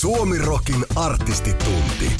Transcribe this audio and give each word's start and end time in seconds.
Suomirokin 0.00 0.84
artistitunti. 0.96 2.12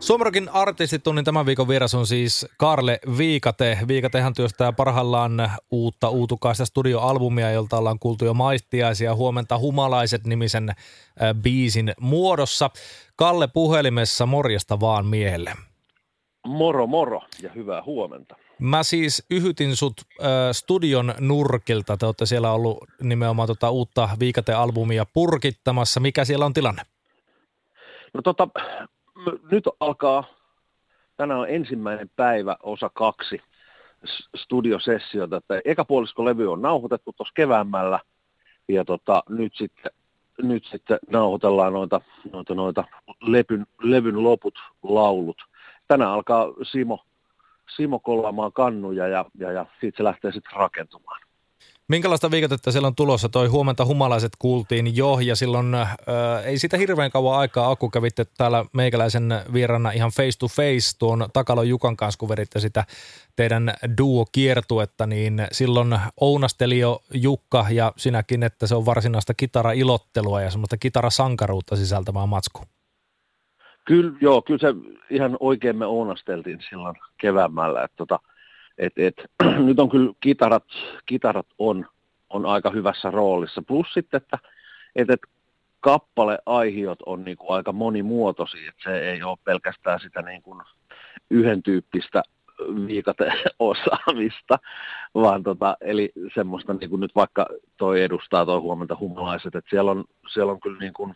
Suomerokin 0.00 0.48
artistitunnin 0.48 1.24
tämän 1.24 1.46
viikon 1.46 1.68
vieras 1.68 1.94
on 1.94 2.06
siis 2.06 2.46
Karle 2.58 2.98
Viikate. 3.18 3.78
Viikatehan 3.88 4.34
työstää 4.34 4.72
parhaillaan 4.72 5.50
uutta 5.70 6.08
uutukaista 6.08 6.66
studioalbumia, 6.66 7.50
jolta 7.50 7.78
ollaan 7.78 7.98
kuultu 7.98 8.24
jo 8.24 8.34
maistiaisia 8.34 9.14
huomenta 9.14 9.58
humalaiset 9.58 10.26
nimisen 10.26 10.68
äh, 10.68 10.76
biisin 11.42 11.92
muodossa. 12.00 12.70
Kalle 13.16 13.48
puhelimessa 13.48 14.26
morjesta 14.26 14.80
vaan 14.80 15.06
miehelle. 15.06 15.52
Moro 16.46 16.86
moro 16.86 17.20
ja 17.42 17.50
hyvää 17.54 17.82
huomenta. 17.82 18.36
Mä 18.62 18.82
siis 18.82 19.26
yhytin 19.30 19.76
sut 19.76 19.94
äh, 20.00 20.26
studion 20.52 21.14
nurkilta. 21.20 21.96
Te 21.96 22.06
olette 22.06 22.26
siellä 22.26 22.52
ollut 22.52 22.84
nimenomaan 23.00 23.48
tota 23.48 23.70
uutta 23.70 24.08
Viikate-albumia 24.20 25.06
purkittamassa. 25.14 26.00
Mikä 26.00 26.24
siellä 26.24 26.46
on 26.46 26.52
tilanne? 26.52 26.82
No 28.14 28.22
tota, 28.22 28.48
nyt 29.50 29.64
alkaa, 29.80 30.24
tänään 31.16 31.40
on 31.40 31.48
ensimmäinen 31.48 32.10
päivä, 32.16 32.56
osa 32.62 32.90
kaksi 32.94 33.40
studiosessiota. 34.36 35.36
Että 35.36 35.60
eka 35.64 35.84
puolisko 35.84 36.24
levy 36.24 36.52
on 36.52 36.62
nauhoitettu 36.62 37.12
tuossa 37.12 37.32
keväämällä 37.34 38.00
ja 38.68 38.84
tota, 38.84 39.22
nyt 39.28 39.52
sitten 39.56 39.92
nyt 40.42 40.64
sitten 40.64 40.98
nauhoitellaan 41.10 41.72
noita, 41.72 42.00
noita, 42.32 42.54
noita 42.54 42.84
levyn, 43.20 43.66
levyn 43.82 44.22
loput 44.22 44.54
laulut. 44.82 45.36
Tänään 45.88 46.10
alkaa 46.10 46.46
Simo, 46.62 47.04
Simo 47.76 47.98
kollaamaan 47.98 48.52
kannuja 48.52 49.08
ja, 49.08 49.24
ja, 49.38 49.52
ja 49.52 49.66
siitä 49.80 49.96
se 49.96 50.04
lähtee 50.04 50.32
sitten 50.32 50.52
rakentumaan. 50.56 51.20
Minkälaista 51.88 52.30
viikatetta 52.30 52.72
siellä 52.72 52.86
on 52.86 52.94
tulossa? 52.94 53.28
Toi 53.28 53.46
huomenta 53.46 53.84
humalaiset 53.84 54.32
kuultiin 54.38 54.96
jo 54.96 55.18
ja 55.20 55.36
silloin 55.36 55.74
äh, 55.74 55.96
ei 56.44 56.58
sitä 56.58 56.76
hirveän 56.76 57.10
kauan 57.10 57.38
aikaa 57.38 57.70
Aku 57.70 57.90
kävitte 57.90 58.24
täällä 58.24 58.64
meikäläisen 58.72 59.34
vierana 59.52 59.90
ihan 59.90 60.10
face 60.10 60.38
to 60.38 60.48
face 60.48 60.98
tuon 60.98 61.28
Takalon 61.32 61.68
Jukan 61.68 61.96
kanssa, 61.96 62.18
kun 62.18 62.28
veritte 62.28 62.60
sitä 62.60 62.84
teidän 63.36 63.74
duo-kiertuetta, 63.98 65.06
niin 65.06 65.46
silloin 65.52 65.98
ounasteli 66.20 66.78
jo 66.78 67.02
Jukka 67.14 67.66
ja 67.70 67.92
sinäkin, 67.96 68.42
että 68.42 68.66
se 68.66 68.74
on 68.74 68.86
varsinaista 68.86 69.34
kitara-ilottelua 69.34 70.42
ja 70.42 70.50
semmoista 70.50 70.76
kitarasankaruutta 70.76 71.76
sisältävää 71.76 72.26
matsku. 72.26 72.60
Kyllä, 73.84 74.12
joo, 74.20 74.42
kyllä 74.42 74.58
se 74.58 74.74
ihan 75.10 75.36
oikein 75.40 75.76
me 75.76 75.86
ounasteltiin 75.86 76.60
silloin 76.70 76.96
keväämällä, 77.18 77.84
että 77.84 77.96
tota, 77.96 78.18
et, 78.78 78.92
et, 78.96 79.14
nyt 79.66 79.80
on 79.80 79.90
kyllä 79.90 80.12
kitarat, 80.20 80.64
kitarat 81.06 81.46
on, 81.58 81.86
on 82.30 82.46
aika 82.46 82.70
hyvässä 82.70 83.10
roolissa. 83.10 83.62
Plus 83.62 83.86
sitten, 83.94 84.18
että 84.18 84.38
et, 84.96 85.10
et 85.10 85.20
kappaleaihiot 85.80 86.98
on 87.06 87.24
niinku 87.24 87.52
aika 87.52 87.72
monimuotoisia, 87.72 88.68
että 88.68 88.90
se 88.90 89.10
ei 89.10 89.22
ole 89.22 89.38
pelkästään 89.44 90.00
sitä 90.00 90.22
niinku 90.22 90.62
yhden 91.30 91.62
tyyppistä 91.62 92.22
viikateosaamista, 92.86 94.58
vaan 95.14 95.42
tota, 95.42 95.76
eli 95.80 96.12
semmoista 96.34 96.74
niin 96.74 96.90
kuin 96.90 97.00
nyt 97.00 97.14
vaikka 97.14 97.46
toi 97.76 98.02
edustaa 98.02 98.46
toi 98.46 98.60
huomenta 98.60 98.96
humalaiset, 99.00 99.54
että 99.54 99.70
siellä 99.70 99.90
on, 99.90 100.04
siellä 100.32 100.52
on 100.52 100.60
kyllä 100.60 100.78
niin 100.78 100.92
kuin, 100.92 101.14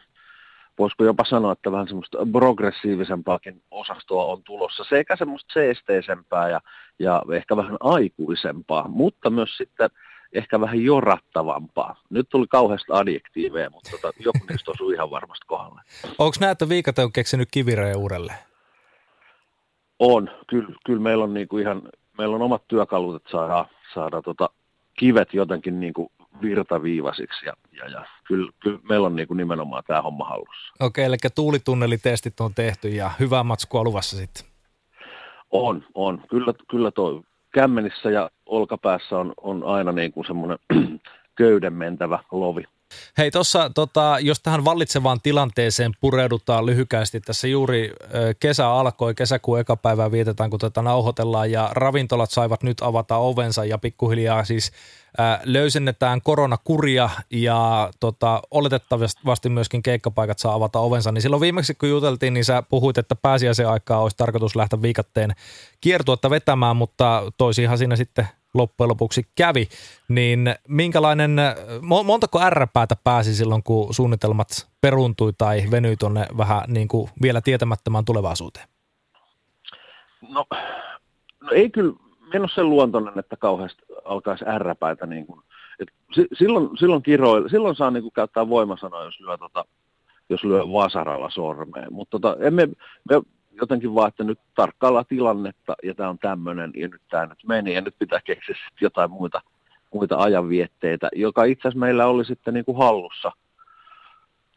voisiko 0.79 1.05
jopa 1.05 1.25
sanoa, 1.25 1.53
että 1.53 1.73
vähän 1.73 1.89
semmoista 1.89 2.19
progressiivisempaakin 2.33 3.63
osastoa 3.71 4.25
on 4.25 4.43
tulossa, 4.43 4.85
sekä 4.85 5.17
semmoista 5.17 5.53
seesteisempää 5.53 6.49
ja, 6.49 6.61
ja 6.99 7.23
ehkä 7.33 7.57
vähän 7.57 7.77
aikuisempaa, 7.81 8.89
mutta 8.89 9.31
myös 9.31 9.57
sitten 9.57 9.91
ehkä 10.33 10.61
vähän 10.61 10.83
jorattavampaa. 10.83 12.01
Nyt 12.11 12.29
tuli 12.29 12.47
kauheasti 12.47 12.93
adjektiiveja, 12.93 13.71
mutta 13.71 13.91
tota, 13.91 14.13
joku 14.19 14.39
niistä 14.51 14.71
osui 14.71 14.95
ihan 14.95 15.11
varmasti 15.11 15.47
kohdalle. 15.47 15.81
Onko 16.19 16.37
näet, 16.41 16.53
että 16.53 16.69
Viikate 16.69 17.03
on 17.03 17.13
keksinyt 17.13 17.49
kivireen 17.51 17.97
uudelleen? 17.97 18.39
On, 19.99 20.31
kyllä, 20.47 20.69
kyllä 20.87 21.01
meillä 21.01 21.25
on 21.25 21.35
niinku 21.35 21.59
ihan, 21.59 21.83
meillä 22.19 22.35
on 22.35 22.43
omat 22.43 22.63
työkalut, 22.69 23.17
että 23.17 23.31
saadaan, 23.31 23.67
saada 23.95 24.23
tota 24.23 24.51
kivet 24.99 25.35
jotenkin 25.35 25.81
niinku 25.81 26.13
virtaviivaisiksi 26.43 27.47
ja, 27.47 27.53
ja, 27.73 27.89
ja 27.89 28.05
kyllä, 28.25 28.53
kyllä 28.61 28.79
meillä 28.89 29.07
on 29.07 29.17
niinku 29.17 29.35
nimenomaan 29.35 29.83
tämä 29.87 30.03
homma 30.03 30.25
hallussa. 30.25 30.73
Okei, 30.81 31.05
eli 31.05 31.17
tuulitunnelitestit 31.35 32.41
on 32.41 32.55
tehty 32.55 32.89
ja 32.89 33.11
hyvää 33.21 33.43
matskua 33.43 33.85
luvassa 33.85 34.17
sitten. 34.17 34.47
On, 35.51 35.85
on. 35.95 36.23
Kyllä, 36.31 36.53
kyllä 36.71 36.91
tuo 36.91 37.23
kämmenissä 37.53 38.11
ja 38.11 38.31
olkapäässä 38.47 39.19
on, 39.19 39.33
on 39.37 39.65
aina 39.65 39.93
niin 39.93 40.13
kuin 40.13 40.27
semmoinen 40.27 40.59
köyden 41.39 41.73
mentävä 41.73 42.19
lovi. 42.33 42.65
Hei 43.19 43.31
tuossa, 43.31 43.71
tota, 43.75 44.17
jos 44.21 44.41
tähän 44.41 44.65
vallitsevaan 44.65 45.21
tilanteeseen 45.23 45.93
pureudutaan 46.01 46.67
lyhykäisesti, 46.67 47.21
tässä 47.21 47.49
juuri 47.49 47.93
kesä 48.41 48.69
alkoi, 48.69 49.15
kesäkuun 49.15 49.61
eka 49.61 49.77
päivää 49.77 50.13
vietetään, 50.13 50.51
kun 50.51 50.61
tätä 50.61 50.83
nauhoitellaan 50.83 51.51
ja 51.51 51.71
ravintolat 51.73 52.31
saivat 52.31 52.63
nyt 52.63 52.81
avata 52.81 53.17
ovensa 53.17 53.65
ja 53.65 53.79
pikkuhiljaa 53.79 54.45
siis 54.45 54.73
ö, 55.19 55.23
löysennetään 55.45 56.23
koronakuria 56.23 57.11
ja 57.31 57.91
tota, 58.01 58.43
oletettavasti 58.51 59.49
myöskin 59.49 59.83
keikkapaikat 59.83 60.39
saa 60.39 60.55
avata 60.55 60.79
ovensa, 60.79 61.13
niin 61.13 61.23
silloin 61.23 61.41
viimeksi 61.41 61.75
kun 61.75 61.89
juteltiin, 61.89 62.35
niin 62.35 62.45
sä 62.45 62.63
puhuit, 62.63 62.99
että 62.99 63.15
pääsiäisen 63.17 63.69
aikaa 63.69 64.03
olisi 64.03 64.17
tarkoitus 64.17 64.57
lähteä 64.57 64.83
viikatteen 64.83 65.35
kiertuetta 65.81 66.31
vetämään, 66.31 66.77
mutta 66.77 67.33
toisihan 67.39 67.79
siinä 67.79 67.97
sitten 67.97 68.29
loppujen 68.57 68.89
lopuksi 68.89 69.23
kävi, 69.35 69.69
niin 70.09 70.55
minkälainen, 70.69 71.37
montako 72.05 72.41
R-päätä 72.51 72.97
pääsi 73.05 73.35
silloin, 73.35 73.63
kun 73.63 73.95
suunnitelmat 73.95 74.49
peruuntui 74.81 75.33
tai 75.39 75.63
venyi 75.71 75.97
tuonne 75.97 76.27
vähän 76.37 76.65
niin 76.69 76.89
kuin 76.89 77.11
vielä 77.23 77.41
tietämättömään 77.41 78.05
tulevaisuuteen? 78.05 78.69
No, 80.29 80.47
no 81.41 81.51
ei 81.53 81.71
kyllä, 81.71 81.93
en 82.35 82.41
ole 82.41 82.51
sen 82.55 82.71
luontoinen, 82.71 83.19
että 83.19 83.37
kauheasti 83.37 83.83
alkaisi 84.05 84.45
R-päätä 84.59 85.07
niin 85.07 85.27
kuin, 85.27 85.41
et 85.81 85.89
silloin, 86.39 86.69
silloin, 86.79 87.03
kiroilla, 87.03 87.49
silloin 87.49 87.77
saa 87.77 87.91
niin 87.91 88.03
kuin 88.03 88.13
käyttää 88.13 88.49
voimasanoja, 88.49 89.05
jos 89.05 89.21
lyö, 89.21 89.39
tota, 89.39 89.65
jos 90.29 90.45
lyö 90.45 90.63
vasaralla 90.63 91.31
sormeen, 91.31 91.93
mutta 91.93 92.19
tota, 92.19 92.45
emme, 92.45 92.69
me 93.11 93.21
jotenkin 93.61 93.95
vaan, 93.95 94.09
että 94.09 94.25
nyt 94.25 94.39
tarkkailla 94.55 95.05
tilannetta 95.05 95.75
ja 95.83 95.95
tämä 95.95 96.09
on 96.09 96.19
tämmöinen 96.19 96.73
ja 96.77 96.89
nyt 96.89 97.03
tämä 97.11 97.27
nyt 97.27 97.39
meni 97.47 97.75
ja 97.75 97.81
nyt 97.81 97.95
pitää 97.99 98.21
keksiä 98.25 98.57
jotain 98.81 99.11
muita, 99.11 99.43
muita 99.95 100.17
ajanvietteitä, 100.19 101.09
joka 101.15 101.45
itse 101.45 101.61
asiassa 101.61 101.81
meillä 101.81 102.07
oli 102.07 102.25
sitten 102.25 102.55
niin 102.55 102.65
kuin 102.65 102.79
hallussa 102.79 103.33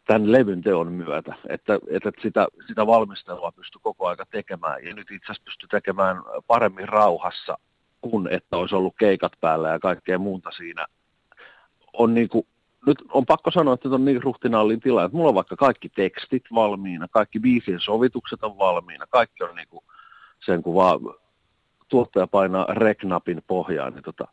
tämän 0.08 0.32
levyn 0.32 0.62
teon 0.62 0.92
myötä, 0.92 1.36
että, 1.50 1.80
että 1.90 2.12
sitä, 2.22 2.48
sitä 2.68 2.88
valmistelua 2.88 3.52
pystyi 3.52 3.80
koko 3.84 4.08
aika 4.08 4.26
tekemään 4.26 4.86
ja 4.86 4.94
nyt 4.94 5.12
itse 5.12 5.26
asiassa 5.26 5.44
pystyi 5.46 5.70
tekemään 5.70 6.18
paremmin 6.48 6.90
rauhassa 6.90 7.58
kuin 8.02 8.28
että 8.28 8.58
olisi 8.58 8.76
ollut 8.76 8.96
keikat 9.00 9.32
päällä 9.42 9.70
ja 9.70 9.80
kaikkea 9.80 10.18
muuta 10.18 10.52
siinä. 10.52 10.86
On 11.94 12.14
niin 12.14 12.30
kuin 12.30 12.48
nyt 12.86 12.98
on 13.14 13.26
pakko 13.26 13.52
sanoa, 13.52 13.74
että 13.74 13.90
on 13.90 14.06
niin 14.06 14.24
ruhtinaallin 14.24 14.80
tila, 14.80 15.04
että 15.04 15.18
mulla 15.18 15.30
on 15.30 15.36
vaikka 15.36 15.56
kaikki 15.56 15.90
tekstit 15.90 16.44
valmiina, 16.56 17.08
kaikki 17.08 17.40
biisien 17.40 17.82
sovitukset 17.82 18.44
on 18.44 18.58
valmiina, 18.58 19.08
kaikki 19.08 19.44
on 19.44 19.56
niinku 19.56 19.84
sen 20.46 20.64
kun 20.64 20.76
vaan 20.76 21.00
tuottaja 21.88 22.28
painaa 22.28 22.66
reknapin 22.70 23.42
pohjaan, 23.48 23.94
niin 23.94 24.04
tota, 24.04 24.28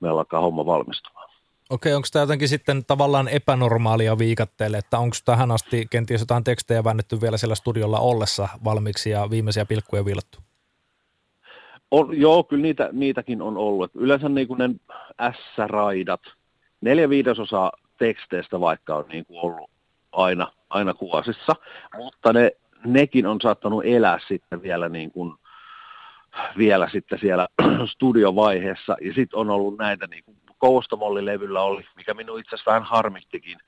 meillä 0.00 0.18
alkaa 0.18 0.40
homma 0.40 0.66
valmistumaan. 0.66 1.28
Okei, 1.70 1.94
onko 1.94 2.08
tämä 2.12 2.22
jotenkin 2.22 2.48
sitten 2.48 2.84
tavallaan 2.84 3.28
epänormaalia 3.28 4.18
viikatteelle, 4.18 4.78
että 4.78 4.98
onko 4.98 5.16
tähän 5.24 5.50
asti 5.50 5.86
kenties 5.90 6.20
jotain 6.20 6.44
tekstejä 6.44 6.84
väännetty 6.84 7.20
vielä 7.20 7.36
siellä 7.36 7.54
studiolla 7.54 7.98
ollessa 7.98 8.48
valmiiksi 8.64 9.10
ja 9.10 9.30
viimeisiä 9.30 9.64
pilkkuja 9.64 10.04
viilattu? 10.04 10.38
On, 11.90 12.20
joo, 12.20 12.44
kyllä 12.44 12.62
niitä, 12.62 12.88
niitäkin 12.92 13.42
on 13.42 13.56
ollut. 13.56 13.90
Yleensä 13.94 14.28
niin 14.28 14.48
kuin 14.48 14.58
ne 14.58 14.70
S-raidat, 15.32 16.20
neljä 16.80 17.08
viidesosaa 17.08 17.72
teksteistä 17.98 18.60
vaikka 18.60 18.96
on 18.96 19.04
niin 19.08 19.26
kuin 19.26 19.40
ollut 19.40 19.70
aina, 20.12 20.52
aina 20.70 20.94
kuosissa, 20.94 21.56
mutta 21.96 22.32
ne, 22.32 22.50
nekin 22.84 23.26
on 23.26 23.40
saattanut 23.40 23.84
elää 23.86 24.18
sitten 24.28 24.62
vielä 24.62 24.88
niin 24.88 25.10
kuin, 25.10 25.34
vielä 26.58 26.88
sitten 26.92 27.18
siellä 27.18 27.48
studiovaiheessa, 27.92 28.96
ja 29.00 29.14
sitten 29.14 29.38
on 29.38 29.50
ollut 29.50 29.78
näitä, 29.78 30.06
niin 30.06 30.24
kuin 30.24 30.36
Koustamolli-levyllä 30.58 31.60
oli, 31.62 31.84
mikä 31.96 32.14
minun 32.14 32.40
itse 32.40 32.54
asiassa 32.54 32.70
vähän 32.70 32.82
harmittikin, 32.82 33.58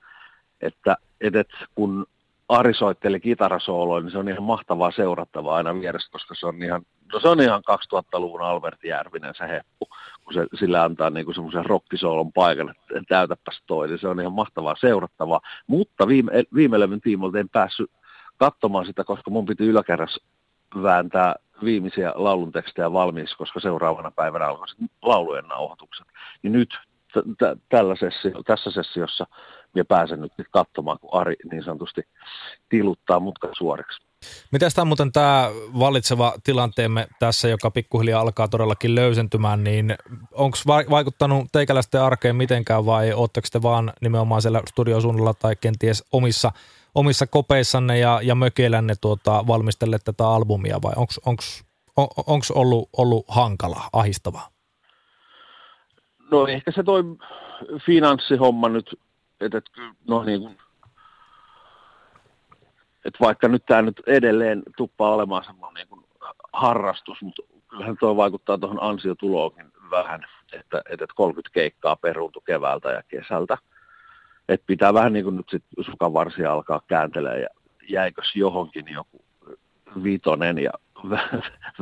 että, 0.60 0.96
että 1.20 1.44
kun 1.74 2.06
Ari 2.48 2.74
soitteli 2.74 3.20
kitarasooloja, 3.20 4.02
niin 4.02 4.10
se 4.10 4.18
on 4.18 4.28
ihan 4.28 4.42
mahtavaa 4.42 4.90
seurattavaa 4.90 5.56
aina 5.56 5.80
vieressä, 5.80 6.12
koska 6.12 6.34
se 6.34 6.46
on 6.46 6.62
ihan, 6.62 6.82
no 7.12 7.20
se 7.20 7.28
on 7.28 7.40
ihan 7.40 7.62
2000-luvun 7.70 8.42
Albert 8.42 8.84
Järvinen 8.84 9.34
se 9.34 9.48
heppu, 9.48 9.88
kun 10.30 10.42
se, 10.42 10.58
sillä 10.58 10.82
antaa 10.82 11.10
niinku 11.10 11.32
semmoisen 11.32 11.66
rokkisoolon 11.66 12.32
paikan, 12.32 12.70
että 12.70 13.02
täytäpäs 13.08 13.62
toi, 13.66 13.88
niin 13.88 13.98
se 13.98 14.08
on 14.08 14.20
ihan 14.20 14.32
mahtavaa 14.32 14.76
seurattavaa. 14.80 15.40
Mutta 15.66 16.08
viime, 16.08 16.32
viime 16.54 16.80
levyn 16.80 17.00
tiimolta 17.00 17.38
en 17.38 17.48
päässyt 17.48 17.90
katsomaan 18.36 18.86
sitä, 18.86 19.04
koska 19.04 19.30
mun 19.30 19.46
piti 19.46 19.64
yläkerras 19.64 20.20
vääntää 20.82 21.34
viimeisiä 21.64 22.12
laulun 22.14 22.52
tekstejä 22.52 22.92
valmiiksi, 22.92 23.36
koska 23.36 23.60
seuraavana 23.60 24.10
päivänä 24.10 24.46
alkoi 24.46 24.66
laulujen 25.02 25.48
nauhoitukset. 25.48 26.06
Niin 26.42 26.52
nyt 26.52 26.78
t- 27.12 27.62
tällä 27.68 27.96
sessio, 27.96 28.42
tässä 28.42 28.70
sessiossa 28.70 29.26
minä 29.74 29.84
pääsen 29.84 30.20
nyt 30.20 30.32
katsomaan, 30.50 30.98
kun 31.00 31.20
Ari 31.20 31.36
niin 31.50 31.64
sanotusti 31.64 32.02
tiluttaa 32.68 33.20
mutkan 33.20 33.50
suoriksi. 33.58 34.00
Miten 34.52 34.70
tämä 34.74 34.84
muuten 34.84 35.12
tämä 35.12 35.50
vallitseva 35.78 36.34
tilanteemme 36.44 37.08
tässä, 37.18 37.48
joka 37.48 37.70
pikkuhiljaa 37.70 38.20
alkaa 38.20 38.48
todellakin 38.48 38.94
löysentymään, 38.94 39.64
niin 39.64 39.96
onko 40.32 40.58
vaikuttanut 40.66 41.46
teikäläisten 41.52 42.02
arkeen 42.02 42.36
mitenkään 42.36 42.86
vai 42.86 43.12
ootteko 43.12 43.48
te 43.52 43.62
vaan 43.62 43.92
nimenomaan 44.00 44.42
siellä 44.42 44.62
studiosuunnalla 44.68 45.34
tai 45.34 45.56
kenties 45.56 46.04
omissa, 46.12 46.52
omissa 46.94 47.26
kopeissanne 47.26 47.98
ja, 47.98 48.20
ja 48.22 48.34
mökeilänne 48.34 48.94
tuota, 49.00 49.46
valmistelle 49.46 49.98
tätä 50.04 50.28
albumia 50.28 50.82
vai 50.82 50.92
onko 52.26 52.46
ollut, 52.54 52.88
ollut 52.96 53.24
hankala, 53.28 53.82
ahistavaa? 53.92 54.48
No 56.30 56.46
ehkä 56.46 56.72
se 56.72 56.82
toi 56.82 57.02
finanssihomma 57.86 58.68
nyt, 58.68 59.00
että 59.40 59.58
et, 59.58 59.64
no 60.08 60.24
niin 60.24 60.40
kuin 60.40 60.58
että 63.04 63.18
vaikka 63.20 63.48
nyt 63.48 63.66
tämä 63.66 63.82
nyt 63.82 64.02
edelleen 64.06 64.62
tuppaa 64.76 65.14
olemaan 65.14 65.44
semmoinen 65.44 65.74
niin 65.74 65.88
kuin 65.88 66.04
harrastus, 66.52 67.22
mutta 67.22 67.42
kyllähän 67.68 67.96
tuo 68.00 68.16
vaikuttaa 68.16 68.58
tuohon 68.58 68.82
ansiotuloonkin 68.82 69.72
vähän, 69.90 70.20
että, 70.52 70.82
että 70.90 71.06
30 71.14 71.54
keikkaa 71.54 71.96
peruuntu 71.96 72.40
keväältä 72.40 72.90
ja 72.90 73.02
kesältä. 73.08 73.58
Että 74.48 74.66
pitää 74.66 74.94
vähän 74.94 75.12
niin 75.12 75.24
kuin 75.24 75.36
nyt 75.36 75.48
sitten 75.50 75.84
sukan 75.84 76.12
varsia 76.12 76.52
alkaa 76.52 76.82
kääntelee 76.88 77.40
ja 77.40 77.48
jäikös 77.88 78.36
johonkin 78.36 78.84
joku 78.88 79.24
viitonen 80.02 80.58
ja 80.58 80.70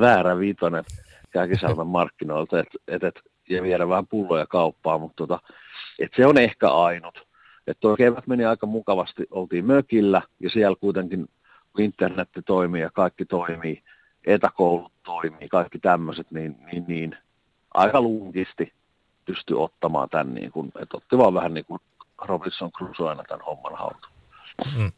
väärä 0.01 0.39
viitonen 0.39 0.85
kääkisalmen 1.31 1.87
markkinoilta 1.87 2.59
et, 2.59 2.69
et, 2.89 3.05
et, 3.05 3.21
ja 3.51 3.63
viedä 3.63 3.89
vähän 3.89 4.07
pulloja 4.07 4.47
kauppaa, 4.47 4.99
mutta 4.99 5.17
tota, 5.17 5.41
et 5.99 6.13
se 6.17 6.27
on 6.27 6.39
ehkä 6.39 6.69
ainut. 6.69 7.29
Että 7.67 7.81
tuo 7.81 7.97
kevät 7.97 8.27
meni 8.27 8.45
aika 8.45 8.67
mukavasti, 8.67 9.27
oltiin 9.31 9.65
mökillä 9.65 10.23
ja 10.41 10.51
siellä 10.51 10.77
kuitenkin 10.81 11.29
internet 11.79 12.29
toimii 12.47 12.83
ja 12.83 12.91
kaikki 12.91 13.25
toimii, 13.25 13.83
etäkoulut 14.27 14.93
toimii, 15.03 15.49
kaikki 15.49 15.79
tämmöiset, 15.79 16.31
niin, 16.31 16.57
niin, 16.73 16.85
niin 16.89 17.17
aika 17.75 18.01
lunkisti 18.01 18.73
pystyi 19.25 19.57
ottamaan 19.57 20.09
tämän, 20.09 20.35
niin 20.35 20.53
kuin, 20.53 20.73
että 20.83 20.97
otti 20.97 21.19
vaan 21.19 21.35
vähän 21.35 21.55
niin 21.55 21.65
kuin 21.65 21.81
Robinson 22.25 22.73
Crusoe 22.73 23.09
aina 23.09 23.25
tämän 23.29 23.45
homman 23.47 23.79
haltuun. 23.79 24.13
Mm. 24.77 24.93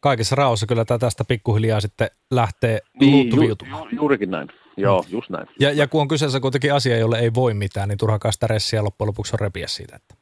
Kaikessa 0.00 0.36
rauhassa 0.36 0.66
kyllä 0.66 0.84
tästä 0.84 1.24
pikkuhiljaa 1.24 1.80
sitten 1.80 2.08
lähtee 2.30 2.80
niin, 3.00 3.36
ju, 3.36 3.42
ju, 3.42 3.56
juurikin 3.92 4.30
näin. 4.30 4.48
Joo, 4.76 5.02
mm. 5.02 5.08
just 5.10 5.30
näin. 5.30 5.46
Ja, 5.60 5.72
ja 5.72 5.86
kun 5.86 6.00
on 6.00 6.08
kyseessä 6.08 6.40
kuitenkin 6.40 6.74
asia, 6.74 6.98
jolle 6.98 7.18
ei 7.18 7.34
voi 7.34 7.54
mitään, 7.54 7.88
niin 7.88 7.98
turhakaan 7.98 8.32
stressiä 8.32 8.84
loppujen 8.84 9.08
lopuksi 9.08 9.34
on 9.34 9.40
repiä 9.40 9.66
siitä. 9.66 9.96
Että. 9.96 10.14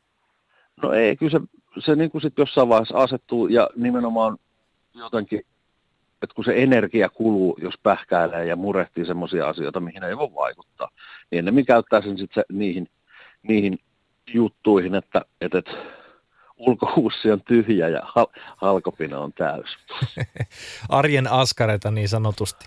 No 0.82 0.92
ei, 0.92 1.16
kyllä 1.16 1.38
se 1.38 1.40
se 1.78 1.96
niin 1.96 2.10
kuin 2.10 2.22
sit 2.22 2.38
jossain 2.38 2.68
vaiheessa 2.68 2.98
asettuu 2.98 3.46
ja 3.46 3.70
nimenomaan 3.76 4.38
jotenkin, 4.94 5.38
että 6.22 6.34
kun 6.34 6.44
se 6.44 6.62
energia 6.62 7.08
kuluu, 7.08 7.58
jos 7.62 7.74
pähkäilee 7.82 8.46
ja 8.46 8.56
murehtii 8.56 9.06
semmoisia 9.06 9.48
asioita, 9.48 9.80
mihin 9.80 10.04
ei 10.04 10.16
voi 10.16 10.34
vaikuttaa, 10.34 10.88
niin 11.30 11.38
ennemmin 11.38 11.66
käyttää 11.66 12.02
sen 12.02 12.18
sitten 12.18 12.44
niihin, 12.52 12.88
niihin 13.42 13.78
juttuihin, 14.34 14.94
että, 14.94 15.22
että, 15.40 15.58
että 15.58 15.72
ulkohuussi 16.66 17.30
on 17.30 17.40
tyhjä 17.42 17.88
ja 17.88 18.00
hal- 18.04 18.40
halkopina 18.56 19.18
on 19.18 19.32
täys. 19.32 19.66
Arjen 20.88 21.32
askareita 21.32 21.90
niin 21.90 22.08
sanotusti. 22.08 22.64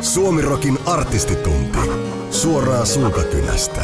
Suomirokin 0.00 0.78
artistitunti. 0.86 1.78
Suoraan 2.30 2.86
suukakynästä. 2.86 3.82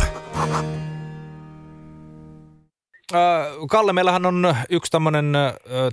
Kalle, 3.71 3.93
meillähän 3.93 4.27
on 4.27 4.55
yksi 4.71 4.93
tämmöinen 4.93 5.33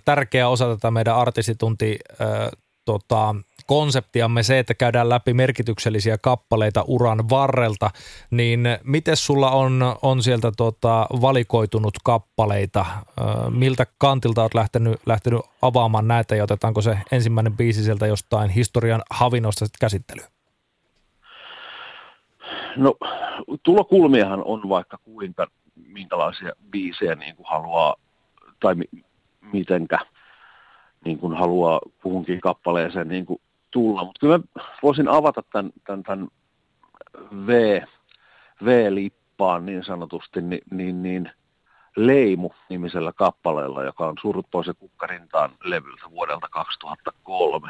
tärkeä 0.05 0.49
osa 0.49 0.67
tätä 0.67 0.91
meidän 0.91 1.15
artistitunti 1.15 1.99
tota, 2.85 3.35
konseptiamme 3.67 4.43
se, 4.43 4.59
että 4.59 4.73
käydään 4.73 5.09
läpi 5.09 5.33
merkityksellisiä 5.33 6.17
kappaleita 6.17 6.83
uran 6.87 7.29
varrelta, 7.29 7.89
niin 8.31 8.63
miten 8.83 9.17
sulla 9.17 9.51
on, 9.51 9.95
on 10.01 10.23
sieltä 10.23 10.51
tota, 10.57 11.07
valikoitunut 11.21 11.93
kappaleita? 12.03 12.85
Miltä 13.49 13.85
kantilta 13.97 14.41
olet 14.41 14.53
lähtenyt, 14.53 14.99
lähtenyt 15.05 15.41
avaamaan 15.61 16.07
näitä 16.07 16.35
ja 16.35 16.43
otetaanko 16.43 16.81
se 16.81 16.97
ensimmäinen 17.11 17.57
biisi 17.57 17.83
sieltä 17.83 18.07
jostain 18.07 18.49
historian 18.49 19.01
havinosta 19.09 19.65
käsittelyyn? 19.79 20.27
No 22.77 22.95
tulokulmiahan 23.63 24.43
on 24.45 24.69
vaikka 24.69 24.97
kuinka, 24.97 25.47
minkälaisia 25.87 26.51
biisejä 26.71 27.15
niin 27.15 27.35
kuin 27.35 27.47
haluaa, 27.49 27.95
tai 28.59 28.75
mi- 28.75 29.03
mitenkä 29.53 29.99
niin 31.05 31.19
kuin 31.19 31.37
haluaa 31.37 31.79
kuhunkin 32.03 32.41
kappaleeseen 32.41 33.07
niin 33.07 33.25
kuin 33.25 33.41
tulla. 33.77 34.03
Mutta 34.03 34.19
kyllä 34.19 34.37
mä 34.37 34.63
voisin 34.83 35.07
avata 35.07 35.43
tämän, 35.51 35.71
tämän, 35.83 36.03
tämän 36.03 36.27
v, 37.47 37.81
V-lippaan 38.65 39.65
niin 39.65 39.83
sanotusti, 39.83 40.41
niin, 40.41 40.61
niin, 40.71 41.03
niin 41.03 41.31
Leimu-nimisellä 41.95 43.13
kappaleella, 43.13 43.83
joka 43.83 44.07
on 44.07 44.15
Surut 44.21 44.47
pois 44.51 44.67
ja 44.67 44.73
kukkarintaan 44.73 45.51
levyltä 45.63 46.11
vuodelta 46.11 46.47
2003. 46.49 47.69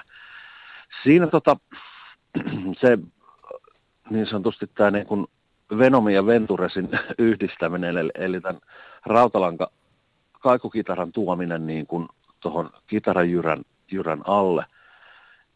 Siinä 1.04 1.28
tota, 1.28 1.58
se 2.82 2.98
niin 4.10 4.28
sanotusti 4.28 4.68
tämä 4.68 4.92
niin 4.92 5.06
kuin 5.06 5.28
Venomin 5.78 6.16
ja 6.16 6.26
Venturesin 6.26 6.90
yhdistäminen, 7.18 7.98
eli, 7.98 8.12
eli 8.16 8.42
tämän 8.42 8.62
rautalanka 9.06 9.72
kaikukitaran 10.32 11.12
tuominen 11.12 11.68
niin 11.68 11.88
kuin 11.88 12.08
tuohon 12.40 12.70
kitarajyrän 12.88 13.62
jyrän 13.92 14.22
alle 14.28 14.66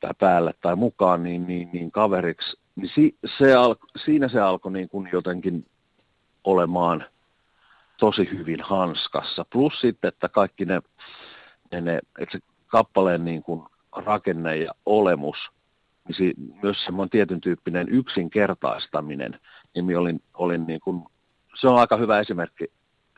tai 0.01 0.12
päälle 0.19 0.53
tai 0.62 0.75
mukaan 0.75 1.24
niin, 1.24 1.48
niin, 1.48 1.69
niin 1.74 1.92
kaveriksi, 1.92 2.57
niin 2.75 2.92
si, 2.95 3.15
se 3.38 3.53
al, 3.53 3.75
siinä 4.06 4.27
se 4.27 4.39
alkoi 4.39 4.71
niin 4.71 4.89
kuin 4.89 5.09
jotenkin 5.13 5.65
olemaan 6.44 7.06
tosi 8.00 8.30
hyvin 8.31 8.62
hanskassa. 8.62 9.45
Plus 9.50 9.81
sitten, 9.81 10.07
että 10.07 10.30
kaikki 10.30 10.65
ne, 10.65 10.81
ne, 11.71 11.81
ne 11.81 12.00
että 12.19 12.38
se 12.38 12.44
kappaleen 12.68 13.25
niin 13.25 13.44
kuin 13.44 13.63
rakenne 13.92 14.57
ja 14.57 14.71
olemus– 14.86 15.38
niin 16.07 16.33
myös 16.63 16.86
semmoinen 16.86 17.09
tietyn 17.09 17.42
tyyppinen 17.42 17.89
yksinkertaistaminen, 17.89 19.39
niin 19.75 19.98
olin, 19.98 20.21
olin 20.33 20.68
niin 20.68 20.80
kuin, 20.80 21.03
se 21.62 21.67
on 21.67 21.79
aika 21.79 21.98
hyvä 21.98 22.20
esimerkki 22.20 22.72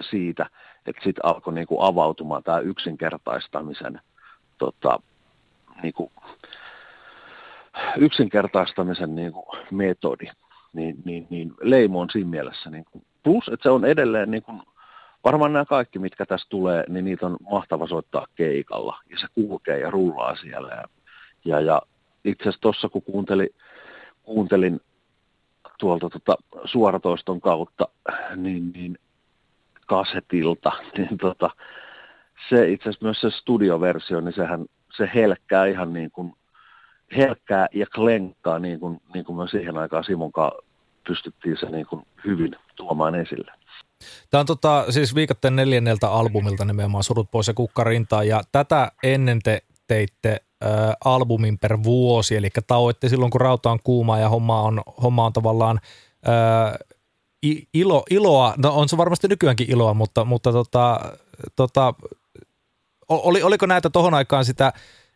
siitä, 0.09 0.49
että 0.85 1.03
sitten 1.03 1.25
alkoi 1.25 1.53
niin 1.53 1.67
kuin 1.67 1.81
avautumaan 1.81 2.43
tämä 2.43 2.59
yksinkertaistamisen 2.59 4.01
tota, 4.57 4.99
niin 5.83 5.93
kuin, 5.93 6.11
yksinkertaistamisen 7.97 9.15
niin 9.15 9.33
kuin 9.33 9.45
metodi, 9.71 10.25
niin, 10.73 10.95
niin, 11.05 11.27
niin 11.29 11.53
leimo 11.61 11.99
on 11.99 12.09
siinä 12.09 12.29
mielessä. 12.29 12.69
Niin 12.69 12.85
kuin, 12.91 13.05
plus, 13.23 13.47
että 13.47 13.63
se 13.63 13.69
on 13.69 13.85
edelleen, 13.85 14.31
niin 14.31 14.43
kuin, 14.43 14.61
varmaan 15.23 15.53
nämä 15.53 15.65
kaikki, 15.65 15.99
mitkä 15.99 16.25
tässä 16.25 16.47
tulee, 16.49 16.83
niin 16.89 17.05
niitä 17.05 17.25
on 17.25 17.37
mahtava 17.51 17.87
soittaa 17.87 18.27
keikalla, 18.35 18.99
ja 19.09 19.17
se 19.19 19.27
kulkee 19.35 19.79
ja 19.79 19.91
rullaa 19.91 20.35
siellä, 20.35 20.69
ja, 20.73 20.83
ja, 21.45 21.59
ja 21.59 21.81
itse 22.25 22.43
asiassa 22.43 22.61
tuossa 22.61 22.89
kun 22.89 23.01
kuuntelin, 23.01 23.49
kuuntelin 24.23 24.79
tuolta 25.79 26.09
tota 26.09 26.35
suoratoiston 26.65 27.41
kautta 27.41 27.87
niin, 28.35 28.71
niin 28.71 28.97
kasetilta, 29.85 30.71
niin 30.97 31.17
tota, 31.17 31.49
se 32.49 32.69
itse 32.71 32.89
asiassa 32.89 33.05
myös 33.05 33.21
se 33.21 33.29
studioversio, 33.29 34.21
niin 34.21 34.33
sehän 34.33 34.65
se 34.97 35.09
helkkää 35.15 35.65
ihan 35.65 35.93
niin 35.93 36.11
kuin, 36.11 36.33
helkkää 37.17 37.67
ja 37.73 37.85
klenkkaa 37.95 38.59
niin 38.59 38.79
kuin, 38.79 39.01
niin 39.13 39.25
kuin 39.25 39.37
me 39.37 39.47
siihen 39.47 39.77
aikaan 39.77 40.03
Simonkaan 40.03 40.51
pystyttiin 41.07 41.57
se 41.59 41.65
niin 41.65 41.85
kuin 41.85 42.05
hyvin 42.25 42.55
tuomaan 42.75 43.15
esille. 43.15 43.51
Tämä 44.29 44.39
on 44.39 44.45
tota, 44.45 44.85
siis 44.89 45.15
viikatteen 45.15 45.55
neljänneltä 45.55 46.09
albumilta 46.09 46.65
nimenomaan 46.65 47.03
Surut 47.03 47.31
pois 47.31 47.47
ja 47.47 47.53
kukkarintaa, 47.53 48.23
ja 48.23 48.41
tätä 48.51 48.91
ennen 49.03 49.39
te 49.43 49.61
teitte 49.87 50.41
albumin 51.05 51.59
per 51.59 51.77
vuosi, 51.83 52.35
eli 52.35 52.49
tauoitte 52.67 53.09
silloin, 53.09 53.31
kun 53.31 53.41
rauta 53.41 53.71
on 53.71 53.79
kuuma 53.83 54.19
ja 54.19 54.29
homma 54.29 54.61
on, 54.61 54.81
homma 55.03 55.25
on 55.25 55.33
tavallaan 55.33 55.79
ää, 56.25 56.77
ilo, 57.73 58.03
iloa, 58.09 58.53
no 58.57 58.73
on 58.75 58.89
se 58.89 58.97
varmasti 58.97 59.27
nykyäänkin 59.27 59.71
iloa, 59.71 59.93
mutta, 59.93 60.25
mutta 60.25 60.51
tota, 60.51 60.99
tota, 61.55 61.93
oli, 63.09 63.43
oliko 63.43 63.65
näitä 63.65 63.89
tohon 63.89 64.13
aikaan 64.13 64.45
sitä 64.45 64.73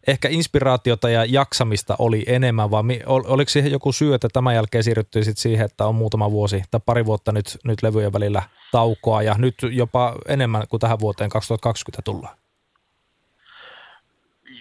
ehkä 0.08 0.28
inspiraatiota 0.30 1.10
ja 1.10 1.26
jaksamista 1.26 1.96
oli 2.00 2.24
enemmän, 2.28 2.72
vai 2.72 2.84
oliko 3.06 3.50
siihen 3.50 3.72
joku 3.72 3.92
syy, 3.92 4.14
että 4.14 4.28
tämän 4.34 4.56
jälkeen 4.56 4.84
siirryttiin 4.84 5.26
sit 5.26 5.38
siihen, 5.38 5.66
että 5.66 5.86
on 5.86 5.96
muutama 5.96 6.32
vuosi 6.32 6.64
tai 6.72 6.82
pari 6.86 7.06
vuotta 7.06 7.32
nyt, 7.32 7.46
nyt 7.64 7.84
levyjen 7.84 8.14
välillä 8.14 8.44
taukoa 8.72 9.22
ja 9.22 9.36
nyt 9.38 9.56
jopa 9.72 10.16
enemmän 10.28 10.64
kuin 10.70 10.80
tähän 10.80 11.00
vuoteen 11.00 11.30
2020 11.30 12.02
tullaan? 12.06 12.38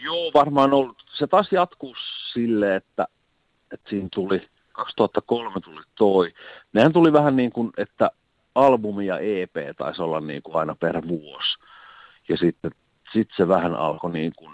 Joo, 0.03 0.31
varmaan 0.35 0.75
ollut. 0.75 0.97
Se 1.19 1.27
taas 1.27 1.53
jatkuu 1.53 1.95
sille, 2.33 2.77
että, 2.77 3.07
että 3.73 3.91
siinä 3.91 4.09
tuli 4.15 4.49
2003 4.73 5.61
tuli 5.61 5.83
toi. 5.95 6.33
Nehän 6.73 6.93
tuli 6.93 7.13
vähän 7.13 7.37
niin 7.37 7.53
kuin, 7.53 7.71
että 7.77 8.11
albumi 8.55 9.07
ja 9.07 9.19
EP 9.19 9.77
taisi 9.77 10.03
olla 10.03 10.21
niin 10.21 10.43
kuin 10.43 10.57
aina 10.57 10.75
per 10.75 11.09
vuosi. 11.09 11.59
Ja 12.29 12.37
sitten 12.37 12.71
sit 13.13 13.29
se 13.37 13.49
vähän 13.49 13.75
alkoi 13.75 14.13
niin 14.13 14.33
kuin, 14.37 14.53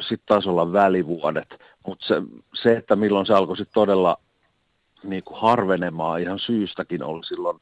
sitten 0.00 0.26
taisi 0.26 0.48
olla 0.48 0.72
välivuodet. 0.72 1.62
Mutta 1.86 2.06
se, 2.06 2.14
se, 2.54 2.76
että 2.76 2.96
milloin 2.96 3.26
se 3.26 3.34
alkoi 3.34 3.56
sitten 3.56 3.74
todella 3.74 4.16
niin 5.02 5.24
kuin 5.24 5.40
harvenemaan 5.40 6.20
ihan 6.20 6.38
syystäkin 6.38 7.02
oli 7.02 7.24
silloin 7.24 7.60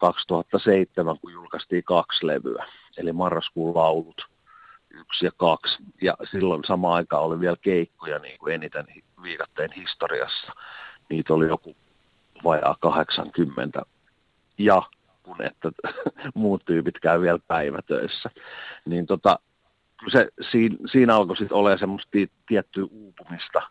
2007, 0.00 1.18
kun 1.18 1.32
julkaistiin 1.32 1.84
kaksi 1.84 2.26
levyä, 2.26 2.66
eli 2.96 3.12
marraskuun 3.12 3.76
laulut 3.76 4.26
yksi 4.90 5.26
ja 5.26 5.30
kaksi. 5.36 5.76
Ja 6.02 6.14
silloin 6.30 6.64
sama 6.66 6.94
aika 6.94 7.18
oli 7.18 7.40
vielä 7.40 7.56
keikkoja 7.60 8.18
niin 8.18 8.38
kuin 8.38 8.54
eniten 8.54 8.86
viikatteen 9.22 9.72
historiassa. 9.72 10.52
Niitä 11.10 11.34
oli 11.34 11.46
joku 11.46 11.76
vajaa 12.44 12.76
80. 12.80 13.82
Ja 14.58 14.82
kun 15.22 15.42
että 15.42 15.70
muut 16.34 16.64
tyypit 16.64 16.98
käy 16.98 17.20
vielä 17.20 17.38
päivätöissä. 17.48 18.30
Niin 18.84 19.06
tota, 19.06 19.38
se, 20.10 20.28
siinä, 20.50 20.76
siinä 20.92 21.16
alkoi 21.16 21.36
sitten 21.36 21.56
olemaan 21.56 21.78
semmoista 21.78 22.10
tiettyä 22.46 22.84
uupumista, 22.90 23.62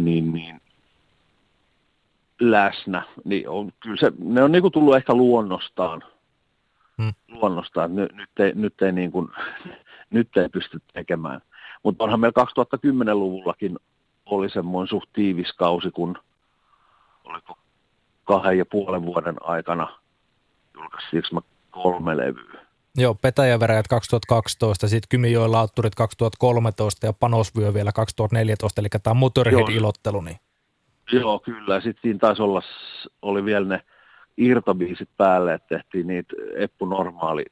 niin, 0.00 0.32
niin 0.32 0.60
läsnä, 2.40 3.02
niin 3.24 3.48
on, 3.48 3.72
kyllä 3.80 3.96
se, 3.96 4.12
ne 4.18 4.42
on 4.42 4.52
niinku 4.52 4.70
tullut 4.70 4.96
ehkä 4.96 5.14
luonnostaan, 5.14 6.04
hmm. 7.02 7.14
luonnostaan, 7.28 7.96
nyt, 7.96 8.12
nyt 8.14 8.30
ei, 8.38 8.52
nyt 8.54 8.82
ei, 8.82 8.92
niin 8.92 9.12
kuin, 9.12 9.28
nyt 10.10 10.36
ei 10.36 10.48
pysty 10.48 10.80
tekemään. 10.92 11.40
Mutta 11.82 12.04
onhan 12.04 12.20
meillä 12.20 12.44
2010-luvullakin 12.44 13.78
oli 14.26 14.50
semmoinen 14.50 14.88
suht 14.88 15.08
tiivis 15.12 15.52
kausi, 15.52 15.90
kun 15.90 16.18
oliko 17.24 17.58
kahden 18.24 18.58
ja 18.58 18.66
puolen 18.66 19.02
vuoden 19.02 19.36
aikana 19.40 19.98
julkaisiinko 20.74 21.28
mä 21.32 21.40
kolme 21.70 22.16
levyä. 22.16 22.67
Joo, 22.98 23.14
Petäjäveräjät 23.14 23.88
2012, 23.88 24.88
sitten 24.88 25.08
Kymijoen 25.08 25.52
lautturit 25.52 25.94
2013 25.94 27.06
ja 27.06 27.12
Panosvyö 27.12 27.74
vielä 27.74 27.92
2014, 27.92 28.80
eli 28.80 28.88
tämä 29.02 29.14
Motorhead-ilottelu. 29.14 30.20
Niin. 30.20 30.36
Joo, 31.12 31.38
kyllä. 31.38 31.80
Sitten 31.80 32.02
siinä 32.02 32.18
taisi 32.18 32.42
olla, 32.42 32.62
oli 33.22 33.44
vielä 33.44 33.68
ne 33.68 33.80
irtobiisit 34.36 35.08
päälle, 35.16 35.54
että 35.54 35.68
tehtiin 35.68 36.06
niitä 36.06 36.32
Eppu 36.56 36.86
Normaali 36.86 37.44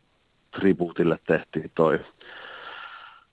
tribuutille 0.51 1.19
tehtiin 1.27 1.71
toi 1.75 2.01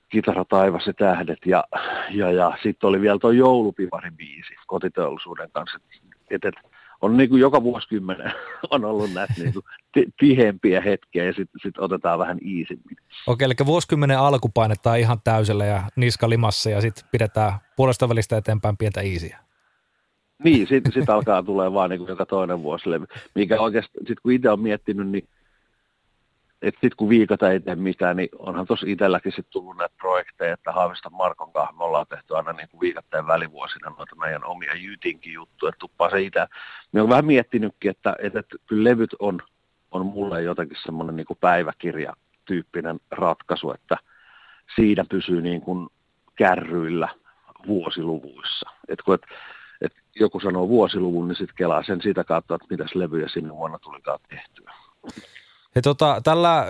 Kitara 0.10 0.46
taivas 0.46 0.88
ja 0.88 0.94
tähdet 0.94 1.40
ja, 1.46 1.64
ja, 2.12 2.32
ja 2.32 2.58
sitten 2.64 2.88
oli 2.88 3.02
vielä 3.02 3.20
tuo 3.20 3.32
joulupivarin 3.32 4.18
biisi 4.18 4.54
kotiteollisuuden 4.68 5.50
kanssa. 5.52 5.80
Et, 6.30 6.46
et, 6.46 6.56
on 7.04 7.18
niin 7.18 7.30
kuin 7.30 7.40
joka 7.40 7.64
vuosikymmenen 7.64 8.34
on 8.70 8.86
ollut 8.86 9.14
näitä 9.14 9.34
niin 9.38 9.54
kuin 9.54 9.66
tiheämpiä 10.20 10.82
hetkiä 10.82 11.24
ja 11.24 11.34
sitten 11.34 11.62
sit 11.64 11.78
otetaan 11.78 12.20
vähän 12.20 12.38
iisimmin. 12.46 12.98
Okei, 13.28 13.46
eli 13.46 13.54
vuosikymmenen 13.66 14.20
alku 14.20 14.50
painetaan 14.50 15.00
ihan 15.00 15.22
täysellä 15.24 15.66
ja 15.66 15.84
niska 15.96 16.30
limassa 16.30 16.70
ja 16.70 16.82
sitten 16.82 17.06
pidetään 17.12 17.54
puolesta 17.76 18.10
välistä 18.10 18.38
eteenpäin 18.38 18.78
pientä 18.78 19.02
iisiä. 19.02 19.40
Niin, 20.44 20.68
sitten 20.68 20.92
sit 20.92 21.10
alkaa 21.10 21.44
tulee 21.44 21.74
vaan 21.74 21.90
niin 21.90 21.98
kuin 22.00 22.10
joka 22.10 22.26
toinen 22.26 22.64
vuosi 22.64 22.90
mikä 23.36 23.62
oikeastaan, 23.62 24.02
sitten 24.02 24.22
kun 24.24 24.32
itse 24.32 24.50
on 24.50 24.60
miettinyt, 24.60 25.08
niin 25.08 25.28
että 26.64 26.80
sitten 26.82 26.98
kun 26.98 27.10
viikata 27.10 27.52
ei 27.52 27.60
tee 27.60 27.76
mitään, 27.76 28.18
niin 28.18 28.30
onhan 28.40 28.66
tuossa 28.68 28.86
itselläkin 28.90 29.32
sitten 29.32 29.52
tullut 29.52 29.78
näitä 29.78 29.96
projekteja, 29.98 30.54
että 30.54 30.72
Haavista 30.72 31.10
Markon 31.10 31.54
kanssa 31.54 31.76
me 31.78 31.84
ollaan 31.84 32.06
tehty 32.10 32.36
aina 32.36 32.54
niin 32.54 32.70
kuin 32.70 32.82
viikatteen 32.82 33.28
välivuosina 33.28 33.90
noita 33.98 34.16
meidän 34.16 34.46
omia 34.46 34.76
jytinkin 34.76 35.34
juttuja, 35.34 35.70
että 35.70 35.80
tuppaa 35.80 36.10
se 36.10 36.22
itse. 36.22 36.46
Me 36.92 37.02
on 37.02 37.10
vähän 37.10 37.26
miettinytkin, 37.26 37.92
että, 37.92 38.16
että, 38.20 38.40
että 38.40 38.58
kyllä 38.68 38.90
levyt 38.90 39.16
on, 39.20 39.42
on 39.92 40.06
mulle 40.06 40.42
jotenkin 40.42 40.78
semmoinen 40.84 41.16
niin 41.16 41.38
päiväkirja-tyyppinen 41.40 43.00
ratkaisu, 43.12 43.72
että 43.72 43.98
siinä 44.76 45.06
pysyy 45.10 45.42
niin 45.42 45.62
kuin 45.62 45.90
kärryillä 46.36 47.10
vuosiluvuissa. 47.68 48.70
että 48.88 49.04
kun, 49.04 49.16
et, 49.16 49.22
et 49.82 49.94
joku 50.16 50.40
sanoo 50.40 50.70
vuosiluvun, 50.70 51.28
niin 51.28 51.36
sitten 51.36 51.58
kelaa 51.58 51.84
sen 51.84 52.02
sitä 52.02 52.24
kautta, 52.24 52.56
että 52.56 52.68
mitäs 52.70 52.96
levyjä 52.96 53.28
sinne 53.28 53.50
vuonna 53.50 53.80
tulikaan 53.80 54.20
tehtyä. 54.30 54.74
Ja 55.76 55.82
tota, 55.82 56.22
tällä 56.24 56.60
äh, 56.60 56.68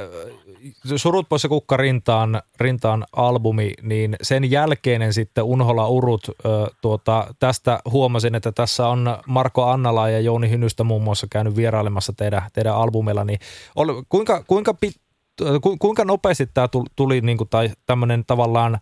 Surut 0.95 1.29
pois 1.29 1.45
kukka 1.49 1.77
rintaan, 1.77 2.41
rintaan 2.59 3.05
albumi, 3.15 3.73
niin 3.81 4.15
sen 4.21 4.51
jälkeinen 4.51 5.13
sitten 5.13 5.43
Unhola 5.43 5.87
Urut, 5.87 6.27
ö, 6.27 6.31
tuota, 6.81 7.27
tästä 7.39 7.79
huomasin, 7.91 8.35
että 8.35 8.51
tässä 8.51 8.87
on 8.87 9.17
Marko 9.27 9.65
Annala 9.65 10.09
ja 10.09 10.19
Jouni 10.19 10.49
Hynystä 10.49 10.83
muun 10.83 11.03
muassa 11.03 11.27
käynyt 11.29 11.55
vierailemassa 11.55 12.13
teidän, 12.17 12.41
teidän 12.53 12.75
albumilla, 12.75 13.23
niin 13.23 13.39
oli, 13.75 14.03
kuinka, 14.09 14.43
kuinka, 14.47 14.73
pit, 14.73 14.95
ku, 15.61 15.77
kuinka 15.77 16.05
nopeasti 16.05 16.47
tämä 16.53 16.67
tuli, 16.67 16.85
tuli 16.95 17.21
niin 17.21 17.37
kuin, 17.37 17.49
tai 17.49 17.69
tämmöinen 17.85 18.23
tavallaan 18.27 18.79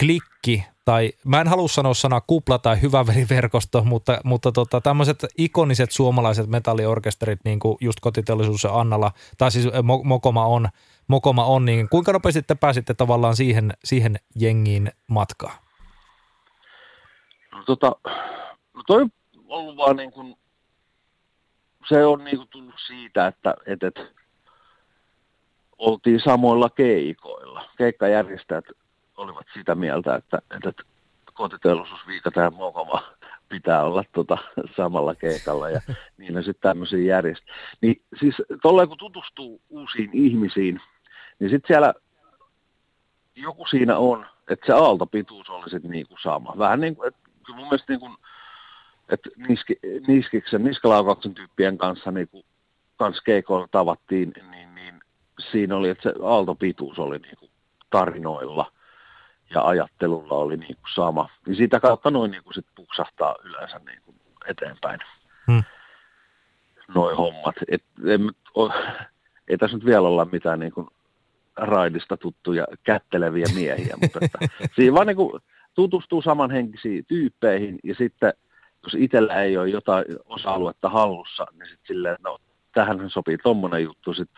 klikki 0.00 0.64
tai 0.84 1.12
mä 1.24 1.40
en 1.40 1.48
halua 1.48 1.68
sanoa 1.68 1.94
sanaa 1.94 2.20
kupla 2.20 2.58
tai 2.58 2.82
hyvä 2.82 3.06
veriverkosto, 3.06 3.84
mutta, 3.84 4.20
mutta 4.24 4.52
tota, 4.52 4.80
tämmöiset 4.80 5.26
ikoniset 5.38 5.90
suomalaiset 5.90 6.46
metalliorkesterit, 6.46 7.40
niin 7.44 7.58
kuin 7.58 7.78
just 7.80 8.00
kotiteollisuus 8.00 8.64
ja 8.64 8.78
Annala, 8.78 9.12
tai 9.38 9.50
siis 9.50 9.66
eh, 9.66 9.72
Mokoma 10.04 10.46
on, 10.46 10.68
Mokoma 11.08 11.44
on, 11.44 11.64
niin 11.64 11.88
kuinka 11.88 12.12
nopeasti 12.12 12.42
te 12.42 12.54
pääsitte 12.54 12.94
tavallaan 12.94 13.36
siihen, 13.36 13.72
siihen 13.84 14.16
jengiin 14.40 14.90
matkaan? 15.06 15.54
No, 17.52 17.64
tota, 17.66 17.96
no 18.74 18.82
toi 18.86 19.02
on 19.02 19.10
ollut 19.48 19.76
vaan 19.76 19.96
niin 19.96 20.12
kuin, 20.12 20.36
se 21.88 22.06
on 22.06 22.24
niin 22.24 22.36
kuin 22.36 22.48
tullut 22.48 22.80
siitä, 22.86 23.26
että, 23.26 23.54
että, 23.66 23.86
että 23.86 24.06
oltiin 25.78 26.20
samoilla 26.24 26.70
keikoilla. 26.70 27.64
Keikkajärjestäjät 27.78 28.64
olivat 29.18 29.46
sitä 29.54 29.74
mieltä, 29.74 30.14
että, 30.14 30.38
että 30.56 30.82
kotiteollisuus 31.34 32.06
viikata 32.06 32.40
ja 32.40 32.50
mokoma 32.50 33.02
pitää 33.48 33.84
olla 33.84 34.04
tota 34.12 34.38
samalla 34.76 35.14
keikalla 35.14 35.70
ja 35.70 35.80
niin 36.18 36.36
on 36.36 36.44
sitten 36.44 36.70
tämmöisiä 36.70 36.98
järjestöjä. 36.98 37.56
Niin 37.80 38.02
siis 38.20 38.34
tolleen 38.62 38.88
kun 38.88 38.98
tutustuu 38.98 39.60
uusiin 39.68 40.10
ihmisiin, 40.12 40.80
niin 41.38 41.50
sitten 41.50 41.68
siellä 41.68 41.94
joku 43.34 43.66
siinä 43.66 43.98
on, 43.98 44.26
että 44.50 44.66
se 44.66 44.72
aaltopituus 44.72 45.50
oli 45.50 45.70
sitten 45.70 45.90
niinku 45.90 46.16
sama. 46.22 46.54
Vähän 46.58 46.80
niin 46.80 46.96
kuin, 46.96 47.08
että 47.08 47.20
mun 47.48 47.68
mielestä 47.68 47.92
niin 47.92 48.00
kuin, 48.00 48.16
että 49.08 49.30
niski, 49.48 49.78
niskiksen, 50.06 50.64
niskalaukauksen 50.64 51.34
tyyppien 51.34 51.78
kanssa 51.78 52.10
niin 52.10 52.28
kuin, 52.28 52.44
kans 52.96 53.20
keikoilla 53.20 53.68
tavattiin, 53.70 54.32
niin, 54.50 54.74
niin 54.74 54.94
siinä 55.50 55.76
oli, 55.76 55.88
että 55.88 56.02
se 56.02 56.14
aaltopituus 56.22 56.98
oli 56.98 57.18
niin 57.18 57.36
kuin 57.38 57.50
tarinoilla– 57.90 58.72
ja 59.54 59.62
ajattelulla 59.62 60.34
oli 60.34 60.56
niin 60.56 60.76
kuin 60.76 60.92
sama. 60.94 61.28
Niin 61.46 61.56
sitä 61.56 61.80
kautta 61.80 62.10
noin 62.10 62.30
niin 62.30 62.44
kuin 62.44 62.54
sit 62.54 62.66
puksahtaa 62.74 63.36
yleensä 63.44 63.80
niin 63.86 64.02
kuin 64.04 64.16
eteenpäin. 64.46 65.00
Hmm. 65.46 65.64
Noin 66.94 67.16
hommat. 67.16 67.54
Et, 67.68 67.82
en, 68.06 68.30
o, 68.56 68.70
ei 69.48 69.58
tässä 69.58 69.76
nyt 69.76 69.86
vielä 69.86 70.08
olla 70.08 70.28
mitään 70.32 70.60
niin 70.60 70.72
kuin 70.72 70.88
raidista 71.56 72.16
tuttuja 72.16 72.66
kätteleviä 72.82 73.46
miehiä, 73.54 73.96
mutta 74.02 74.18
että, 74.22 74.38
siinä 74.74 74.94
vaan 74.94 75.06
niin 75.06 75.16
kuin 75.16 75.42
tutustuu 75.74 76.22
samanhenkisiin 76.22 77.04
tyyppeihin 77.04 77.78
ja 77.84 77.94
sitten 77.94 78.32
jos 78.84 78.94
itsellä 78.94 79.42
ei 79.42 79.56
ole 79.56 79.68
jotain 79.68 80.04
osa-aluetta 80.24 80.88
hallussa, 80.88 81.46
niin 81.52 81.68
sitten 81.68 81.86
silleen, 81.86 82.16
no 82.24 82.38
tähän 82.74 83.10
sopii 83.10 83.38
tommonen 83.38 83.82
juttu, 83.82 84.14
sit, 84.14 84.30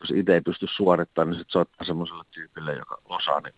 jos 0.00 0.10
itse 0.10 0.34
ei 0.34 0.40
pysty 0.40 0.66
suorittamaan, 0.66 1.30
niin 1.30 1.38
sitten 1.38 1.52
soittaa 1.52 1.86
semmoiselle 1.86 2.24
tyypille, 2.30 2.74
joka 2.74 2.98
osaa, 3.04 3.40
niin 3.40 3.54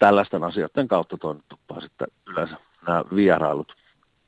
tällaisten 0.00 0.44
asioiden 0.44 0.88
kautta 0.88 1.16
tuppaa 1.48 1.80
sitten 1.80 2.08
yleensä 2.26 2.56
nämä 2.86 3.04
vierailut 3.14 3.72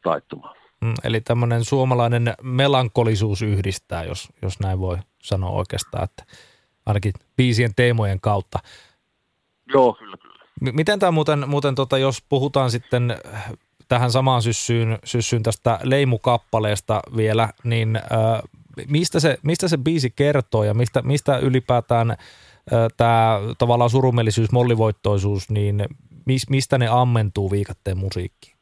taittumaan. 0.02 0.56
Mm, 0.80 0.94
eli 1.04 1.20
tämmöinen 1.20 1.64
suomalainen 1.64 2.34
melankolisuus 2.42 3.42
yhdistää, 3.42 4.04
jos, 4.04 4.28
jos 4.42 4.60
näin 4.60 4.78
voi 4.78 4.98
sanoa 5.22 5.50
oikeastaan, 5.50 6.04
että 6.04 6.24
ainakin 6.86 7.12
biisien 7.36 7.74
teemojen 7.76 8.20
kautta. 8.20 8.58
Joo, 9.72 9.92
kyllä, 9.92 10.16
kyllä. 10.16 10.44
M- 10.60 10.76
miten 10.76 10.98
tämä 10.98 11.10
muuten, 11.10 11.48
muuten 11.48 11.74
tota, 11.74 11.98
jos 11.98 12.24
puhutaan 12.28 12.70
sitten 12.70 13.16
tähän 13.88 14.10
samaan 14.10 14.42
syssyyn, 14.42 14.98
syssyyn 15.04 15.42
tästä 15.42 15.78
leimukappaleesta 15.82 17.00
vielä, 17.16 17.48
niin 17.64 17.96
äh, 17.96 18.42
mistä, 18.88 19.20
se, 19.20 19.38
mistä 19.42 19.68
se 19.68 19.78
biisi 19.78 20.10
kertoo 20.10 20.64
ja 20.64 20.74
mistä, 20.74 21.02
mistä 21.02 21.38
ylipäätään– 21.38 22.16
tämä 22.96 23.40
tavallaan 23.58 23.90
surumielisyys, 23.90 24.52
mollivoittoisuus, 24.52 25.50
niin 25.50 25.84
mistä 26.50 26.78
ne 26.78 26.88
ammentuu 26.88 27.50
viikatteen 27.50 27.98
musiikkiin? 27.98 28.56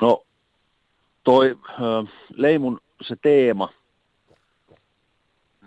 No 0.00 0.26
toi 1.24 1.58
äh, 1.68 2.12
Leimun 2.36 2.80
se 3.02 3.16
teema, 3.22 3.68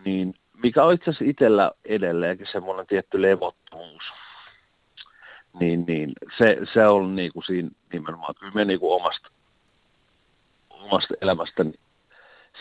niin 0.05 0.33
mikä 0.63 0.83
on 0.83 0.93
itse 0.93 1.09
asiassa 1.09 1.25
itsellä 1.29 1.71
edelleenkin 1.85 2.47
semmoinen 2.51 2.87
tietty 2.87 3.21
levottomuus, 3.21 4.03
niin, 5.59 5.85
niin 5.87 6.13
se, 6.37 6.57
se 6.73 6.87
on 6.87 7.15
niin 7.15 7.33
kuin 7.33 7.43
siinä 7.43 7.69
nimenomaan, 7.93 8.35
kyllä 8.39 8.53
me 8.53 8.65
niin 8.65 8.79
kuin 8.79 8.95
omasta, 8.95 9.29
omasta 10.69 11.13
elämästä, 11.21 11.65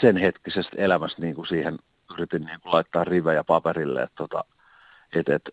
sen 0.01 0.17
hetkisestä 0.17 0.77
elämästä 0.77 1.23
niin 1.23 1.35
kuin 1.35 1.47
siihen 1.47 1.79
yritin 2.13 2.45
niin 2.45 2.61
kuin 2.61 2.73
laittaa 2.73 3.05
rivejä 3.05 3.45
paperille, 3.45 4.03
että 4.03 4.17
tota, 4.17 4.45
et, 5.13 5.29
et, 5.29 5.51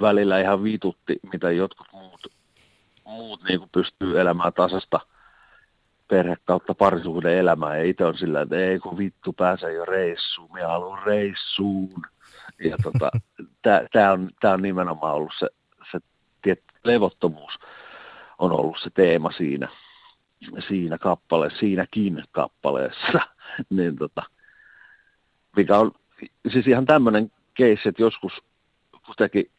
välillä 0.00 0.40
ihan 0.40 0.64
vitutti, 0.64 1.18
mitä 1.32 1.50
jotkut 1.50 1.86
muut, 1.92 2.26
muut 3.04 3.42
niin 3.42 3.58
kuin 3.58 3.70
pystyy 3.72 4.20
elämään 4.20 4.52
tasasta 4.52 5.00
perhe 6.08 6.36
kautta 6.44 6.74
parisuuden 6.74 7.38
elämää. 7.38 7.76
Ja 7.76 7.84
itse 7.84 8.04
on 8.04 8.18
sillä, 8.18 8.40
että 8.40 8.56
ei 8.56 8.78
kun 8.78 8.98
vittu 8.98 9.32
pääsee 9.32 9.72
jo 9.72 9.84
reissuun, 9.84 10.52
minä 10.52 10.68
haluan 10.68 11.02
reissuun. 11.02 12.02
Ja 12.64 12.76
tota, 12.82 13.10
tämä 13.92 14.12
on, 14.12 14.30
tää 14.40 14.52
on 14.54 14.62
nimenomaan 14.62 15.14
ollut 15.14 15.32
se, 15.38 15.48
se 15.92 15.98
tiet, 16.42 16.62
levottomuus 16.84 17.52
on 18.38 18.52
ollut 18.52 18.78
se 18.82 18.90
teema 18.90 19.32
siinä, 19.32 19.68
siinä 20.68 20.98
kappaleessa, 20.98 21.58
siinäkin 21.58 22.24
kappaleessa. 22.32 23.20
niin 23.70 23.96
tota, 23.96 24.22
mikä 25.56 25.78
on 25.78 25.92
siis 26.52 26.66
ihan 26.66 26.86
tämmöinen 26.86 27.30
keissi, 27.54 27.88
että 27.88 28.02
joskus 28.02 28.32
kun 29.06 29.14
teki 29.16 29.50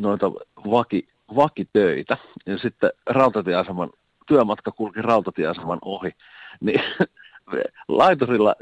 noita 0.00 0.30
vaki, 0.70 1.08
vakitöitä, 1.36 2.16
ja 2.46 2.58
sitten 2.58 2.90
rautatieaseman, 3.06 3.90
työmatka 4.26 4.72
kulki 4.72 5.02
rautatieaseman 5.02 5.78
ohi, 5.82 6.10
niin 6.60 6.80
laiturilla, 7.88 8.54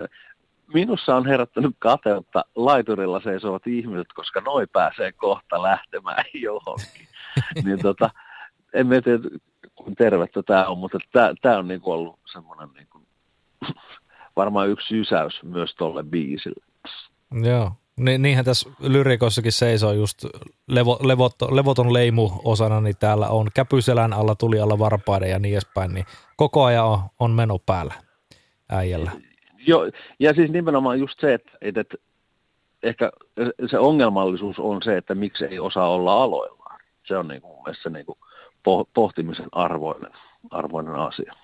minussa 0.74 1.16
on 1.16 1.26
herättänyt 1.26 1.76
kateutta 1.78 2.44
laiturilla 2.56 3.20
seisovat 3.20 3.66
ihmiset, 3.66 4.12
koska 4.14 4.40
noi 4.40 4.66
pääsee 4.66 5.12
kohta 5.12 5.62
lähtemään 5.62 6.24
johonkin. 6.48 7.08
niin 7.64 7.78
tota, 7.82 8.10
en 8.72 8.88
tiedä, 8.88 9.18
kuin 9.74 9.96
tervettä 9.96 10.42
tämä 10.42 10.66
on, 10.66 10.78
mutta 10.78 10.98
tämä 11.42 11.58
on 11.58 11.68
niinku 11.68 11.92
ollut 11.92 12.18
semmoinen 12.32 12.68
niinku, 12.74 13.02
varmaan 14.36 14.68
yksi 14.68 14.88
sysäys 14.88 15.42
myös 15.42 15.74
tuolle 15.74 16.02
biisille. 16.02 16.64
Joo, 17.44 17.72
Ni, 17.96 18.18
niinhän 18.18 18.44
tässä 18.44 18.70
lyrikossakin 18.80 19.52
seisoo 19.52 19.92
just 19.92 20.24
levo, 20.68 20.98
levoton, 21.02 21.56
levoton 21.56 21.92
leimu 21.92 22.30
osana, 22.44 22.80
niin 22.80 22.96
täällä 23.00 23.28
on 23.28 23.48
käpyselän 23.54 24.12
alla, 24.12 24.34
tuli 24.34 24.60
alla 24.60 24.78
varpaiden 24.78 25.30
ja 25.30 25.38
niin 25.38 25.52
edespäin, 25.52 25.94
niin 25.94 26.06
koko 26.36 26.64
ajan 26.64 26.86
on, 26.86 26.98
on 27.18 27.30
meno 27.30 27.58
päällä 27.58 27.94
äijällä. 28.68 29.10
Joo, 29.66 29.90
ja 30.18 30.34
siis 30.34 30.50
nimenomaan 30.50 30.98
just 30.98 31.20
se, 31.20 31.34
että, 31.34 31.50
että 31.60 31.96
ehkä 32.82 33.12
se 33.70 33.78
ongelmallisuus 33.78 34.58
on 34.58 34.82
se, 34.82 34.96
että 34.96 35.14
miksi 35.14 35.44
ei 35.44 35.58
osaa 35.58 35.90
olla 35.90 36.22
aloillaan. 36.22 36.80
Se 37.06 37.16
on 37.16 37.28
niin 37.28 37.40
kuin 37.42 37.54
mun 37.54 37.62
mielestä 37.64 37.90
niin 37.90 38.06
kuin 38.06 38.18
pohtimisen 38.94 39.48
arvoinen, 39.52 40.12
arvoinen 40.50 40.94
asia. 40.94 41.34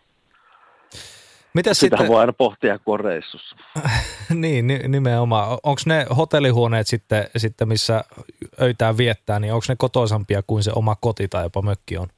Mitäs 1.55 1.81
Sitä 1.81 1.97
sitten... 1.97 2.13
voi 2.13 2.21
aina 2.21 2.33
pohtia, 2.33 2.79
kun 2.79 2.95
on 2.95 3.01
reissussa. 3.01 3.57
niin, 4.35 4.67
nimenomaan. 4.89 5.51
Onko 5.63 5.81
ne 5.87 6.07
hotellihuoneet 6.17 6.87
sitten, 6.87 7.27
sitten, 7.37 7.69
missä 7.69 8.05
öitään 8.61 8.99
viettää, 8.99 9.41
niin 9.41 9.53
onko 9.53 9.65
ne 9.69 9.77
kotoisampia 9.79 10.43
kuin 10.47 10.63
se 10.63 10.73
oma 10.75 10.97
koti 11.01 11.29
tai 11.29 11.43
jopa 11.43 11.63
mökki 11.63 11.99
on? 11.99 12.09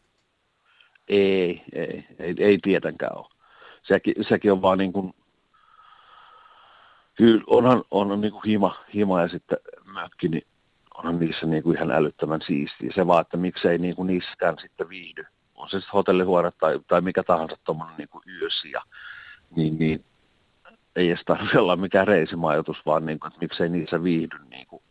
Ei, 1.09 1.63
ei, 1.73 2.07
ei, 2.19 2.35
ei 2.39 2.59
tietenkään 2.63 3.19
ole. 3.19 3.27
Sekin, 3.83 4.15
sekin 4.29 4.53
on 4.53 4.63
vaan 4.63 4.79
niin 4.79 4.93
kuin, 4.93 5.15
kyllä 7.15 7.45
onhan, 7.47 7.85
on 7.91 8.21
niin 8.21 8.33
kuin 8.33 8.43
hima, 8.47 8.85
hima 8.95 9.21
ja 9.21 9.29
sitten 9.29 9.59
mökki, 9.85 10.29
niin 10.29 10.47
onhan 10.95 11.19
niissä 11.19 11.47
niin 11.47 11.63
kuin 11.63 11.77
ihan 11.77 11.91
älyttömän 11.91 12.41
siistiä. 12.47 12.93
Se 12.95 13.07
vaan, 13.07 13.21
että 13.21 13.37
miksei 13.37 13.79
niin 13.79 13.97
kuin 13.97 14.07
niissäkään 14.07 14.57
sitten 14.61 14.89
viihdy. 14.89 15.25
On 15.55 15.69
se 15.69 15.77
sitten 15.77 15.93
hotellihuone 15.93 16.51
tai, 16.61 16.81
tai 16.89 17.01
mikä 17.01 17.23
tahansa 17.23 17.57
tuommoinen 17.65 17.97
niin 17.97 18.09
kuin 18.09 18.25
yösi 18.41 18.73
niin, 19.57 19.79
niin 19.79 20.05
ei 20.97 21.09
edes 21.09 21.23
tarvitse 21.27 21.59
olla 21.59 21.77
mikään 21.77 22.07
reisimajoitus, 22.07 22.77
vaan 22.87 23.07
niin 23.07 23.21
kuin, 23.21 23.29
että 23.29 23.41
miksei 23.41 23.69
niissä 23.69 24.03
viihdy, 24.03 24.39
niin 24.51 24.67
kuin, 24.67 24.83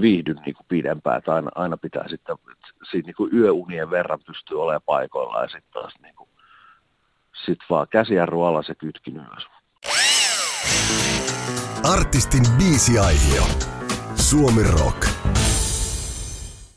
viihdy 0.00 0.34
niin 0.34 0.54
kuin 0.54 0.66
pidempään. 0.68 1.18
Että 1.18 1.34
aina, 1.34 1.50
aina 1.54 1.76
pitää 1.76 2.08
sitten, 2.08 2.36
siinä 2.90 3.06
niin 3.06 3.16
kuin 3.16 3.34
yöunien 3.34 3.90
verran 3.90 4.20
pystyy 4.26 4.62
olemaan 4.62 4.82
paikoilla 4.86 5.42
ja 5.42 5.48
sitten 5.48 5.72
taas 5.72 5.94
niin 6.02 6.14
kuin, 6.14 6.28
sit 7.46 7.58
vaan 7.70 7.86
käsiä 7.90 8.26
ruoalla 8.26 8.62
se 8.62 8.74
kytki 8.74 9.10
myös. 9.10 9.46
Artistin 11.84 12.42
biisiaihio. 12.58 13.42
Suomi 14.14 14.62
Rock 14.62 15.09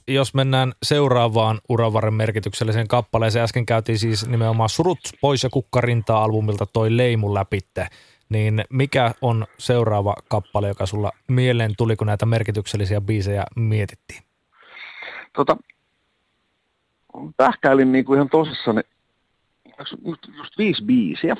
jos 0.08 0.34
mennään 0.34 0.74
seuraavaan 0.84 1.60
uravarren 1.70 2.14
merkitykselliseen 2.14 2.88
kappaleeseen, 2.88 3.44
äsken 3.44 3.66
käytiin 3.66 4.00
siis 4.00 4.28
nimenomaan 4.28 4.70
Surut 4.70 5.00
pois 5.22 5.44
ja 5.44 5.50
kukkarintaa 5.50 6.24
albumilta 6.24 6.66
toi 6.66 6.98
Leimu 6.98 7.34
läpitte, 7.34 7.88
niin 8.30 8.66
mikä 8.70 9.12
on 9.22 9.46
seuraava 9.58 10.16
kappale, 10.30 10.68
joka 10.68 10.86
sulla 10.86 11.12
mieleen 11.28 11.74
tuli, 11.78 11.96
kun 11.96 12.08
näitä 12.08 12.26
merkityksellisiä 12.26 13.02
biisejä 13.02 13.44
mietittiin? 13.56 14.24
Tota, 15.34 15.58
pähkäilin 17.38 17.92
niin 17.92 18.06
kuin 18.06 18.18
ihan 18.18 18.30
tosissaan 18.30 18.84
just, 20.06 20.28
just 20.38 20.58
viisi 20.58 20.84
biisiä, 20.84 21.36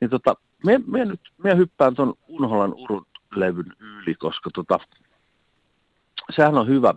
niin 0.00 0.10
tota, 0.10 0.34
me, 0.64 0.80
me, 0.86 1.04
nyt, 1.04 1.20
me 1.38 1.56
hyppään 1.56 1.94
tuon 1.94 2.14
Unholan 2.28 2.74
urut-levyn 2.74 3.72
yli, 3.80 4.14
koska 4.14 4.50
tota, 4.54 4.78
sehän 6.30 6.58
on 6.58 6.68
hyvä 6.68 6.94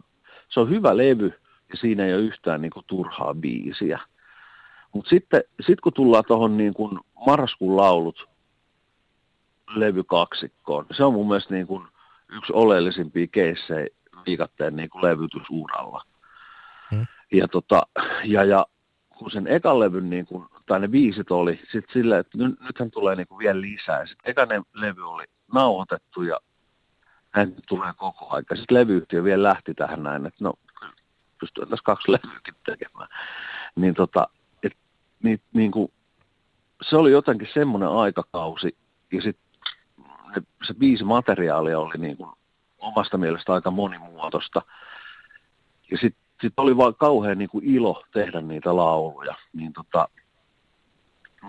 se 0.51 0.59
on 0.59 0.69
hyvä 0.69 0.97
levy 0.97 1.33
ja 1.69 1.77
siinä 1.77 2.05
ei 2.05 2.13
ole 2.13 2.21
yhtään 2.21 2.61
niin 2.61 2.71
kuin, 2.71 2.85
turhaa 2.87 3.33
biisiä. 3.33 3.99
Mutta 4.93 5.09
sitten 5.09 5.43
sit 5.61 5.81
kun 5.81 5.93
tullaan 5.93 6.23
tuohon 6.27 6.57
niin 6.57 6.73
kuin 6.73 6.99
marraskuun 7.25 7.77
laulut 7.77 8.29
levykaksikkoon, 9.75 10.85
se 10.91 11.03
on 11.03 11.13
mun 11.13 11.27
mielestä 11.27 11.53
niin 11.53 11.67
kuin 11.67 11.87
yksi 12.29 12.53
oleellisimpia 12.53 13.27
keissejä 13.27 13.87
viikatteen 14.25 14.75
niin 14.75 14.89
kuin 14.89 15.03
levytysuralla. 15.03 16.03
Hmm. 16.91 17.07
Ja, 17.31 17.47
tota, 17.47 17.81
ja, 18.23 18.43
ja 18.43 18.65
kun 19.09 19.31
sen 19.31 19.47
ekan 19.47 19.79
levyn, 19.79 20.09
niin 20.09 20.25
kuin, 20.25 20.45
tai 20.65 20.79
ne 20.79 20.91
viisit 20.91 21.31
oli, 21.31 21.59
sitten 21.71 21.93
silleen, 21.93 22.19
että 22.19 22.37
nyt, 22.37 22.59
nythän 22.59 22.91
tulee 22.91 23.15
niin 23.15 23.27
kuin 23.27 23.39
vielä 23.39 23.61
lisää. 23.61 24.05
Sitten 24.05 24.31
ekainen 24.31 24.63
levy 24.73 25.09
oli 25.09 25.23
nauhoitettu 25.53 26.21
ja 26.21 26.39
näin 27.35 27.55
tulee 27.67 27.93
koko 27.97 28.27
aika. 28.29 28.55
Sitten 28.55 28.77
levyyhtiö 28.77 29.23
vielä 29.23 29.43
lähti 29.43 29.73
tähän 29.73 30.03
näin, 30.03 30.25
että 30.25 30.43
no 30.43 30.53
pystyy 31.39 31.65
tässä 31.65 31.83
kaksi 31.83 32.11
levyykin 32.11 32.53
tekemään. 32.65 33.09
Niin 33.75 33.93
tota, 33.93 34.27
et, 34.63 34.73
niin, 35.23 35.41
niin 35.53 35.71
kuin, 35.71 35.91
se 36.81 36.97
oli 36.97 37.11
jotenkin 37.11 37.49
semmoinen 37.53 37.89
aikakausi, 37.89 38.77
ja 39.11 39.21
sitten 39.21 39.51
se 40.67 40.79
viisi 40.79 41.03
materiaalia 41.03 41.79
oli 41.79 41.97
niin 41.97 42.17
kuin 42.17 42.31
omasta 42.77 43.17
mielestä 43.17 43.53
aika 43.53 43.71
monimuotoista. 43.71 44.61
Ja 45.91 45.97
sitten 45.97 46.21
sit 46.41 46.53
oli 46.57 46.77
vaan 46.77 46.95
kauhean 46.95 47.37
niin 47.37 47.49
kuin 47.49 47.65
ilo 47.65 48.03
tehdä 48.13 48.41
niitä 48.41 48.75
lauluja, 48.75 49.35
niin, 49.53 49.73
tota, 49.73 50.07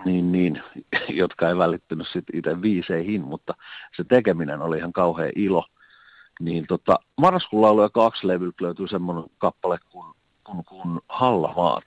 niin, 0.05 0.31
niin, 0.31 0.63
jotka 1.09 1.49
ei 1.49 1.57
välittynyt 1.57 2.07
sitten 2.07 2.37
itse 2.37 2.61
viiseihin, 2.61 3.21
mutta 3.21 3.53
se 3.97 4.03
tekeminen 4.03 4.61
oli 4.61 4.77
ihan 4.77 4.93
kauhean 4.93 5.31
ilo 5.35 5.65
niin 6.39 6.67
tota, 6.67 6.99
marraskuun 7.17 7.61
lauluja 7.61 7.89
kaksi 7.89 8.27
levyltä 8.27 8.63
löytyy 8.63 8.87
semmoinen 8.87 9.25
kappale 9.37 9.79
kuin, 9.89 10.15
kuin, 10.43 10.65
kuin 10.65 11.01
Hallamaat. 11.09 11.83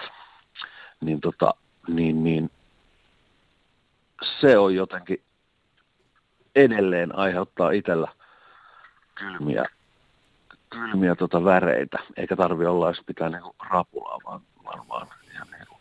Niin, 1.00 1.20
tota, 1.20 1.54
niin, 1.88 2.24
niin 2.24 2.50
se 4.40 4.58
on 4.58 4.74
jotenkin 4.74 5.22
edelleen 6.54 7.18
aiheuttaa 7.18 7.70
itsellä 7.70 8.08
kylmiä, 9.14 9.64
kylmiä 10.70 11.14
tota 11.14 11.44
väreitä, 11.44 11.98
eikä 12.16 12.36
tarvi 12.36 12.66
olla 12.66 12.88
edes 12.88 13.02
pitää 13.06 13.28
niinku 13.28 13.54
rapulaa, 13.70 14.18
vaan, 14.24 14.40
vaan 14.88 15.06
ihan 15.34 15.48
niinku, 15.50 15.75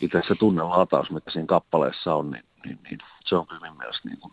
itse 0.00 0.22
se 0.28 0.34
tunnelataus, 0.34 1.10
mitä 1.10 1.30
siinä 1.30 1.46
kappaleessa 1.46 2.14
on, 2.14 2.30
niin, 2.30 2.44
niin, 2.64 2.78
niin 2.82 2.98
se 3.26 3.36
on 3.36 3.46
kyllä 3.46 3.70
mielestä 3.78 4.08
niin 4.08 4.20
kuin 4.20 4.32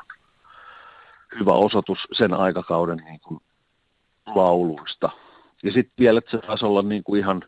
hyvä 1.40 1.54
osoitus 1.54 2.00
sen 2.14 2.34
aikakauden 2.34 2.98
niin 2.98 3.20
kuin 3.20 3.40
lauluista. 4.26 5.10
Ja 5.64 5.72
sitten 5.72 5.94
vielä, 6.00 6.18
että 6.18 6.32
se 6.32 6.38
taisi 6.38 6.66
olla 6.66 6.82
niin 6.82 7.04
kuin 7.04 7.20
ihan, 7.20 7.44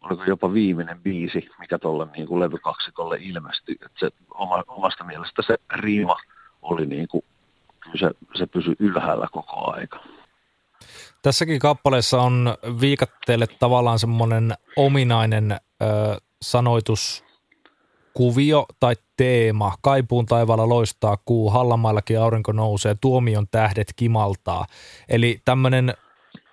oliko 0.00 0.24
jopa 0.24 0.52
viimeinen 0.52 1.02
biisi, 1.02 1.48
mikä 1.58 1.78
tuolle 1.78 2.06
niin 2.16 2.26
kuin 2.26 2.40
levykaksikolle 2.40 3.18
ilmestyi. 3.20 3.76
Että 3.84 3.98
se 4.00 4.10
oma, 4.34 4.64
omasta 4.66 5.04
mielestä 5.04 5.42
se 5.46 5.56
riima 5.74 6.16
oli 6.62 6.86
niin 6.86 7.08
kuin, 7.08 7.24
se, 8.00 8.10
se 8.34 8.46
pysyi 8.46 8.76
ylhäällä 8.78 9.28
koko 9.32 9.72
aika. 9.72 10.00
Tässäkin 11.22 11.58
kappaleessa 11.58 12.20
on 12.20 12.54
viikatteelle 12.80 13.46
tavallaan 13.46 13.98
semmoinen 13.98 14.54
ominainen 14.76 15.52
ö, 15.52 15.56
sanoitus 16.42 17.24
kuvio 18.14 18.66
tai 18.80 18.94
teema. 19.16 19.74
Kaipuun 19.80 20.26
taivaalla 20.26 20.68
loistaa 20.68 21.16
kuu, 21.24 21.50
Hallamaillakin 21.50 22.20
aurinko 22.20 22.52
nousee, 22.52 22.96
tuomion 23.00 23.46
tähdet 23.50 23.92
kimaltaa. 23.96 24.66
Eli 25.08 25.40
tämmöinen 25.44 25.94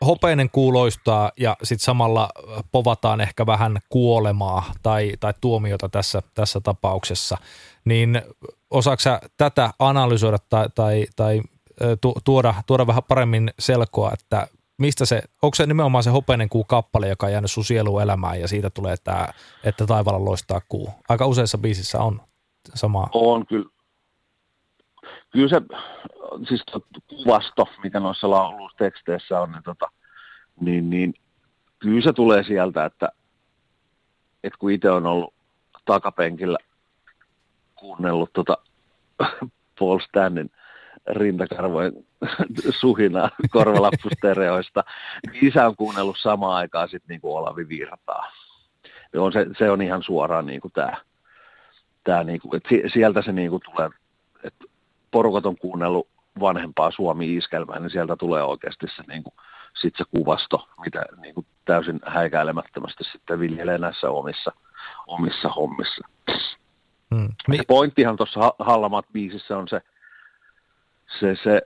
hopeinen 0.05 0.49
kuuloistaa 0.49 1.31
ja 1.39 1.57
sitten 1.63 1.85
samalla 1.85 2.29
povataan 2.71 3.21
ehkä 3.21 3.45
vähän 3.45 3.77
kuolemaa 3.89 4.63
tai, 4.83 5.13
tai 5.19 5.33
tuomiota 5.41 5.89
tässä, 5.89 6.21
tässä 6.33 6.59
tapauksessa, 6.59 7.37
niin 7.85 8.21
osaako 8.71 9.01
tätä 9.37 9.73
analysoida 9.79 10.37
tai, 10.49 10.67
tai, 10.75 11.05
tai 11.15 11.41
tuoda, 12.23 12.53
tuoda 12.65 12.87
vähän 12.87 13.03
paremmin 13.07 13.51
selkoa, 13.59 14.11
että 14.13 14.47
mistä 14.77 15.05
se, 15.05 15.21
onko 15.41 15.55
se 15.55 15.65
nimenomaan 15.65 16.03
se 16.03 16.09
hopeinen 16.09 16.49
kuu 16.49 16.63
kappale, 16.63 17.07
joka 17.07 17.25
on 17.25 17.31
jäänyt 17.31 17.51
sun 17.51 17.65
sieluun 17.65 18.01
elämään 18.01 18.41
ja 18.41 18.47
siitä 18.47 18.69
tulee 18.69 18.95
tämä, 19.03 19.27
että 19.63 19.85
taivaalla 19.85 20.25
loistaa 20.25 20.61
kuu. 20.69 20.89
Aika 21.09 21.25
useissa 21.25 21.57
biisissä 21.57 21.99
on 21.99 22.21
sama. 22.73 23.07
On 23.13 23.47
kyllä. 23.47 23.69
Kyllä 25.29 25.49
se, 25.49 25.61
siis 26.49 26.63
kuvasto, 27.07 27.67
mikä 27.83 27.99
noissa 27.99 28.29
lauluteksteissä 28.29 29.39
on, 29.39 29.51
niin, 29.51 29.63
tota, 29.63 29.91
niin, 30.59 30.89
niin 30.89 31.13
kyllä 31.79 32.01
se 32.01 32.13
tulee 32.13 32.43
sieltä, 32.43 32.85
että, 32.85 33.09
että 34.43 34.59
kun 34.59 34.71
itse 34.71 34.91
on 34.91 35.05
ollut 35.05 35.33
takapenkillä 35.85 36.57
kuunnellut 37.75 38.33
tota 38.33 38.57
Paul 39.79 39.99
Stannin 39.99 40.51
rintakarvojen 41.07 41.93
suhinaa 42.79 43.29
korvalappustereoista, 43.49 44.83
isä 45.41 45.67
on 45.67 45.75
kuunnellut 45.75 46.17
samaan 46.19 46.55
aikaan 46.55 46.89
sitten 46.89 47.07
niin 47.09 47.21
kuin 47.21 47.37
Olavi 47.37 47.69
Virtaa. 47.69 48.31
On 49.17 49.31
se, 49.31 49.45
se, 49.57 49.71
on 49.71 49.81
ihan 49.81 50.03
suoraan 50.03 50.45
niin 50.45 50.61
kuin 50.61 50.71
tämä, 50.71 50.97
tämä 52.03 52.23
niin 52.23 52.39
kuin, 52.39 52.55
että 52.55 52.89
sieltä 52.93 53.21
se 53.21 53.31
niin 53.31 53.49
kuin 53.49 53.61
tulee, 53.65 53.89
että 54.43 54.65
porukat 55.11 55.45
on 55.45 55.57
kuunnellut 55.57 56.07
vanhempaa 56.39 56.91
Suomi-iskelmää, 56.91 57.79
niin 57.79 57.89
sieltä 57.89 58.15
tulee 58.15 58.43
oikeasti 58.43 58.87
se, 58.95 59.03
niin 59.07 59.23
kuin, 59.23 59.33
sit 59.81 59.93
se 59.97 60.03
kuvasto, 60.15 60.67
mitä 60.85 61.05
niin 61.21 61.35
kuin 61.35 61.45
täysin 61.65 61.99
häikäilemättömästi 62.05 63.03
sitten 63.03 63.39
viljelee 63.39 63.77
näissä 63.77 64.09
omissa, 64.09 64.51
omissa 65.07 65.49
hommissa. 65.49 66.07
Hmm. 67.15 67.29
Se 67.55 67.63
pointtihan 67.67 68.17
tuossa 68.17 68.53
Hallamat-biisissä 68.59 69.57
on 69.57 69.67
se, 69.67 69.81
se, 71.19 71.35
se, 71.43 71.61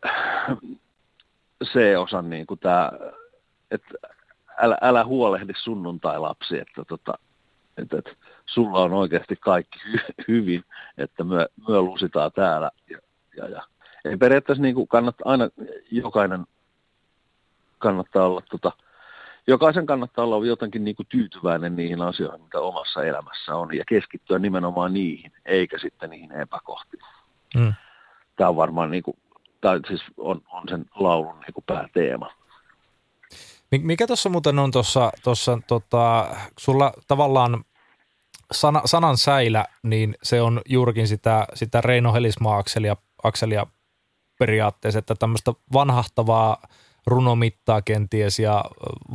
se 1.73 1.97
osa 1.97 2.21
niin 2.21 2.47
kuin 2.47 2.59
tämä, 2.59 2.91
että 3.71 3.93
älä, 4.57 4.77
älä 4.81 5.05
huolehdi 5.05 5.53
sunnuntai-lapsi, 5.57 6.59
että, 6.59 6.85
tota, 6.87 7.13
että, 7.77 7.97
että 7.97 8.11
sulla 8.45 8.79
on 8.79 8.93
oikeasti 8.93 9.35
kaikki 9.35 9.79
hy, 9.91 9.99
hyvin, 10.27 10.63
että 10.97 11.23
me, 11.23 11.47
me 11.67 11.81
lusitaan 11.81 12.31
täällä. 12.31 12.71
Ja, 12.89 12.97
ja, 13.37 13.49
ja. 13.49 13.63
Ei 14.05 14.17
periaatteessa 14.17 14.61
niin 14.61 14.75
kuin 14.75 14.87
kannattaa 14.87 15.31
aina 15.31 15.49
jokainen 15.91 16.45
kannattaa 17.77 18.25
olla, 18.25 18.41
tota, 18.49 18.71
jokaisen 19.47 19.85
kannattaa 19.85 20.25
olla 20.25 20.45
jotenkin 20.45 20.83
niin 20.83 20.95
kuin 20.95 21.07
tyytyväinen 21.09 21.75
niihin 21.75 22.01
asioihin, 22.01 22.41
mitä 22.41 22.59
omassa 22.59 23.03
elämässä 23.03 23.55
on, 23.55 23.75
ja 23.75 23.83
keskittyä 23.87 24.39
nimenomaan 24.39 24.93
niihin, 24.93 25.31
eikä 25.45 25.77
sitten 25.77 26.09
niihin 26.09 26.31
epäkohtiin. 26.31 27.03
Mm. 27.55 27.73
Tämä 28.35 28.49
on 28.49 28.55
varmaan 28.55 28.91
niin 28.91 29.03
kuin 29.03 29.17
tai 29.61 29.79
siis 29.87 30.01
on, 30.17 30.41
on 30.51 30.63
sen 30.69 30.85
laulun 30.95 31.39
niin 31.39 31.53
kuin 31.53 31.63
pääteema. 31.67 32.31
Mikä 33.81 34.07
tuossa 34.07 34.29
muuten 34.29 34.59
on 34.59 34.71
tuossa, 34.71 35.11
tuossa 35.23 35.59
tota, 35.67 36.35
sulla 36.59 36.93
tavallaan 37.07 37.63
sana, 38.51 38.81
sanan 38.85 39.17
säilä, 39.17 39.65
niin 39.83 40.15
se 40.23 40.41
on 40.41 40.61
juurikin 40.69 41.07
sitä, 41.07 41.47
sitä 41.53 41.81
Reino 41.81 42.13
Helismaa-akselia 42.13 42.95
akselia 43.23 43.67
periaatteessa, 44.39 44.99
että 44.99 45.15
tämmöistä 45.15 45.53
vanhahtavaa 45.73 46.57
runomittaa 47.07 47.81
kenties 47.81 48.39
ja 48.39 48.65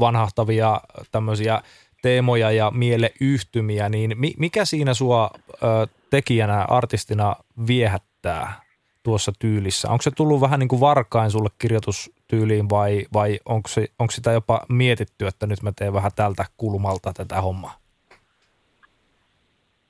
vanhahtavia 0.01 0.81
tämmöisiä 1.11 1.63
teemoja 2.03 2.51
ja 2.51 2.71
mieleyhtymiä, 2.71 3.89
niin 3.89 4.17
mikä 4.39 4.65
siinä 4.65 4.95
sua 4.95 5.31
ö, 5.51 5.87
tekijänä, 6.11 6.65
artistina 6.69 7.37
viehättää? 7.67 8.66
Tuossa 9.07 9.33
tyylissä? 9.39 9.91
Onko 9.91 10.03
se 10.03 10.11
tullut 10.11 10.41
vähän 10.41 10.61
niin 10.61 10.69
kuin 10.69 10.81
varkain 10.81 11.31
sulle 11.31 11.49
kirjoitustyyliin 11.59 12.71
vai, 12.71 13.07
vai 13.13 13.39
onko, 13.45 13.69
se, 13.69 13.87
onko 13.99 14.11
sitä 14.11 14.33
jopa 14.33 14.61
mietitty, 14.69 15.27
että 15.27 15.47
nyt 15.47 15.63
mä 15.63 15.73
teen 15.77 15.93
vähän 15.93 16.11
tältä 16.17 16.45
kulmalta 16.57 17.13
tätä 17.13 17.41
hommaa? 17.41 17.79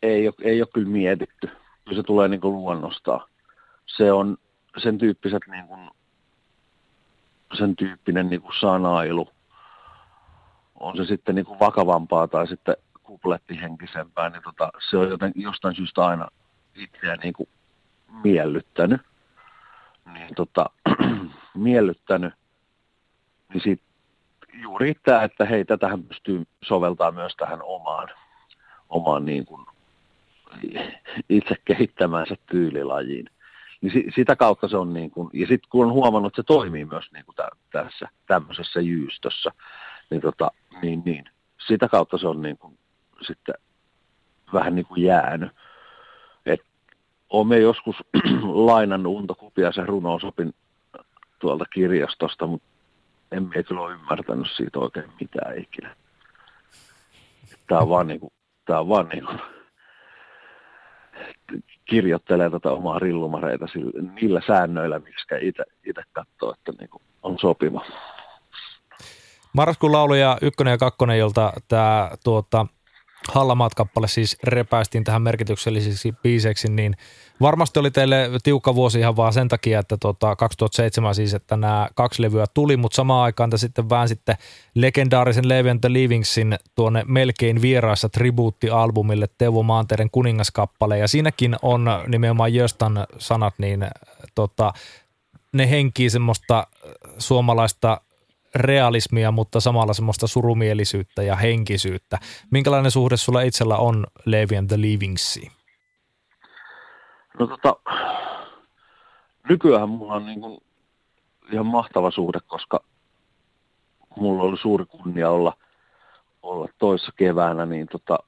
Ei 0.03 0.29
ole, 0.29 0.35
ei 0.43 0.61
ole 0.61 0.69
kyllä 0.75 0.89
mietitty. 0.89 1.51
Kyllä 1.85 1.97
se 1.97 2.03
tulee 2.03 2.29
niin 2.29 2.41
kuin 2.41 2.53
luonnostaan. 2.53 3.29
Se 3.87 4.13
on 4.13 4.39
sen 4.79 4.99
tyyppiset 4.99 5.43
niin 5.51 5.67
kuin, 5.67 5.91
sen 7.59 7.77
tyyppinen 7.77 8.31
niin 8.31 8.43
kuin 8.43 8.55
sanailu. 8.61 9.29
On 10.81 10.97
se 10.97 11.05
sitten 11.05 11.35
niin 11.35 11.47
kuin 11.47 11.59
vakavampaa 11.59 12.29
tai 12.29 12.47
sitten 12.47 12.77
kuplettihenkisempää, 13.03 14.31
niin 14.31 14.43
tota, 14.43 14.71
se 14.91 14.97
on 14.97 15.09
joten, 15.09 15.33
jostain 15.35 15.77
syystä 15.77 16.07
aina 16.07 16.29
itseä 16.75 17.17
niin 17.17 17.33
kuin 17.33 17.49
miellyttänyt, 18.25 19.01
niin. 20.13 20.35
Tota, 20.35 20.71
miellyttänyt, 21.55 22.35
niin 23.53 23.63
sit 23.65 23.83
juuri 24.63 24.95
tämä, 25.03 25.23
että 25.23 25.45
hei, 25.45 25.65
tätähän 25.65 26.03
pystyy 26.03 26.47
soveltaa 26.65 27.13
myös 27.13 27.37
tähän 27.37 27.63
omaan, 27.63 28.09
omaan 28.89 29.25
niin 29.25 29.47
kuin 29.47 29.67
itse 31.29 31.55
kehittämäänsä 31.65 32.37
tyylilajiin. 32.51 33.31
Niin 33.81 33.93
si, 33.93 34.05
sitä 34.15 34.37
kautta 34.37 34.69
se 34.69 34.77
on 34.77 34.93
niin 34.93 35.11
kuin, 35.11 35.31
ja 35.33 35.47
sitten 35.47 35.71
kun 35.71 35.87
on 35.87 35.93
huomannut, 35.93 36.33
että 36.33 36.43
se 36.43 36.47
toimii 36.47 36.85
myös 36.85 37.13
niin 37.13 37.25
kuin 37.25 37.37
tä, 37.37 37.49
tässä 37.73 38.09
tämmöisessä 38.27 38.81
jyystössä, 38.81 39.51
niin, 40.11 40.21
tota, 40.21 40.51
niin, 40.83 41.03
niin. 41.05 41.25
Sitä 41.67 41.89
kautta 41.89 42.19
se 42.19 42.29
on 42.29 42.43
niin 42.43 42.59
kuin 42.59 42.79
sitten 43.27 43.55
vähän 44.53 44.75
niin 44.75 44.87
kuin 44.87 45.03
jäänyt 45.03 45.51
Olemme 47.37 47.59
joskus 47.59 47.97
lainannut 48.71 49.15
Unto 49.15 49.35
Kupiaisen 49.35 49.89
runousopin 49.89 50.55
tuolta 51.39 51.65
kirjastosta, 51.65 52.47
mutta 52.47 52.69
en 53.33 53.51
kyllä 53.69 53.81
ole 53.81 53.93
ymmärtänyt 53.93 54.47
siitä 54.57 54.79
oikein 54.79 55.13
mitään 55.21 55.59
ikinä. 55.59 55.97
Tämä 57.67 57.81
on 57.81 57.89
vaan, 57.89 58.07
niin 58.07 58.21
kuin, 58.21 58.33
tämä 58.65 58.81
on 58.81 58.89
vaan 58.89 59.09
niin 59.09 59.29
kirjoittelee 61.85 62.51
tätä 62.51 62.71
omaa 62.71 62.99
rillumareita 62.99 63.67
sillä, 63.67 64.13
niillä 64.21 64.41
säännöillä, 64.47 64.99
miksi 64.99 65.27
itse 65.85 66.03
katsoo, 66.13 66.53
että 66.53 66.73
niin 66.79 66.91
kuin 66.91 67.03
on 67.23 67.39
sopiva. 67.39 67.85
Marraskuun 69.53 69.93
lauluja 69.93 70.39
ykkönen 70.43 70.73
ja 70.73 70.79
kakkonen, 70.79 71.19
jolta 71.19 71.53
tämä 71.69 72.11
tuota, 72.25 72.67
Hallamaat-kappale 73.33 74.09
siis 74.09 74.37
repäistiin 74.43 75.05
tähän 75.05 75.23
merkityksellisiksi 75.23 76.15
biiseiksi, 76.23 76.71
niin 76.71 76.97
varmasti 77.41 77.79
oli 77.79 77.91
teille 77.91 78.31
tiukka 78.43 78.75
vuosi 78.75 78.99
ihan 78.99 79.17
vaan 79.17 79.33
sen 79.33 79.49
takia, 79.49 79.81
että 79.81 79.97
tota 79.97 80.37
2007 80.37 81.15
siis, 81.15 81.35
että 81.35 81.57
nämä 81.57 81.89
kaksi 81.95 82.23
levyä 82.23 82.47
tuli, 82.55 82.77
mutta 82.77 82.97
samaan 82.97 83.25
aikaan 83.25 83.51
te 83.51 83.59
sitten 83.59 83.91
vähän 83.91 84.09
sitten 84.09 84.37
legendaarisen 84.75 85.49
Levi 85.49 85.71
and 85.71 85.81
the 85.81 85.93
Livingsin 85.93 86.59
tuonne 86.75 87.05
melkein 87.07 87.63
vieraassa 87.63 88.09
tribuuttialbumille 88.09 89.29
Teuvo 89.39 89.63
Maanteiden 89.63 90.11
kuningaskappale, 90.11 90.99
ja 90.99 91.09
siinäkin 91.09 91.57
on 91.63 91.87
nimenomaan 92.07 92.55
Jöstan 92.55 93.07
sanat, 93.19 93.55
niin 93.59 93.87
tota, 94.35 94.73
ne 95.53 95.71
henkii 95.71 96.11
semmoista 96.11 96.67
suomalaista 97.19 98.01
realismia, 98.55 99.31
mutta 99.31 99.61
samalla 99.61 99.93
semmoista 99.93 100.27
surumielisyyttä 100.27 101.23
ja 101.23 101.37
henkisyyttä. 101.37 102.19
Minkälainen 102.51 102.91
suhde 102.91 103.17
sulla 103.17 103.41
itsellä 103.41 103.77
on 103.77 104.07
Levi 104.25 104.57
and 104.57 104.69
the 104.69 104.81
Livingsiin? 104.81 105.53
No 107.39 107.47
tota, 107.47 107.77
nykyään 109.49 109.89
mulla 109.89 110.15
on 110.15 110.27
niin 110.27 110.41
kuin 110.41 110.59
ihan 111.53 111.67
mahtava 111.67 112.11
suhde, 112.11 112.39
koska 112.47 112.81
mulla 114.17 114.43
oli 114.43 114.59
suuri 114.59 114.85
kunnia 114.85 115.31
olla, 115.31 115.57
olla 116.43 116.69
toissa 116.79 117.13
keväänä, 117.17 117.67
niin 117.67 117.87
tota, 117.87 118.19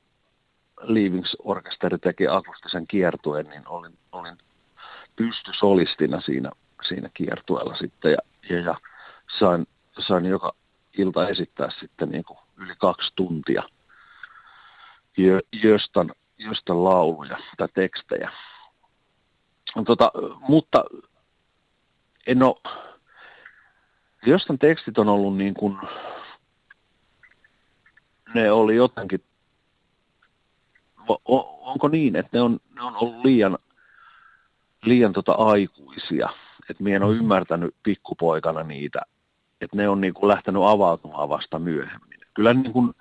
Leavings 0.81 1.37
Orkesteri 1.45 1.99
teki 1.99 2.29
akustisen 2.29 2.87
kiertueen, 2.87 3.49
niin 3.49 3.69
olin, 3.69 3.99
olin 4.13 4.39
pystysolistina 5.17 6.21
siinä, 6.21 6.51
siinä 6.89 7.11
kiertueella 7.15 7.77
sitten 7.77 8.13
ja, 8.13 8.19
ja, 8.51 8.61
ja 8.61 8.75
sain 9.39 9.67
sain 9.99 10.25
joka 10.25 10.53
ilta 10.99 11.29
esittää 11.29 11.71
sitten 11.81 12.09
niin 12.09 12.25
kuin 12.25 12.39
yli 12.57 12.75
kaksi 12.79 13.13
tuntia 13.17 13.63
jostain, 15.63 16.13
jostain 16.39 16.85
lauluja 16.85 17.39
tai 17.57 17.69
tekstejä. 17.75 18.31
Tota, 19.87 20.13
mutta 20.41 20.85
en 22.27 22.43
ole, 22.43 22.75
jostain 24.27 24.59
tekstit 24.59 24.99
on 24.99 25.09
ollut 25.09 25.37
niin 25.37 25.55
kuin, 25.55 25.79
ne 28.35 28.51
oli 28.53 28.77
jotenkin, 28.77 29.25
onko 31.65 31.89
niin, 31.89 32.17
että 32.17 32.37
ne 32.37 32.41
on, 32.43 32.61
ne 32.75 32.83
on 32.83 32.97
ollut 32.97 33.25
liian, 33.25 33.59
liian 34.83 35.13
tota 35.13 35.33
aikuisia, 35.33 36.29
että 36.71 36.83
minä 36.83 36.97
en 36.97 37.03
ole 37.03 37.13
mm-hmm. 37.13 37.25
ymmärtänyt 37.25 37.75
pikkupoikana 37.83 38.63
niitä 38.63 39.01
että 39.61 39.77
ne 39.77 39.89
on 39.89 40.01
niin 40.01 40.15
kuin 40.15 40.29
lähtenyt 40.29 40.63
avautumaan 40.65 41.29
vasta 41.29 41.59
myöhemmin. 41.59 42.19
Kyllä 42.35 42.55
niin 42.55 42.73
kuin, 42.73 42.95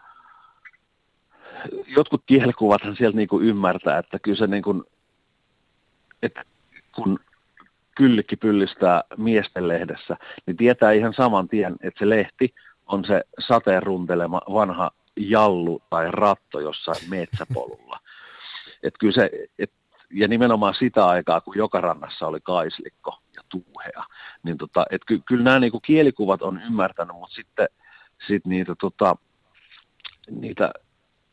jotkut 1.88 2.24
kielikuvathan 2.26 2.96
sieltä 2.96 3.18
niin 3.18 3.28
kuin 3.28 3.46
ymmärtää, 3.46 3.98
että 3.98 4.20
kyllä 4.20 4.38
se 4.38 4.48
niin 4.48 4.64
kuin, 4.64 4.84
että 6.24 6.44
kun 6.96 7.20
kyllikki 7.96 8.36
pyllistää 8.36 9.04
miesten 9.18 9.68
lehdessä, 9.68 10.18
niin 10.46 10.58
tietää 10.58 10.92
ihan 10.92 11.14
saman 11.14 11.48
tien, 11.48 11.76
että 11.82 12.00
se 12.00 12.10
lehti 12.10 12.54
on 12.88 13.06
se 13.06 13.24
sateen 13.40 13.84
runtelema 13.84 14.42
vanha 14.54 14.92
jallu 15.16 15.82
tai 15.90 16.12
ratto 16.12 16.60
jossain 16.60 17.10
metsäpolulla. 17.10 18.00
Et 18.84 18.94
kyllä 19.00 19.14
se, 19.14 19.32
et, 19.60 19.72
ja 20.12 20.28
nimenomaan 20.28 20.74
sitä 20.74 21.06
aikaa, 21.06 21.42
kun 21.42 21.58
joka 21.58 21.82
rannassa 21.82 22.28
oli 22.28 22.40
kaislikko 22.44 23.18
tuuhea, 23.50 24.04
niin 24.44 24.58
tota, 24.58 24.86
et 24.90 25.02
ky, 25.06 25.22
kyllä 25.26 25.44
nämä 25.44 25.60
niinku 25.60 25.80
kielikuvat 25.80 26.42
on 26.42 26.62
ymmärtänyt, 26.66 27.16
mutta 27.16 27.36
sitten 27.36 27.68
sit 28.28 28.46
niitä, 28.46 28.76
tota, 28.80 29.16
niitä, 30.32 30.72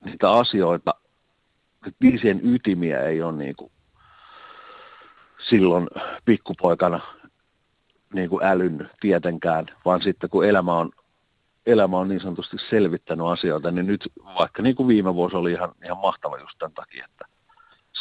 niitä 0.04 0.32
asioita, 0.32 0.94
biisien 1.98 2.40
ytimiä 2.42 3.02
ei 3.02 3.22
ole 3.22 3.36
niinku 3.36 3.72
silloin 5.48 5.88
pikkupoikana 6.24 7.00
niin 8.14 8.30
kuin 8.30 8.44
älynnyt 8.44 8.88
tietenkään, 9.00 9.66
vaan 9.84 10.02
sitten 10.02 10.30
kun 10.30 10.44
elämä 10.44 10.72
on, 10.72 10.90
elämä 11.66 11.98
on 11.98 12.08
niin 12.08 12.20
sanotusti 12.20 12.56
selvittänyt 12.70 13.26
asioita, 13.26 13.70
niin 13.70 13.86
nyt 13.86 14.12
vaikka 14.38 14.62
niin 14.62 14.76
kuin 14.76 14.88
viime 14.88 15.14
vuosi 15.14 15.36
oli 15.36 15.52
ihan, 15.52 15.72
ihan 15.84 15.98
mahtava 15.98 16.38
just 16.38 16.58
tämän 16.58 16.74
takia, 16.74 17.04
että 17.10 17.24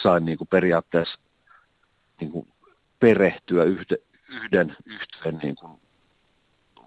sain 0.02 0.26
niin 0.26 0.38
kuin 0.38 0.48
periaatteessa 0.48 1.20
niin 2.20 2.32
kuin 2.32 2.48
perehtyä 3.04 3.64
yhde, 3.64 3.98
yhden 4.30 4.78
yhteen 4.86 5.40
niin 5.44 5.56
kuin 5.56 5.72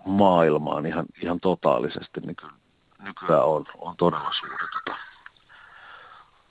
maailmaan 0.07 0.87
ihan, 0.87 1.07
ihan 1.23 1.41
totaalisesti, 1.41 2.21
niin 2.21 2.37
kyllä 2.37 2.53
nykyään 3.03 3.45
on, 3.45 3.65
on 3.79 3.97
todella 3.97 4.33
suuri, 4.33 4.67
tota, 4.73 4.99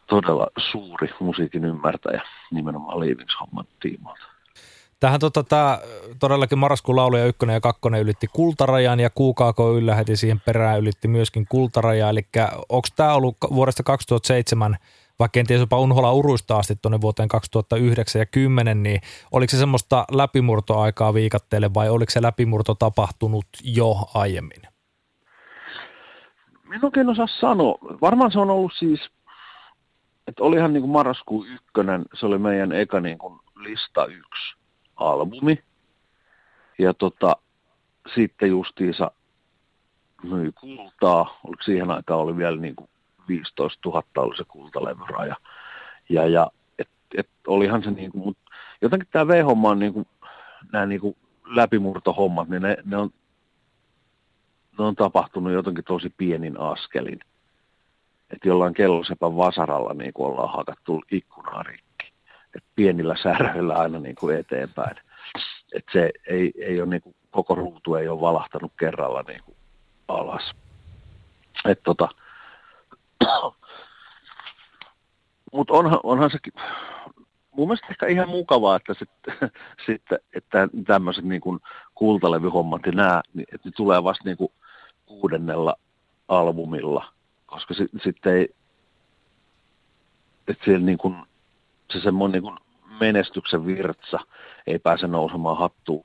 todella 0.07 0.47
suuri 0.71 1.09
musiikin 1.19 1.65
ymmärtäjä 1.65 2.21
nimenomaan 2.51 2.99
Leavings-homman 2.99 3.65
tiimoilta. 3.79 4.25
Tähän 4.99 5.19
tota, 5.19 5.43
tämä 5.43 5.79
todellakin 6.19 6.57
marraskuun 6.57 6.95
lauluja 6.95 7.25
ykkönen 7.25 7.53
ja 7.53 7.61
kakkonen 7.61 8.01
ylitti 8.01 8.27
kultarajan 8.33 8.99
ja 8.99 9.09
kuukaako 9.09 9.77
yllä 9.77 9.95
heti 9.95 10.15
siihen 10.15 10.41
perään 10.45 10.79
ylitti 10.79 11.07
myöskin 11.07 11.45
kultarajaa. 11.49 12.09
Eli 12.09 12.25
onko 12.69 12.87
tämä 12.95 13.13
ollut 13.13 13.37
vuodesta 13.53 13.83
2007 13.83 14.77
vaikka 15.19 15.33
kenties 15.33 15.59
jopa 15.59 15.79
Unhola 15.79 16.13
uruista 16.13 16.57
asti 16.57 16.75
tuonne 16.81 17.01
vuoteen 17.01 17.29
2009 17.29 18.19
ja 18.19 18.25
10, 18.25 18.83
niin 18.83 19.01
oliko 19.31 19.51
se 19.51 19.57
semmoista 19.57 20.05
läpimurtoaikaa 20.11 21.13
viikatteelle 21.13 21.73
vai 21.73 21.89
oliko 21.89 22.11
se 22.11 22.21
läpimurto 22.21 22.75
tapahtunut 22.75 23.45
jo 23.63 23.95
aiemmin? 24.13 24.61
Minä 26.63 26.79
oikein 26.83 27.09
osaa 27.09 27.27
sanoa. 27.39 27.77
Varmaan 28.01 28.31
se 28.31 28.39
on 28.39 28.49
ollut 28.49 28.73
siis, 28.79 28.99
että 30.27 30.43
olihan 30.43 30.73
niin 30.73 30.81
kuin 30.81 30.91
marraskuun 30.91 31.47
ykkönen, 31.47 32.05
se 32.13 32.25
oli 32.25 32.37
meidän 32.37 32.71
eka 32.71 32.99
niin 32.99 33.17
kuin 33.17 33.39
lista 33.55 34.05
yksi 34.05 34.55
albumi. 34.95 35.63
Ja 36.79 36.93
tota, 36.93 37.37
sitten 38.15 38.49
justiinsa 38.49 39.11
myi 40.23 40.51
kultaa, 40.51 41.39
oliko 41.43 41.63
siihen 41.63 41.91
aikaan 41.91 42.19
oli 42.19 42.37
vielä 42.37 42.57
niin 42.57 42.75
kuin 42.75 42.89
15 43.27 43.89
000 43.89 44.03
oli 44.17 44.37
se 44.37 44.43
kultalevyraja. 44.47 45.35
Ja, 46.09 46.27
ja 46.27 46.51
et, 46.79 46.89
et 47.17 47.29
olihan 47.47 47.83
se 47.83 47.91
niin 47.91 48.11
kuin, 48.11 48.23
mutta 48.23 48.51
jotenkin 48.81 49.07
tämä 49.11 49.27
V-homma 49.27 49.69
on 49.69 49.79
niin 49.79 49.93
kuin, 49.93 50.07
nämä 50.71 50.85
niin 50.85 51.01
kuin 51.01 51.17
läpimurtohommat, 51.45 52.49
niin 52.49 52.61
ne, 52.61 52.77
ne, 52.85 52.97
on, 52.97 53.09
ne 54.79 54.85
on 54.85 54.95
tapahtunut 54.95 55.53
jotenkin 55.53 55.83
tosi 55.83 56.13
pienin 56.17 56.59
askelin. 56.59 57.19
Että 58.29 58.47
jollain 58.47 58.73
kellosepän 58.73 59.37
vasaralla 59.37 59.93
niin 59.93 60.13
kuin 60.13 60.27
ollaan 60.27 60.57
hakattu 60.57 61.01
ikkunaa 61.11 61.63
rikki. 61.63 62.11
Et 62.55 62.63
pienillä 62.75 63.15
säröillä 63.23 63.73
aina 63.73 63.99
niin 63.99 64.15
kuin 64.15 64.37
eteenpäin. 64.37 64.95
Et 65.73 65.85
se 65.93 66.11
ei, 66.27 66.51
ei 66.57 66.81
ole 66.81 66.89
niin 66.89 67.01
kuin, 67.01 67.15
koko 67.31 67.55
ruutu 67.55 67.95
ei 67.95 68.07
ole 68.07 68.21
valahtanut 68.21 68.71
kerralla 68.79 69.23
niin 69.27 69.43
kuin 69.43 69.57
alas. 70.07 70.51
Et 71.65 71.79
tota, 71.83 72.09
mutta 75.51 75.73
onhan, 75.73 75.99
onhan 76.03 76.31
sekin, 76.31 76.53
mun 77.51 77.67
mielestä 77.67 77.87
ehkä 77.89 78.05
ihan 78.07 78.29
mukavaa, 78.29 78.75
että, 78.75 78.93
sitten, 78.93 79.33
sitten, 79.85 80.19
että 80.33 80.67
tämmöiset 80.87 81.25
niin 81.25 81.41
kuin 81.41 81.59
kultalevyhommat 81.95 82.81
ja 82.85 82.91
nämä, 82.91 83.21
niin, 83.33 83.47
että 83.53 83.67
ne 83.67 83.71
tulee 83.75 84.03
vasta 84.03 84.23
niin 84.25 84.37
kuin 84.37 84.51
kuudennella 85.05 85.75
albumilla, 86.27 87.13
koska 87.45 87.73
sitten 87.73 88.01
sit 88.03 88.25
ei, 88.25 88.49
että 90.47 90.65
siellä 90.65 90.85
niin 90.85 90.97
kuin, 90.97 91.15
se 91.91 91.99
semmoinen 91.99 92.33
niin 92.33 92.43
kuin 92.43 92.57
menestyksen 92.99 93.65
virtsa 93.65 94.19
ei 94.67 94.79
pääse 94.79 95.07
nousemaan 95.07 95.57
hattuun 95.57 96.03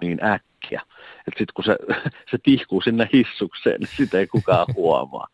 niin 0.00 0.24
äkkiä. 0.24 0.82
Että 1.28 1.38
sitten 1.38 1.54
kun 1.54 1.64
se, 1.64 1.76
se 2.30 2.38
tihkuu 2.42 2.80
sinne 2.80 3.08
hissukseen, 3.12 3.80
niin 3.80 3.96
sitä 3.96 4.18
ei 4.18 4.26
kukaan 4.26 4.66
huomaa. 4.74 5.26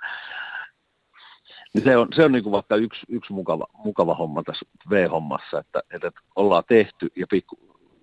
Niin 1.74 1.84
se 1.84 1.96
on, 1.96 2.08
se 2.14 2.24
on 2.24 2.32
niin 2.32 2.42
kuin 2.42 2.52
vaikka 2.52 2.76
yksi, 2.76 3.00
yksi 3.08 3.32
mukava, 3.32 3.66
mukava 3.72 4.14
homma 4.14 4.42
tässä 4.42 4.66
V-hommassa, 4.90 5.58
että, 5.58 5.82
että 5.90 6.10
ollaan 6.36 6.64
tehty 6.68 7.12
ja 7.16 7.26
pikku, 7.30 7.58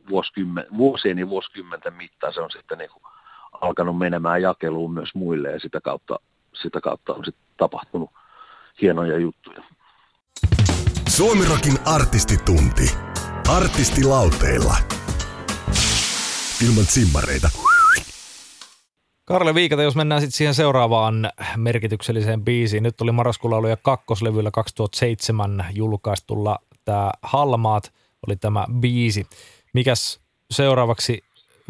vuosikymmen, 0.10 0.66
vuosien 0.78 1.20
ja 1.20 1.30
vuosikymmenten 1.30 1.94
mittaan 1.94 2.34
se 2.34 2.42
on 2.42 2.52
sitten 2.52 2.78
niin 2.78 2.90
kuin 2.90 3.04
alkanut 3.62 3.98
menemään 3.98 4.42
jakeluun 4.42 4.94
myös 4.94 5.16
muille 5.16 5.52
ja 5.52 5.60
sitä 5.60 5.82
kautta, 5.82 6.20
sitä 6.54 6.82
kautta 6.82 7.14
on 7.14 7.26
sitten 7.26 7.46
tapahtunut 7.58 8.10
hienoja 8.82 9.18
juttuja. 9.18 9.64
Suomirokin 11.10 11.78
artistitunti. 11.86 12.92
Artistilauteilla. 13.50 14.76
Ilman 16.66 16.86
simmareita. 16.86 17.65
Karle 19.26 19.56
Viikata, 19.56 19.84
jos 19.84 19.96
mennään 19.96 20.22
sitten 20.22 20.38
siihen 20.38 20.54
seuraavaan 20.54 21.30
merkitykselliseen 21.58 22.42
biisiin. 22.42 22.84
Nyt 22.84 23.02
oli 23.02 23.12
marraskuun 23.12 23.70
ja 23.70 23.78
kakkoslevyllä 23.78 24.52
2007 24.52 25.66
julkaistulla 25.74 26.60
tämä 26.86 27.12
Halmaat 27.22 27.94
oli 28.28 28.36
tämä 28.36 28.66
biisi. 28.80 29.28
Mikäs 29.74 30.20
seuraavaksi 30.52 31.24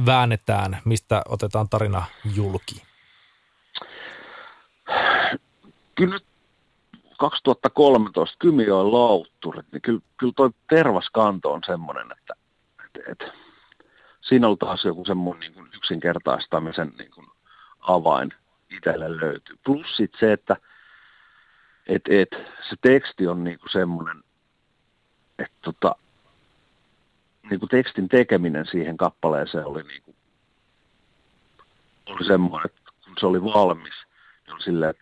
väännetään, 0.05 0.77
mistä 0.85 1.21
otetaan 1.29 1.69
tarina 1.69 2.05
julki? 2.35 2.81
Kyllä 5.95 6.19
2013 7.19 8.35
Kymijoen 8.39 8.93
lautturit, 8.93 9.65
niin 9.71 9.81
kyllä, 9.81 10.01
kyllä 10.17 10.33
toi 10.35 10.49
tervaskanto 10.69 11.53
on 11.53 11.61
semmoinen, 11.65 12.11
että, 12.11 12.33
että, 12.85 13.11
että 13.11 13.37
siinä 14.21 14.47
on 14.47 14.57
taas 14.57 14.85
joku 14.85 15.05
semmoinen 15.05 15.53
niin 15.53 15.69
yksinkertaistamisen 15.75 16.93
niin 16.97 17.11
kuin 17.11 17.24
avain 17.87 18.33
itselle 18.69 19.17
löytyy. 19.17 19.55
Plus 19.63 19.97
sit 19.97 20.11
se, 20.19 20.33
että 20.33 20.57
et, 21.87 22.01
et, 22.09 22.29
se 22.69 22.75
teksti 22.81 23.27
on 23.27 23.43
niinku 23.43 23.67
semmoinen, 23.69 24.23
että 25.39 25.57
tota, 25.61 25.95
niinku 27.49 27.67
tekstin 27.67 28.09
tekeminen 28.09 28.65
siihen 28.65 28.97
kappaleeseen 28.97 29.65
oli, 29.65 29.83
niinku, 29.83 30.15
oli 32.05 32.25
semmoinen, 32.25 32.65
että 32.65 32.91
kun 33.05 33.13
se 33.19 33.25
oli 33.25 33.43
valmis, 33.43 33.93
niin 34.45 34.53
oli 34.53 34.63
silleen, 34.63 34.93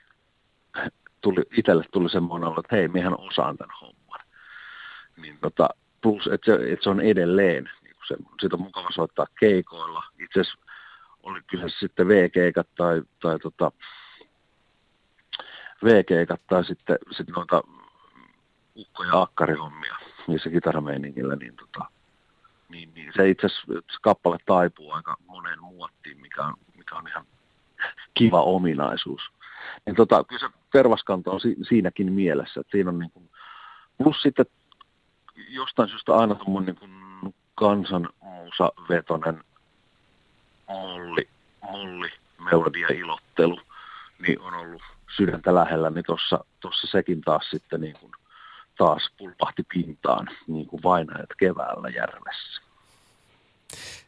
tuli, 1.22 1.42
itselle 1.58 1.86
tuli 1.92 2.10
semmoinen 2.10 2.50
olo, 2.50 2.60
että 2.60 2.76
hei, 2.76 2.88
mehän 2.88 3.20
osaan 3.20 3.58
tämän 3.58 3.76
homman. 3.82 4.20
Niin 5.18 5.38
tota, 5.42 5.70
plus, 6.02 6.28
että 6.28 6.46
se, 6.46 6.72
että 6.72 6.84
se 6.84 6.90
on 6.90 7.02
edelleen, 7.02 7.70
niin 7.84 7.96
se, 8.08 8.16
siitä 8.40 8.56
on 8.56 8.62
mukava 8.62 8.90
soittaa 8.92 9.28
keikoilla. 9.40 10.04
Itse 10.20 10.40
asiassa 10.40 10.60
oli 11.24 11.42
kyllä 11.48 11.70
sitten 11.80 12.08
V-keikat 12.08 12.68
tai, 12.76 13.02
tai 13.22 13.40
tota, 13.40 13.72
V-keikat 15.84 16.42
tai 16.48 16.66
sitten, 16.66 16.98
sitten 17.12 17.36
noita 17.36 17.64
ukko- 18.76 19.04
ja 19.04 19.22
akkarihommia 19.22 19.96
niissä 20.28 20.50
kitarameiningillä, 20.50 21.36
niin, 21.36 21.56
tota, 21.56 21.86
niin, 22.70 22.94
niin 22.94 23.12
se 23.16 23.30
itse 23.30 23.46
asiassa 23.46 24.00
kappale 24.02 24.38
taipuu 24.46 24.92
aika 24.92 25.18
moneen 25.28 25.62
muottiin, 25.62 26.22
mikä 26.22 26.44
on, 26.44 26.54
mikä 26.78 26.96
on 26.96 27.08
ihan 27.08 27.26
kiva 28.14 28.42
ominaisuus. 28.42 29.22
Niin 29.86 29.96
tota, 29.96 30.24
kyllä 30.24 30.40
se 30.40 30.58
tervaskanto 30.72 31.32
on 31.32 31.40
si, 31.40 31.56
siinäkin 31.70 32.14
mielessä, 32.14 32.60
että 32.60 32.72
siinä 32.72 32.90
on 32.90 33.00
niin 33.00 33.12
kuin, 33.12 33.30
plus 33.98 34.22
sitten 34.22 34.46
jostain 35.50 35.90
syystä 35.90 36.16
aina 36.16 36.36
tuommoinen 36.36 36.78
niin 37.22 37.36
kansanmuusa 37.56 38.72
vetonen 38.90 39.44
molli, 40.74 41.28
molli, 41.62 42.10
melodia 42.52 42.88
ilottelu, 42.88 43.60
niin 44.28 44.40
on 44.42 44.54
ollut 44.54 44.82
sydäntä 45.18 45.56
lähellä, 45.56 45.90
niin 45.90 46.06
tuossa 46.06 46.46
tossa 46.60 46.88
sekin 46.88 47.22
taas 47.22 47.50
sitten 47.50 47.82
niin 47.82 47.96
kuin 48.00 48.12
taas 48.78 49.10
pulpahti 49.18 49.64
pintaan, 49.74 50.30
niin 50.48 50.68
kuin 50.68 50.84
vainajat 50.84 51.30
keväällä 51.40 51.90
järvessä. 51.90 52.62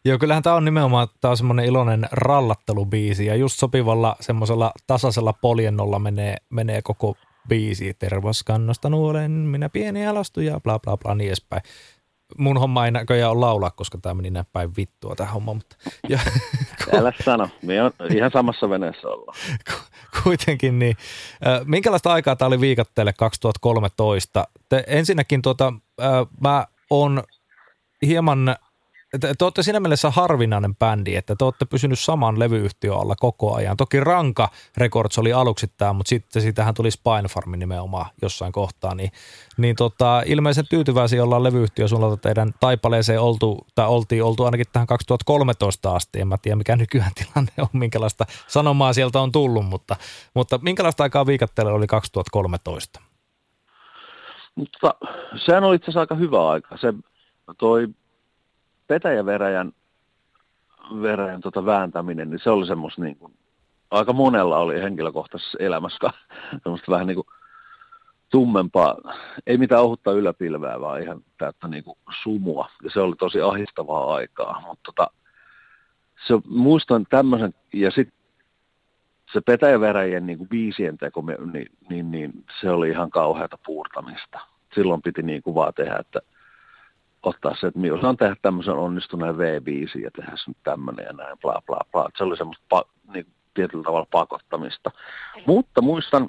Joo, 0.05 0.17
kyllähän 0.17 0.43
tämä 0.43 0.55
on 0.55 0.65
nimenomaan 0.65 1.07
tää 1.21 1.31
on 1.31 1.37
semmoinen 1.37 1.65
iloinen 1.65 2.07
rallattelubiisi 2.11 3.25
ja 3.25 3.35
just 3.35 3.59
sopivalla 3.59 4.15
semmoisella 4.19 4.71
tasaisella 4.87 5.33
poljennolla 5.33 5.99
menee, 5.99 6.37
menee 6.49 6.81
koko 6.81 7.17
biisi. 7.47 7.93
Tervaskannasta 7.93 8.89
nuolen, 8.89 9.31
minä 9.31 9.69
pieni 9.69 10.07
alastu 10.07 10.41
ja 10.41 10.59
bla 10.59 10.79
bla 10.79 10.97
bla 10.97 11.15
niin 11.15 11.27
edespäin. 11.27 11.61
Mun 12.37 12.59
homma 12.59 12.85
ei 12.85 12.91
näköjään 12.91 13.31
ole 13.31 13.39
laulaa, 13.39 13.71
koska 13.71 13.97
tämä 14.01 14.13
meni 14.13 14.29
näin 14.29 14.45
päin 14.53 14.75
vittua 14.77 15.15
tämä 15.15 15.31
homma. 15.31 15.53
Mutta, 15.53 15.75
ja, 16.09 16.19
Älä 16.97 17.13
sano, 17.25 17.49
me 17.61 17.83
on 17.83 17.91
ihan 18.15 18.31
samassa 18.31 18.69
veneessä 18.69 19.07
ollaan. 19.07 19.37
Kuitenkin 20.23 20.79
niin. 20.79 20.97
Minkälaista 21.65 22.13
aikaa 22.13 22.35
tämä 22.35 22.47
oli 22.47 22.61
viikatteelle 22.61 23.13
2013? 23.13 24.47
Te, 24.69 24.83
ensinnäkin 24.87 25.41
tuota, 25.41 25.73
mä 26.41 26.65
oon 26.89 27.23
hieman 28.01 28.55
te, 29.19 29.33
te 29.37 29.45
olette 29.45 29.63
siinä 29.63 29.79
mielessä 29.79 30.09
harvinainen 30.09 30.75
bändi, 30.75 31.15
että 31.15 31.35
te 31.35 31.45
olette 31.45 31.65
pysynyt 31.65 31.99
saman 31.99 32.39
levyyhtiön 32.39 32.97
alla 32.97 33.15
koko 33.15 33.55
ajan. 33.55 33.77
Toki 33.77 33.99
Ranka 33.99 34.49
Records 34.77 35.17
oli 35.17 35.33
aluksi 35.33 35.67
tämä, 35.77 35.93
mutta 35.93 36.09
sitten 36.09 36.41
siitähän 36.41 36.73
tuli 36.73 36.91
Spine 36.91 37.27
Farm 37.29 37.51
nimenomaan 37.51 38.05
jossain 38.21 38.51
kohtaa. 38.51 38.95
Niin, 38.95 39.11
niin 39.57 39.75
tota, 39.75 40.23
ilmeisen 40.25 40.65
tyytyväisiä 40.69 41.23
ollaan 41.23 41.43
levyyhtiö 41.43 41.87
suunnalta 41.87 42.17
teidän 42.17 42.53
taipaleeseen 42.59 43.21
oltu, 43.21 43.67
tai 43.75 43.87
oltiin 43.87 44.23
oltu 44.23 44.43
ainakin 44.43 44.65
tähän 44.73 44.87
2013 44.87 45.95
asti. 45.95 46.21
En 46.21 46.27
mä 46.27 46.37
tiedä, 46.41 46.55
mikä 46.55 46.75
nykyään 46.75 47.11
tilanne 47.23 47.51
on, 47.57 47.67
minkälaista 47.73 48.25
sanomaa 48.47 48.93
sieltä 48.93 49.19
on 49.19 49.31
tullut, 49.31 49.65
mutta, 49.65 49.95
mutta 50.33 50.59
minkälaista 50.61 51.03
aikaa 51.03 51.25
viikatteelle 51.25 51.71
oli 51.71 51.87
2013? 51.87 53.01
Mutta 54.55 54.95
sehän 55.45 55.63
oli 55.63 55.75
itse 55.75 55.85
asiassa 55.85 55.99
aika 55.99 56.15
hyvä 56.15 56.49
aika. 56.49 56.77
Se 56.77 56.93
toi 57.57 57.87
petäjäveräjän 58.87 59.71
veräjän 61.01 61.41
tota 61.41 61.65
vääntäminen, 61.65 62.29
niin 62.29 62.39
se 62.39 62.49
oli 62.49 62.67
semmoista 62.67 63.01
niin 63.01 63.15
kuin, 63.15 63.33
aika 63.91 64.13
monella 64.13 64.57
oli 64.57 64.81
henkilökohtaisessa 64.81 65.57
elämässä 65.61 66.09
semmoista 66.63 66.91
vähän 66.91 67.07
niin 67.07 67.15
kuin 67.15 67.27
tummempaa, 68.29 68.97
ei 69.47 69.57
mitään 69.57 69.83
ohutta 69.83 70.11
yläpilveä, 70.11 70.79
vaan 70.79 71.01
ihan 71.01 71.21
täyttä 71.37 71.67
niin 71.67 71.83
kuin 71.83 71.97
sumua. 72.23 72.69
Ja 72.83 72.89
se 72.89 72.99
oli 72.99 73.15
tosi 73.15 73.41
ahistavaa 73.41 74.13
aikaa, 74.13 74.61
mutta 74.67 74.83
tota, 74.83 75.11
se, 76.27 76.33
muistan 76.47 77.05
tämmöisen, 77.09 77.53
ja 77.73 77.91
sitten 77.91 78.15
se 79.33 79.41
petäjäveräjien 79.41 80.25
niin 80.25 80.37
kuin 80.37 80.49
biisien 80.49 80.97
teko, 80.97 81.23
niin, 81.53 81.69
niin, 81.89 82.11
niin, 82.11 82.31
se 82.61 82.69
oli 82.69 82.89
ihan 82.89 83.09
kauheata 83.09 83.57
puurtamista. 83.65 84.39
Silloin 84.75 85.01
piti 85.01 85.21
niin 85.21 85.43
kuin 85.43 85.55
vaan 85.55 85.73
tehdä, 85.73 85.97
että– 85.99 86.19
ottaa 87.29 87.55
se, 87.59 87.67
että 87.67 87.79
minä 87.79 87.93
osaan 87.93 88.17
tehdä 88.17 88.35
tämmöisen 88.41 88.73
onnistuneen 88.73 89.35
V5 89.35 90.01
ja 90.03 90.11
tehdä 90.11 90.31
nyt 90.47 90.57
tämmöinen 90.63 91.05
ja 91.05 91.13
näin, 91.13 91.37
bla 91.39 91.61
bla 91.65 91.79
bla. 91.91 92.09
Se 92.17 92.23
oli 92.23 92.37
semmoista 92.37 92.65
pa, 92.69 92.83
niin, 93.13 93.27
tietyllä 93.53 93.83
tavalla 93.83 94.07
pakottamista. 94.11 94.91
Mutta 95.47 95.81
muistan 95.81 96.27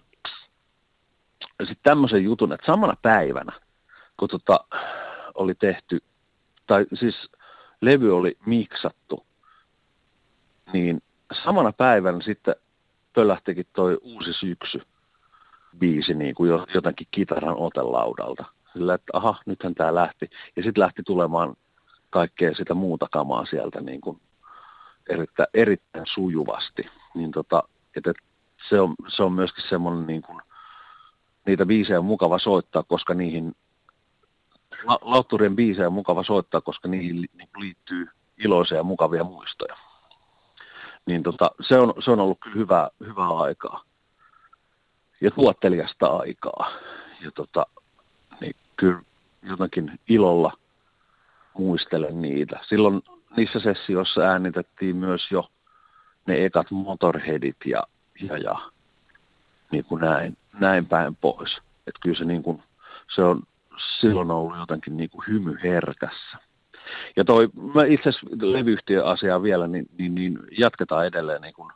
sitten 1.61 1.77
tämmöisen 1.83 2.25
jutun, 2.25 2.53
että 2.53 2.67
samana 2.67 2.97
päivänä, 3.03 3.53
kun 4.17 4.29
tota, 4.29 4.65
oli 5.35 5.55
tehty, 5.55 6.03
tai 6.67 6.87
siis 6.95 7.31
levy 7.81 8.17
oli 8.17 8.37
miksattu, 8.47 9.27
niin 10.73 11.03
samana 11.45 11.73
päivänä 11.73 12.21
sitten 12.21 12.55
pöllähtikin 13.13 13.67
toi 13.73 13.99
uusi 14.03 14.33
syksy 14.33 14.83
biisi 15.79 16.15
niin 16.15 16.35
kuin 16.35 16.51
jotenkin 16.75 17.09
kitaran 17.11 17.57
otelaudalta 17.57 18.45
sillä, 18.77 18.95
että 18.95 19.11
aha, 19.13 19.35
nythän 19.47 19.75
tämä 19.75 19.95
lähti. 19.95 20.31
Ja 20.57 20.63
sitten 20.63 20.83
lähti 20.83 21.03
tulemaan 21.03 21.57
kaikkea 22.11 22.55
sitä 22.55 22.75
muuta 22.75 23.07
kamaa 23.13 23.47
sieltä 23.47 23.81
niin 23.81 24.01
kuin 24.01 24.21
erittäin, 25.09 25.49
erittäin 25.55 26.07
sujuvasti. 26.15 26.87
Niin 27.15 27.31
tota, 27.31 27.63
että 27.97 28.13
se, 28.69 28.81
on, 28.81 28.95
se 29.09 29.23
on 29.23 29.33
myöskin 29.33 29.65
semmoinen, 29.69 30.07
niin 30.07 30.23
kuin, 30.23 30.43
niitä 31.47 31.67
biisejä 31.67 31.99
on 31.99 32.05
mukava 32.05 32.39
soittaa, 32.39 32.83
koska 32.83 33.15
niihin, 33.15 33.55
la, 34.85 34.99
lautturien 35.01 35.57
biisejä 35.57 35.87
on 35.87 35.93
mukava 35.93 36.25
soittaa, 36.25 36.61
koska 36.61 36.89
niihin 36.89 37.17
niin 37.17 37.49
liittyy 37.59 38.07
iloisia 38.45 38.77
ja 38.77 38.83
mukavia 38.83 39.25
muistoja. 39.25 39.77
Niin 41.07 41.23
tota, 41.23 41.51
se, 41.61 41.79
on, 41.79 41.95
se 42.05 42.11
on 42.11 42.21
ollut 42.21 42.39
kyllä 42.41 42.57
hyvää, 42.57 42.89
hyvää 43.01 43.39
aikaa 43.39 43.85
ja 45.21 45.31
tuottelijasta 45.31 46.07
aikaa. 46.07 46.71
Ja 47.21 47.31
tota, 47.31 47.67
kyllä 48.77 49.01
jotenkin 49.43 50.01
ilolla 50.09 50.53
muistelen 51.59 52.23
niitä. 52.23 52.61
Silloin 52.69 53.03
niissä 53.37 53.61
sessioissa 53.61 54.21
äänitettiin 54.21 54.97
myös 54.97 55.31
jo 55.31 55.51
ne 56.27 56.45
ekat 56.45 56.71
motorheadit 56.71 57.57
ja, 57.65 57.83
ja, 58.29 58.39
ja 58.39 58.71
niin 59.71 59.85
kuin 59.85 60.01
näin, 60.01 60.37
näin 60.61 60.87
päin 60.87 61.17
pois. 61.17 61.59
Että 61.87 62.01
kyllä 62.01 62.19
se, 62.19 62.25
niin 62.25 62.43
kuin, 62.43 62.63
se 63.15 63.23
on 63.23 63.43
silloin 64.01 64.31
ollut 64.31 64.59
jotenkin 64.59 64.97
niin 64.97 65.11
kuin 65.11 65.27
hymy 65.29 65.59
herkässä. 65.63 66.39
Ja 67.17 67.25
toi, 67.25 67.49
mä 67.75 67.85
itse 67.85 68.09
asiassa 68.09 68.27
levyyhtiöasiaa 68.41 69.43
vielä, 69.43 69.67
niin, 69.67 69.87
niin, 69.99 70.15
niin 70.15 70.39
jatketaan 70.59 71.07
edelleen 71.07 71.43
niin 71.43 71.55
kuin, 71.55 71.73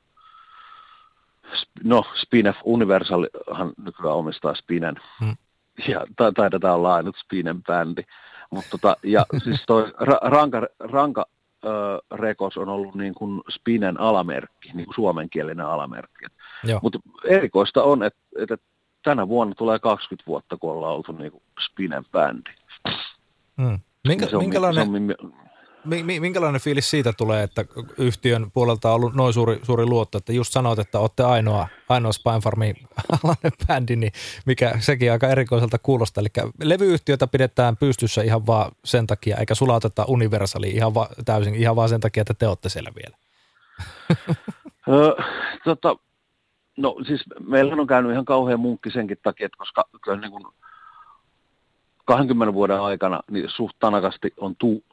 no 1.84 2.04
Spinef 2.22 2.56
Universalhan 2.64 3.72
nykyään 3.84 4.16
omistaa 4.16 4.54
Spinen. 4.54 4.94
Hmm 5.20 5.36
ja 5.88 6.06
taidetaan 6.34 6.76
olla 6.76 6.94
ainut 6.94 7.16
Spinen 7.16 7.62
bändi. 7.62 8.02
Mutta 8.50 8.70
tota, 8.70 8.96
ja 9.02 9.26
siis 9.44 9.62
toi 9.66 9.82
ra- 9.82 10.28
ranka, 10.30 10.66
ranka 10.78 11.26
ö, 11.64 11.68
rekos 12.14 12.56
on 12.56 12.68
ollut 12.68 12.94
niin 12.94 13.14
kuin 13.14 13.40
Spinen 13.50 14.00
alamerkki, 14.00 14.70
niin 14.74 14.86
kuin 14.86 14.94
suomenkielinen 14.94 15.66
alamerkki. 15.66 16.24
Mutta 16.82 16.98
erikoista 17.24 17.82
on, 17.82 18.02
että 18.02 18.20
et, 18.38 18.60
tänä 19.02 19.28
vuonna 19.28 19.54
tulee 19.54 19.78
20 19.78 20.26
vuotta, 20.26 20.56
kun 20.56 20.72
ollaan 20.72 20.94
oltu 20.94 21.12
niin 21.12 21.32
kuin 21.32 21.42
Spinen 21.60 22.04
bändi. 22.12 22.50
Hmm. 23.62 23.78
Minkä, 24.08 24.26
se 24.26 24.36
on, 24.36 24.42
minkälainen, 24.42 24.86
se 25.08 25.16
on, 25.22 25.32
Minkälainen 26.20 26.60
fiilis 26.60 26.90
siitä 26.90 27.12
tulee, 27.12 27.42
että 27.42 27.64
yhtiön 27.98 28.50
puolelta 28.50 28.88
on 28.88 28.94
ollut 28.94 29.14
noin 29.14 29.32
suuri, 29.32 29.60
suuri 29.62 29.86
luotto, 29.86 30.18
että 30.18 30.32
just 30.32 30.52
sanoit, 30.52 30.78
että 30.78 30.98
olette 30.98 31.22
ainoa, 31.22 31.68
ainoa 31.88 32.12
Spine 32.12 32.40
Farmin 32.40 32.76
alainen 33.24 33.52
bändi, 33.66 33.96
niin 33.96 34.12
mikä 34.46 34.74
sekin 34.78 35.12
aika 35.12 35.28
erikoiselta 35.28 35.78
kuulostaa. 35.78 36.22
Eli 36.22 36.50
levyyhtiötä 36.62 37.26
pidetään 37.26 37.76
pystyssä 37.76 38.22
ihan 38.22 38.46
vaan 38.46 38.72
sen 38.84 39.06
takia, 39.06 39.36
eikä 39.36 39.54
sulauteta 39.54 40.04
universaliin 40.08 40.76
ihan 40.76 40.94
va, 40.94 41.08
täysin, 41.24 41.54
ihan 41.54 41.76
vaan 41.76 41.88
sen 41.88 42.00
takia, 42.00 42.20
että 42.20 42.34
te 42.34 42.48
olette 42.48 42.68
siellä 42.68 42.90
vielä. 42.94 43.16
tota, 45.64 45.96
no 46.76 46.96
siis 47.06 47.24
meillä 47.40 47.74
on 47.74 47.86
käynyt 47.86 48.12
ihan 48.12 48.24
kauhean 48.24 48.60
munkki 48.60 48.90
senkin 48.90 49.18
takia, 49.22 49.46
että 49.46 49.58
koska 49.58 49.84
kyllä 50.02 50.20
niin 50.20 50.30
kuin 50.30 50.44
20 52.04 52.54
vuoden 52.54 52.80
aikana 52.80 53.20
niin 53.30 53.50
suht 53.56 53.76
on 54.36 54.56
tuu, 54.56 54.84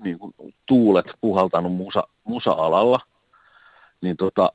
niin 0.00 0.18
kuin 0.18 0.34
tuulet 0.66 1.06
puhaltanut 1.20 1.72
musa, 1.72 2.02
musa-alalla, 2.24 3.00
niin 4.00 4.16
tota, 4.16 4.52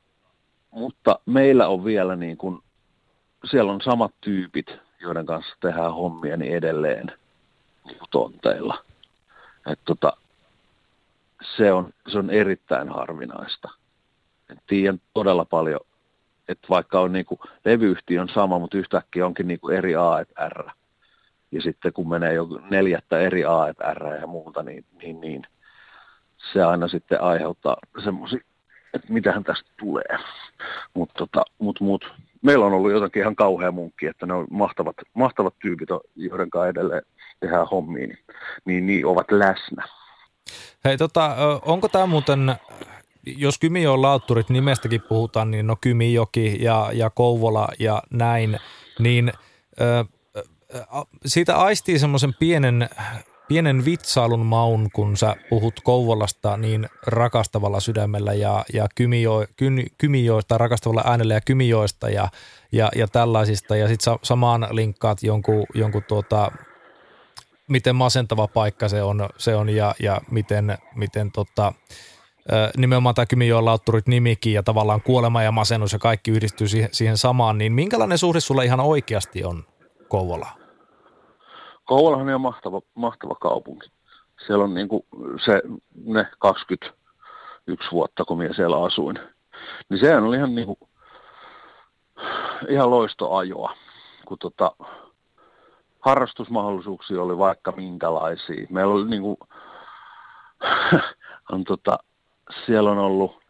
mutta 0.71 1.19
meillä 1.25 1.67
on 1.67 1.83
vielä 1.83 2.15
niin 2.15 2.37
kuin, 2.37 2.59
siellä 3.51 3.71
on 3.71 3.81
samat 3.81 4.11
tyypit, 4.21 4.67
joiden 4.99 5.25
kanssa 5.25 5.55
tehdään 5.59 5.93
hommia 5.93 6.37
niin 6.37 6.55
edelleen 6.55 7.11
niin 7.85 7.97
tonteilla. 8.11 8.83
Et 9.67 9.79
tota, 9.85 10.13
se, 11.57 11.71
on, 11.71 11.93
se 12.11 12.17
on 12.17 12.29
erittäin 12.29 12.89
harvinaista. 12.89 13.69
Et 14.49 14.59
tiedän 14.67 15.01
todella 15.13 15.45
paljon, 15.45 15.79
että 16.47 16.67
vaikka 16.69 16.99
on 16.99 17.13
niin 17.13 17.25
kuin, 17.25 17.39
levyyhtiö 17.65 18.21
on 18.21 18.29
sama, 18.29 18.59
mutta 18.59 18.77
yhtäkkiä 18.77 19.25
onkin 19.25 19.47
niin 19.47 19.59
kuin 19.59 19.77
eri 19.77 19.95
A, 19.95 20.19
että 20.19 20.49
R 20.49 20.69
ja 21.51 21.61
sitten 21.61 21.93
kun 21.93 22.09
menee 22.09 22.33
jo 22.33 22.47
neljättä 22.69 23.19
eri 23.19 23.45
A, 23.45 23.73
R 23.93 24.05
ja 24.21 24.27
muuta, 24.27 24.63
niin, 24.63 24.85
niin, 25.01 25.21
niin 25.21 25.43
se 26.53 26.63
aina 26.63 26.87
sitten 26.87 27.21
aiheuttaa 27.21 27.77
semmoisia, 28.03 28.39
että 28.93 29.13
mitähän 29.13 29.43
tästä 29.43 29.69
tulee. 29.79 30.17
Mutta 30.93 31.13
tota, 31.17 31.43
mut, 31.59 31.79
mut, 31.79 32.13
meillä 32.41 32.65
on 32.65 32.73
ollut 32.73 32.91
jotakin 32.91 33.21
ihan 33.21 33.35
kauhea 33.35 33.71
munkki, 33.71 34.05
että 34.05 34.25
ne 34.25 34.33
on 34.33 34.47
mahtavat, 34.49 34.95
mahtavat 35.13 35.53
tyypit, 35.61 35.89
joiden 36.15 36.49
kanssa 36.49 36.67
edelleen 36.67 37.01
tehdään 37.39 37.67
hommia, 37.67 38.07
niin, 38.07 38.19
niin, 38.65 38.85
niin 38.85 39.05
ovat 39.05 39.31
läsnä. 39.31 39.83
Hei, 40.85 40.97
tota, 40.97 41.35
onko 41.65 41.87
tämä 41.87 42.05
muuten, 42.05 42.55
jos 43.25 43.59
Kymijoen 43.59 44.01
lautturit 44.01 44.49
nimestäkin 44.49 45.01
puhutaan, 45.01 45.51
niin 45.51 45.67
no 45.67 45.75
Kymijoki 45.81 46.63
ja, 46.63 46.89
ja 46.93 47.09
Kouvola 47.09 47.67
ja 47.79 48.03
näin, 48.09 48.59
niin 48.99 49.31
ö, 49.81 50.05
siitä 51.25 51.57
aistii 51.57 51.99
semmoisen 51.99 52.33
pienen, 52.33 52.89
pienen 53.47 53.85
vitsailun 53.85 54.45
maun, 54.45 54.89
kun 54.93 55.17
sä 55.17 55.35
puhut 55.49 55.79
Kouvolasta 55.83 56.57
niin 56.57 56.89
rakastavalla 57.07 57.79
sydämellä 57.79 58.33
ja, 58.33 58.65
ja 58.73 58.87
kymijo, 58.95 59.45
kyn, 59.57 59.85
kymijoista, 59.97 60.57
rakastavalla 60.57 61.03
äänellä 61.05 61.33
ja 61.33 61.41
kymijoista 61.41 62.09
ja, 62.09 62.29
ja, 62.71 62.89
ja 62.95 63.07
tällaisista. 63.07 63.75
Ja 63.75 63.87
sitten 63.87 64.03
sa, 64.03 64.19
samaan 64.23 64.67
linkkaat 64.71 65.23
jonkun, 65.23 65.65
jonkun 65.73 66.03
tuota, 66.07 66.51
miten 67.67 67.95
masentava 67.95 68.47
paikka 68.47 68.89
se 68.89 69.03
on, 69.03 69.29
se 69.37 69.55
on 69.55 69.69
ja, 69.69 69.95
ja 69.99 70.21
miten, 70.31 70.77
miten 70.95 71.31
tota, 71.31 71.73
nimenomaan 72.77 73.15
tämä 73.15 73.25
Kymijoen 73.25 73.65
lautturit 73.65 74.07
nimikin 74.07 74.53
ja 74.53 74.63
tavallaan 74.63 75.01
kuolema 75.01 75.43
ja 75.43 75.51
masennus 75.51 75.93
ja 75.93 75.99
kaikki 75.99 76.31
yhdistyy 76.31 76.67
siihen, 76.67 76.89
siihen 76.91 77.17
samaan, 77.17 77.57
niin 77.57 77.73
minkälainen 77.73 78.17
suhde 78.17 78.39
sulla 78.39 78.63
ihan 78.63 78.79
oikeasti 78.79 79.43
on 79.43 79.63
Kouvolaan? 80.07 80.60
Kouvolahan 81.91 82.29
on 82.29 82.41
mahtava, 82.41 82.81
mahtava 82.95 83.35
kaupunki. 83.35 83.91
Siellä 84.47 84.63
on 84.63 84.73
niin 84.73 84.87
kuin 84.87 85.03
se, 85.45 85.61
ne 86.05 86.27
21 86.39 87.91
vuotta, 87.91 88.25
kun 88.25 88.37
minä 88.37 88.53
siellä 88.53 88.83
asuin. 88.83 89.19
Niin 89.89 89.99
sehän 89.99 90.23
oli 90.23 90.35
ihan, 90.35 90.55
niin 90.55 90.67
kuin, 90.67 90.79
ihan 92.69 92.89
loistoajoa, 92.89 93.75
kun 94.25 94.37
tota, 94.39 94.71
harrastusmahdollisuuksia 95.99 97.21
oli 97.21 97.37
vaikka 97.37 97.71
minkälaisia. 97.71 98.67
Meillä 98.69 98.93
oli 98.93 99.09
niin 99.09 99.21
kuin, 99.21 99.37
on 101.51 101.63
tota, 101.63 101.97
siellä 102.65 102.91
on 102.91 102.97
ollut, 102.97 103.41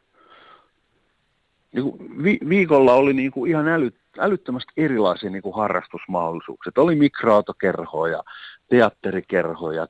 niin 1.71 1.83
kuin 1.83 2.23
vi, 2.23 2.39
viikolla 2.49 2.93
oli 2.93 3.13
niin 3.13 3.31
kuin 3.31 3.51
ihan 3.51 3.67
äly, 3.67 3.91
älyttömästi 4.19 4.73
erilaisia 4.77 5.29
niin 5.29 5.41
kuin 5.41 5.55
harrastusmahdollisuuksia. 5.55 6.71
Oli 6.77 6.95
mikroautokerhoja, 6.95 8.23
teatterikerhoja, 8.69 9.87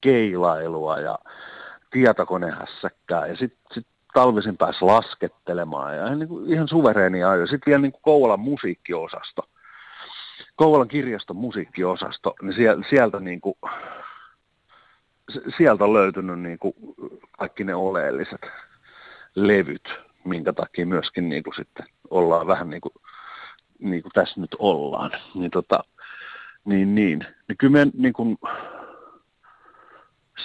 keilailua 0.00 0.98
ja 0.98 1.18
tietokonehässäkkää 1.90 3.26
ja 3.26 3.36
sitten 3.36 3.60
sit 3.74 3.86
talvisin 4.14 4.56
pääsi 4.56 4.78
laskettelemaan 4.84 5.96
ja 5.96 6.14
niin 6.14 6.28
kuin 6.28 6.52
ihan 6.52 6.68
suvereeni 6.68 7.24
ajo. 7.24 7.46
Sitten 7.46 7.70
vielä 7.70 7.82
niin 7.82 7.92
kuin 7.92 8.02
Kouvolan 8.02 8.40
musiikkiosasto, 8.40 9.42
Kouvolan 10.56 10.88
kirjaston 10.88 11.36
musiikkiosasto, 11.36 12.34
niin 12.42 12.54
sieltä, 12.54 12.88
sieltä 12.90 13.20
niin 13.20 13.40
kuin, 13.40 13.54
sieltä 15.56 15.84
on 15.84 15.92
löytynyt 15.92 16.40
niin 16.40 16.58
kuin 16.58 16.74
kaikki 17.38 17.64
ne 17.64 17.74
oleelliset 17.74 18.40
levyt, 19.34 19.88
minkä 20.24 20.52
takia 20.52 20.86
myöskin 20.86 21.28
niin 21.28 21.42
kuin 21.42 21.54
sitten 21.54 21.86
ollaan 22.10 22.46
vähän 22.46 22.70
niin 22.70 22.80
kuin, 22.80 22.92
niin 23.78 24.02
kuin 24.02 24.12
tässä 24.14 24.40
nyt 24.40 24.56
ollaan. 24.58 25.10
Niin, 25.34 25.50
tota, 25.50 25.84
niin, 26.64 26.94
niin. 26.94 27.26
niin 27.48 27.56
kyllä 27.58 27.72
me 27.72 27.86
niin 27.94 28.12
kuin, 28.12 28.38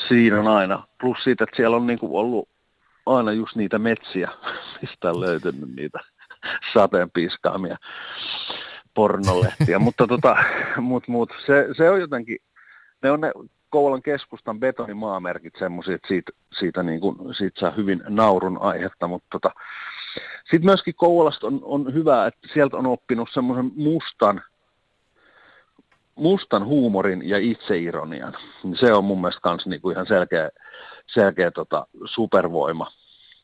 siinä 0.07 0.39
on 0.39 0.47
aina, 0.47 0.88
plus 1.01 1.17
siitä, 1.23 1.43
että 1.43 1.55
siellä 1.55 1.78
on 1.78 1.88
niin 1.88 1.99
kuin 1.99 2.11
ollut 2.11 2.49
aina 3.05 3.32
just 3.32 3.55
niitä 3.55 3.80
metsiä, 3.80 4.32
mistä 4.82 5.09
on 5.09 5.21
löytynyt 5.21 5.75
niitä 5.75 5.99
sateen 6.73 7.11
piiskaamia 7.11 7.78
pornolehtiä, 8.93 9.80
mutta 9.80 10.07
tota, 10.07 10.38
mut, 10.78 11.07
mut, 11.07 11.30
se, 11.45 11.67
se 11.78 11.89
on 11.89 12.01
jotenkin, 12.01 12.38
ne 13.03 13.11
on 13.11 13.21
ne 13.21 13.32
Kouvolan 13.70 14.01
keskustan 14.01 14.59
betonimaamerkit 14.59 15.53
semmoisia, 15.59 15.95
että 15.95 16.07
siitä, 16.07 16.32
siitä, 16.59 16.84
niin 16.84 16.99
kuin, 16.99 17.36
siitä 17.36 17.59
saa 17.59 17.72
hyvin 17.72 18.03
naurun 18.09 18.57
aihetta, 18.61 19.07
mutta 19.07 19.28
tota, 19.32 19.51
sitten 20.39 20.65
myöskin 20.65 20.95
Kouvolasta 20.95 21.47
on, 21.47 21.59
on 21.63 21.93
hyvä, 21.93 22.28
että 22.28 22.47
sieltä 22.53 22.78
on 22.78 22.86
oppinut 22.86 23.30
semmoisen 23.34 23.72
mustan, 23.76 24.41
mustan 26.15 26.65
huumorin 26.65 27.30
ja 27.30 27.38
itseironian. 27.38 28.38
Se 28.80 28.93
on 28.93 29.03
mun 29.03 29.22
mielestä 29.22 29.41
kans 29.41 29.65
niinku 29.65 29.89
ihan 29.89 30.07
selkeä, 30.07 30.49
selkeä 31.07 31.51
tota 31.51 31.88
supervoima, 32.05 32.91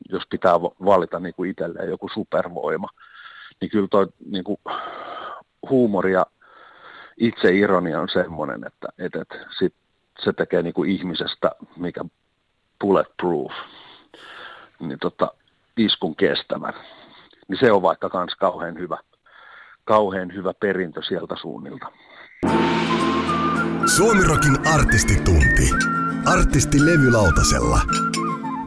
jos 0.10 0.24
pitää 0.30 0.62
valita 0.62 1.20
niinku 1.20 1.44
itselleen 1.44 1.90
joku 1.90 2.10
supervoima. 2.14 2.90
Niin 3.62 3.72
kyllä 3.72 3.88
toi 3.92 4.08
niinku, 4.30 4.60
huumori 5.70 6.14
ja 6.14 6.26
itseironia 7.18 8.02
on 8.02 8.10
semmoinen, 8.10 8.64
että, 8.68 8.88
että, 8.98 9.22
että 9.22 9.46
sit 9.60 9.74
se 10.20 10.34
tekee 10.34 10.62
niinku 10.62 10.84
ihmisestä, 10.84 11.52
mikä 11.78 12.06
bulletproof, 12.82 13.52
niin 14.80 15.00
tota, 15.00 15.32
iskun 15.78 16.16
kestävän. 16.16 16.74
Niin 17.48 17.60
se 17.60 17.72
on 17.72 17.82
vaikka 17.82 18.10
kans 18.10 18.36
kauhean 18.36 18.80
hyvä, 18.80 18.98
kauhean 19.84 20.34
hyvä 20.34 20.54
perintö 20.60 21.02
sieltä 21.08 21.36
suunnilta. 21.42 21.88
Suomirokin 23.96 24.68
artistitunti. 24.68 25.70
Artisti 26.26 26.86
levylautasella. 26.86 27.80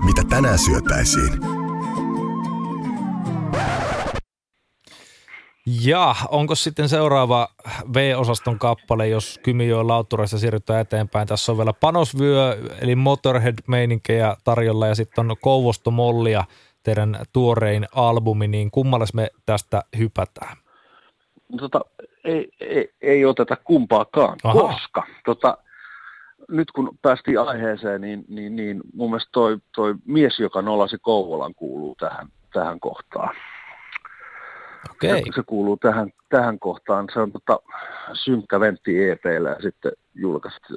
Mitä 0.05 0.23
tänään 0.29 0.59
syötäisiin? 0.59 1.56
Ja 5.67 6.15
onko 6.29 6.55
sitten 6.55 6.89
seuraava 6.89 7.49
V-osaston 7.95 8.59
kappale, 8.59 9.09
jos 9.09 9.41
Kymijoen 9.43 9.89
lauttureista 9.89 10.39
siirrytään 10.39 10.81
eteenpäin? 10.81 11.29
Tässä 11.29 11.53
on 11.53 11.59
vielä 11.59 11.73
Panosvyö, 11.73 12.57
eli 12.81 12.95
Motorhead-meininkejä 12.95 14.37
tarjolla 14.45 14.87
ja 14.87 14.95
sitten 14.95 15.31
on 15.31 15.37
Kouvosto 15.41 15.91
Mollia, 15.91 16.45
teidän 16.83 17.19
tuorein 17.33 17.87
albumi, 17.95 18.49
niin 18.49 18.71
kummalle 18.71 19.07
me 19.15 19.31
tästä 19.47 19.83
hypätään? 19.99 20.57
Tota, 21.59 21.81
ei, 22.25 22.49
ei, 22.61 22.89
ei 23.01 23.25
oteta 23.25 23.57
kumpaakaan, 23.57 24.39
Aha. 24.45 24.61
koska 24.61 25.07
tota, 25.25 25.59
nyt 26.49 26.71
kun 26.71 26.99
päästiin 27.03 27.41
aiheeseen, 27.41 28.01
niin, 28.01 28.25
niin, 28.29 28.57
niin 28.57 28.81
mun 28.95 29.11
mielestä 29.11 29.31
toi, 29.33 29.59
toi 29.75 29.95
mies, 30.05 30.39
joka 30.39 30.63
nolasi 30.63 30.97
Kouvolan, 30.99 31.55
kuuluu 31.55 31.95
tähän, 32.01 32.29
tähän 32.53 32.81
kohtaan. 32.81 33.35
Okay. 34.91 35.23
Se 35.35 35.43
kuuluu 35.47 35.77
tähän, 35.77 36.11
tähän 36.29 36.59
kohtaan. 36.59 37.09
Se 37.13 37.21
on 37.21 37.33
tota, 37.33 37.61
synkkä 38.13 38.61
Ventti 38.61 39.11
EPllä 39.11 39.49
ja 39.49 39.63
sitten 39.63 39.93
julkaistu, 40.15 40.75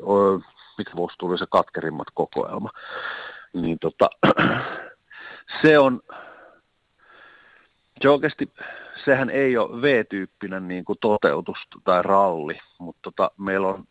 mikä 0.78 0.92
vuosi 0.96 1.16
tuli 1.20 1.38
se 1.38 1.46
katkerimmat 1.50 2.08
kokoelma. 2.14 2.70
Niin 3.54 3.80
tota, 3.80 4.10
se 5.62 5.80
on, 5.80 6.02
se 8.02 8.10
oikeasti, 8.10 8.50
sehän 9.06 9.30
ei 9.30 9.58
ole 9.58 9.82
V-tyyppinen 9.82 10.68
niin 10.68 10.86
kuin 10.86 11.00
toteutus 11.02 11.58
tai 11.84 12.04
ralli, 12.04 12.60
mutta 12.80 13.00
tota, 13.02 13.32
meillä 13.38 13.68
on 13.68 13.84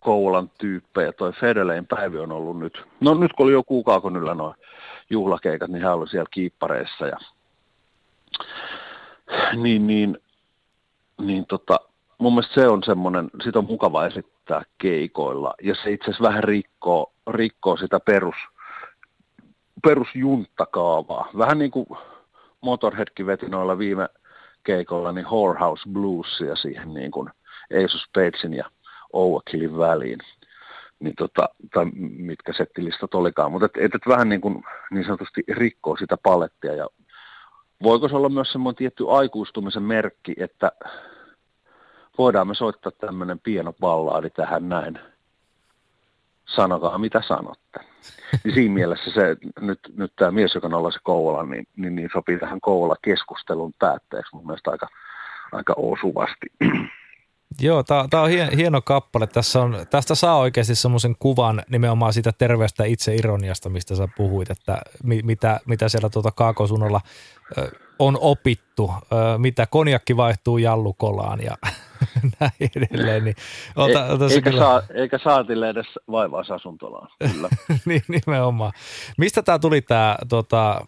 Koulan 0.00 0.50
tyyppejä. 0.58 1.12
Toi 1.12 1.32
Fedelein 1.32 1.86
päivi 1.86 2.18
on 2.18 2.32
ollut 2.32 2.58
nyt, 2.58 2.84
no 3.00 3.14
nyt 3.14 3.32
kun 3.32 3.44
oli 3.44 3.52
jo 3.52 3.62
kuukaakon 3.62 4.12
noin 4.12 4.54
juhlakeikat, 5.10 5.70
niin 5.70 5.82
hän 5.82 5.94
oli 5.94 6.08
siellä 6.08 6.28
kiippareissa 6.30 7.06
ja 7.06 7.16
niin, 9.56 9.86
niin, 9.86 10.18
niin 11.20 11.46
tota, 11.46 11.80
mun 12.18 12.34
mielestä 12.34 12.54
se 12.54 12.68
on 12.68 12.82
semmoinen, 12.82 13.30
sitä 13.44 13.58
on 13.58 13.66
mukava 13.66 14.06
esittää 14.06 14.62
keikoilla, 14.78 15.54
ja 15.62 15.74
se 15.74 15.90
itse 15.90 16.04
asiassa 16.04 16.28
vähän 16.28 16.44
rikkoo, 16.44 17.12
rikkoo 17.30 17.76
sitä 17.76 18.00
perus, 18.00 18.36
perusjunttakaavaa. 19.82 21.30
Vähän 21.38 21.58
niin 21.58 21.70
kuin 21.70 21.86
Motorheadkin 22.60 23.26
veti 23.26 23.46
noilla 23.46 23.78
viime 23.78 24.08
keikoilla, 24.64 25.12
niin 25.12 25.26
Whorehouse 25.26 25.88
Bluesia 25.92 26.56
siihen 26.56 26.94
niin 26.94 27.10
kuin 27.10 27.30
Ace 27.72 27.98
Spadesin 27.98 28.54
ja 28.54 28.70
Overkillin 29.12 29.78
väliin. 29.78 30.18
Niin 31.00 31.14
tota, 31.18 31.48
tai 31.74 31.84
mitkä 32.18 32.52
settilistat 32.52 33.14
olikaan, 33.14 33.52
mutta 33.52 33.66
et, 33.66 33.76
et, 33.76 33.94
et 33.94 34.08
vähän 34.08 34.28
niin, 34.28 34.40
kuin, 34.40 34.64
niin 34.90 35.04
sanotusti 35.04 35.44
rikkoo 35.48 35.96
sitä 35.96 36.16
palettia 36.22 36.74
ja 36.74 36.86
voiko 37.82 38.08
se 38.08 38.16
olla 38.16 38.28
myös 38.28 38.52
semmoinen 38.52 38.76
tietty 38.76 39.04
aikuistumisen 39.10 39.82
merkki, 39.82 40.34
että 40.36 40.72
voidaan 42.18 42.48
me 42.48 42.54
soittaa 42.54 42.92
tämmöinen 42.92 43.40
pieno 43.40 43.72
ballaadi 43.72 44.30
tähän 44.30 44.68
näin. 44.68 44.98
Sanokaa 46.46 46.98
mitä 46.98 47.22
sanotte. 47.28 47.80
Niin 48.44 48.54
siinä 48.54 48.74
mielessä 48.74 49.10
se, 49.10 49.36
nyt, 49.60 49.80
nyt 49.96 50.12
tämä 50.16 50.30
mies, 50.30 50.54
joka 50.54 50.68
nollasi 50.68 50.98
Kouvola, 51.02 51.42
niin, 51.42 51.66
niin, 51.76 51.96
niin 51.96 52.10
sopii 52.12 52.38
tähän 52.38 52.60
Kouvola-keskustelun 52.60 53.74
päätteeksi 53.78 54.36
mun 54.36 54.46
mielestä 54.46 54.70
aika, 54.70 54.88
aika 55.52 55.74
osuvasti. 55.76 56.46
Joo, 57.60 57.82
tämä 57.82 58.22
on 58.22 58.30
hieno 58.56 58.82
kappale. 58.82 59.26
Tässä 59.26 59.62
on, 59.62 59.86
tästä 59.90 60.14
saa 60.14 60.38
oikeasti 60.38 60.74
semmoisen 60.74 61.16
kuvan 61.18 61.62
nimenomaan 61.70 62.12
siitä 62.12 62.32
terveestä 62.32 62.84
itseironiasta, 62.84 63.68
mistä 63.68 63.96
sä 63.96 64.08
puhuit, 64.16 64.50
että 64.50 64.78
mi, 65.02 65.20
mitä, 65.24 65.60
mitä 65.66 65.88
siellä 65.88 66.08
tuota 66.10 66.30
kaakosuunnalla 66.30 67.00
on 67.98 68.18
opittu, 68.20 68.90
mitä 69.38 69.66
konjakki 69.66 70.16
vaihtuu 70.16 70.58
jallukolaan 70.58 71.42
ja 71.42 71.56
näin 72.40 72.70
edelleen. 72.76 73.24
Niin 73.24 73.36
ota, 73.76 74.04
ota 74.06 74.24
eikä, 74.24 74.50
kyllä... 74.50 74.62
saa, 74.62 74.82
eikä 74.94 75.18
saatille 75.24 75.68
edes 75.68 75.86
vaivaisi 76.10 76.52
asuntolaan, 76.52 77.08
kyllä. 77.32 77.48
niin, 77.86 78.02
nimenomaan. 78.08 78.72
Mistä 79.18 79.42
tämä 79.42 79.58
tuli 79.58 79.82
tämä 79.82 80.16
tota, 80.28 80.86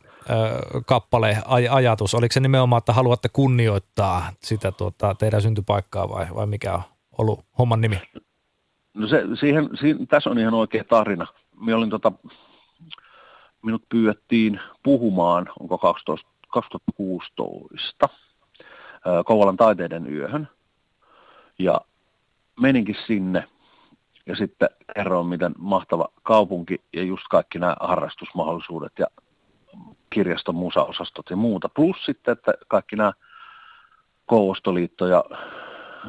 kappale 0.86 1.42
aj- 1.46 1.68
ajatus? 1.70 2.14
Oliko 2.14 2.32
se 2.32 2.40
nimenomaan, 2.40 2.78
että 2.78 2.92
haluatte 2.92 3.28
kunnioittaa 3.28 4.32
sitä 4.40 4.72
tuota, 4.72 5.14
teidän 5.14 5.42
syntypaikkaa 5.42 6.08
vai, 6.08 6.26
vai 6.34 6.46
mikä 6.46 6.74
on 6.74 6.82
ollut 7.18 7.44
homman 7.58 7.80
nimi? 7.80 8.00
No 8.94 9.08
se, 9.08 9.22
siihen, 9.40 9.70
siihen, 9.80 10.06
tässä 10.06 10.30
on 10.30 10.38
ihan 10.38 10.54
oikea 10.54 10.84
tarina. 10.84 11.26
Minä 11.60 11.76
olin 11.76 11.90
tota, 11.90 12.12
minut 13.62 13.82
pyydettiin 13.88 14.60
puhumaan, 14.82 15.46
onko 15.60 15.78
12, 15.78 16.28
2016, 16.48 18.08
Kouvolan 19.24 19.56
taiteiden 19.56 20.14
yöhön. 20.14 20.48
Ja 21.58 21.80
meninkin 22.60 22.96
sinne 23.06 23.44
ja 24.26 24.36
sitten 24.36 24.68
kerroin, 24.94 25.26
miten 25.26 25.54
mahtava 25.58 26.08
kaupunki 26.22 26.80
ja 26.92 27.02
just 27.02 27.24
kaikki 27.30 27.58
nämä 27.58 27.76
harrastusmahdollisuudet 27.80 28.92
ja 28.98 29.06
kirjaston 30.10 30.54
musaosastot 30.54 31.30
ja 31.30 31.36
muuta. 31.36 31.68
Plus 31.68 31.96
sitten, 32.06 32.32
että 32.32 32.54
kaikki 32.68 32.96
nämä 32.96 33.12
Koustoliitto 34.26 35.06
ja, 35.06 35.24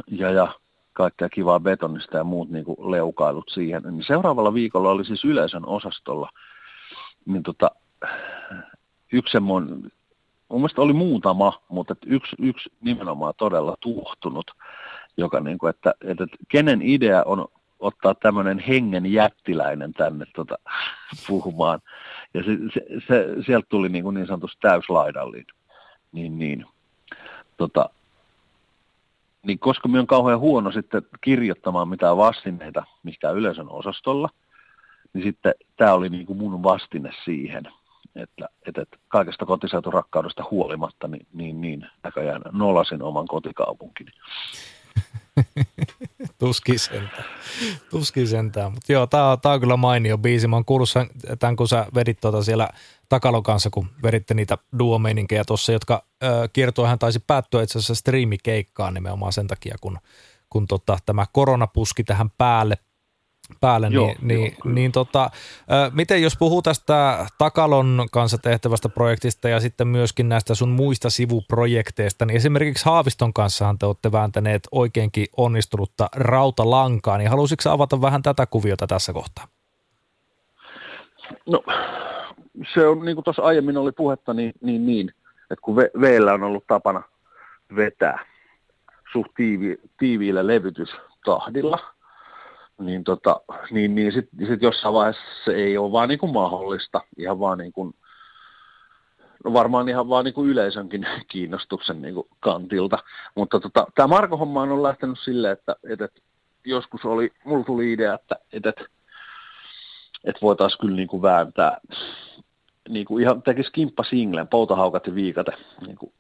ja, 0.08 0.32
ja 0.32 0.48
kaikkea 0.94 1.30
kivaa 1.30 1.60
betonista 1.60 2.18
ja 2.18 2.24
muut 2.24 2.50
niin 2.50 2.66
kuin 2.66 2.92
leukailut 2.92 3.50
siihen. 3.50 3.84
Niin 3.84 4.04
seuraavalla 4.04 4.54
viikolla 4.54 4.90
oli 4.90 5.06
siis 5.06 5.26
yleisön 5.26 5.66
osastolla 5.66 6.30
niin 7.26 7.44
tota, 7.44 7.72
yksi 9.14 9.32
semmoinen, 9.32 9.92
mun 10.50 10.62
mielestä 10.62 10.82
oli 10.82 10.94
muutama, 10.94 11.62
mutta 11.70 11.96
yksi, 12.06 12.36
yksi 12.40 12.70
nimenomaan 12.82 13.34
todella 13.38 13.76
tuohtunut, 13.80 14.52
joka 15.18 15.40
niin 15.40 15.58
kuin, 15.58 15.70
että, 15.70 15.94
että, 16.02 16.28
kenen 16.48 16.82
idea 16.82 17.24
on 17.24 17.48
ottaa 17.80 18.16
tämmöinen 18.16 18.60
hengen 18.60 19.06
jättiläinen 19.06 19.94
tänne 19.94 20.26
tota, 20.36 20.56
puhumaan. 21.28 21.80
Ja 22.34 22.44
se, 22.44 22.52
se, 22.74 22.82
se, 23.08 23.44
sieltä 23.46 23.68
tuli 23.70 23.90
niin, 23.90 24.04
kuin 24.04 24.14
niin 24.14 24.28
sanotusti 24.28 24.58
täyslaidallin. 24.62 25.46
Niin, 26.12 26.40
niin. 26.40 26.66
Tota, 27.58 27.90
niin 29.44 29.60
koska 29.60 29.88
minä 29.88 30.00
on 30.00 30.08
kauhean 30.08 30.40
huono 30.40 30.72
sitten 30.72 31.02
kirjoittamaan 31.22 31.90
mitään 31.90 32.18
vastineita 32.18 32.84
mikä 33.04 33.30
yleisön 33.30 33.70
osastolla, 33.70 34.30
niin 35.14 35.24
sitten 35.24 35.54
tämä 35.78 35.94
oli 35.94 36.10
niin 36.10 36.26
kuin 36.26 36.38
mun 36.38 36.64
vastine 36.64 37.12
siihen, 37.26 37.64
että, 38.16 38.50
että, 38.68 38.82
että 38.82 38.98
kaikesta 39.08 39.46
kotiseuturakkaudesta 39.46 40.44
huolimatta, 40.52 41.08
niin, 41.08 41.28
niin, 41.34 41.62
niin 41.62 41.88
näköjään 42.04 42.42
nolasin 42.52 43.02
oman 43.04 43.28
kotikaupunkini. 43.28 44.12
Tuskin 46.40 46.80
sentään. 46.80 47.26
Tuskin 47.90 48.28
sentään. 48.28 48.72
Mutta 48.72 48.92
joo, 48.92 49.08
tämä 49.08 49.32
on, 49.32 49.42
tää 49.42 49.52
on 49.52 49.60
kyllä 49.60 49.78
mainio 49.78 50.18
biisi. 50.18 50.48
Mä 50.48 50.56
oon 50.56 50.66
kuullut 50.66 50.90
sen, 50.90 51.10
tämän, 51.40 51.56
kun 51.56 51.68
sä 51.68 51.86
vedit 51.96 52.20
tuota 52.22 52.44
siellä 52.44 52.70
Takalon 53.10 53.44
kanssa, 53.44 53.70
kun 53.70 53.88
veditte 54.04 54.34
niitä 54.34 54.58
duomeininkejä 54.80 55.44
tuossa, 55.46 55.72
jotka 55.72 56.06
äh, 56.24 56.30
kiertoihan 56.54 57.00
taisi 57.00 57.20
päättyä 57.20 57.64
itse 57.64 57.80
asiassa 57.80 57.96
striimikeikkaan 57.96 58.94
nimenomaan 58.94 59.34
sen 59.34 59.48
takia, 59.48 59.76
kun, 59.82 60.00
kun 60.50 60.68
tota, 60.68 60.98
tämä 61.06 61.26
korona 61.32 61.68
puski 61.68 62.04
tähän 62.04 62.30
päälle 62.38 62.78
päälle, 63.62 63.88
joo, 63.92 64.06
niin, 64.06 64.18
niin, 64.22 64.56
joo, 64.66 64.74
niin 64.74 64.92
tota, 64.92 65.30
miten 65.94 66.22
jos 66.22 66.38
puhuu 66.40 66.62
tästä 66.62 67.26
Takalon 67.38 68.08
kanssa 68.12 68.38
tehtävästä 68.38 68.90
projektista 68.90 69.50
ja 69.50 69.60
sitten 69.60 69.88
myöskin 69.88 70.30
näistä 70.30 70.56
sun 70.56 70.70
muista 70.70 71.10
sivuprojekteista, 71.10 72.26
niin 72.26 72.38
esimerkiksi 72.38 72.86
Haaviston 72.86 73.34
kanssa 73.34 73.76
te 73.80 73.86
olette 73.86 74.12
vääntäneet 74.12 74.68
oikeinkin 74.72 75.28
onnistunutta 75.38 76.10
rautalankaa, 76.16 77.18
niin 77.18 77.30
haluaisitko 77.30 77.70
avata 77.70 78.02
vähän 78.02 78.22
tätä 78.22 78.46
kuviota 78.46 78.88
tässä 78.88 79.14
kohtaa? 79.14 79.48
No 81.46 81.64
se 82.74 82.88
on, 82.88 83.06
niin 83.06 83.16
kuin 83.16 83.24
tuossa 83.24 83.42
aiemmin 83.42 83.78
oli 83.78 83.92
puhetta, 83.92 84.34
niin, 84.34 84.54
niin, 84.62 84.86
niin 84.86 85.14
että 85.42 85.62
kun 85.62 85.76
veellä 85.76 86.34
on 86.34 86.44
ollut 86.44 86.68
tapana 86.68 87.02
vetää 87.76 88.26
suht 89.14 89.32
tiivi, 89.36 89.78
tiiviillä 89.98 90.48
levytystahdilla– 90.48 91.80
niin, 92.80 93.04
tota, 93.04 93.42
niin, 93.72 93.96
niin 93.96 94.12
sitten 94.12 94.48
sit 94.48 94.62
jossain 94.62 94.94
vaiheessa 94.94 95.22
se 95.46 95.52
ei 95.52 95.78
ole 95.78 95.92
vaan 95.92 96.10
niin 96.10 96.20
kuin 96.20 96.34
mahdollista, 96.34 97.02
ihan 97.18 97.40
vaan 97.40 97.58
niin 97.58 97.72
kuin, 97.72 97.94
no 99.46 99.54
varmaan 99.54 99.90
ihan 99.90 100.10
vaan 100.10 100.26
niin 100.26 100.34
kuin 100.34 100.50
yleisönkin 100.50 101.08
kiinnostuksen 101.32 102.02
niin 102.02 102.14
kuin 102.14 102.28
kantilta. 102.40 102.98
Mutta 103.36 103.60
tota, 103.60 103.88
tämä 103.96 104.08
Marko-homma 104.08 104.62
on 104.62 104.84
lähtenyt 104.84 105.20
silleen, 105.20 105.54
että, 105.54 105.76
että, 105.90 106.06
että 106.06 106.22
joskus 106.66 107.06
oli, 107.06 107.32
mulla 107.46 107.64
tuli 107.64 107.94
idea, 107.94 108.14
että, 108.14 108.36
että, 108.54 108.70
että, 110.24 110.42
voitaisiin 110.42 110.80
kyllä 110.82 110.96
niin 110.96 111.08
kuin 111.08 111.22
vääntää, 111.22 111.78
niin 112.90 113.06
kuin 113.06 113.22
ihan 113.22 113.42
tekisi 113.42 113.72
kimppa 113.72 114.04
singlen, 114.04 114.48
poutahaukat 114.48 115.08
ja 115.08 115.16
viikate, 115.16 115.52
niin 115.86 115.98
kuin 115.98 116.14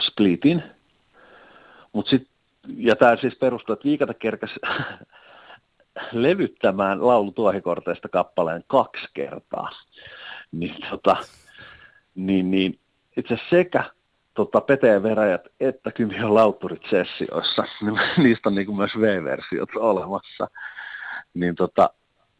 splitin. 0.00 0.62
Mut 1.92 2.08
sit, 2.08 2.28
ja 2.76 2.96
tämä 2.96 3.16
siis 3.16 3.34
perustuu, 3.34 3.72
että 3.72 3.84
viikate 3.84 4.14
kerkäsi 4.14 4.54
levyttämään 6.12 7.06
laulutuohikorteista 7.06 8.08
kappaleen 8.08 8.64
kaksi 8.66 9.06
kertaa. 9.14 9.70
Niin, 10.52 10.76
tota, 10.90 11.16
niin, 12.14 12.50
niin 12.50 12.78
itse 13.16 13.38
sekä 13.50 13.84
tota, 14.34 14.60
Peteen 14.60 15.02
veräjät 15.02 15.48
että 15.60 15.92
Kymiön 15.92 16.34
lautturit 16.34 16.82
sessioissa, 16.90 17.64
niin 17.80 18.00
niistä 18.24 18.48
on 18.48 18.54
niin 18.54 18.76
myös 18.76 18.92
V-versiot 19.00 19.68
olemassa. 19.76 20.48
Niin 21.34 21.54
tota, 21.54 21.90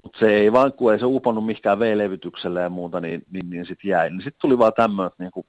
mutta 0.02 0.18
se 0.18 0.26
ei 0.26 0.52
vaan, 0.52 0.72
kun 0.72 0.92
ei 0.92 0.98
se 0.98 1.06
uponnut 1.06 1.46
mihinkään 1.46 1.78
V-levytykselle 1.78 2.60
ja 2.60 2.68
muuta, 2.68 3.00
niin, 3.00 3.22
niin, 3.30 3.50
niin 3.50 3.66
sitten 3.66 3.88
jäi. 3.88 4.10
Niin 4.10 4.22
sitten 4.22 4.40
tuli 4.40 4.58
vaan 4.58 4.72
tämmöinen, 4.76 5.12
niin 5.18 5.46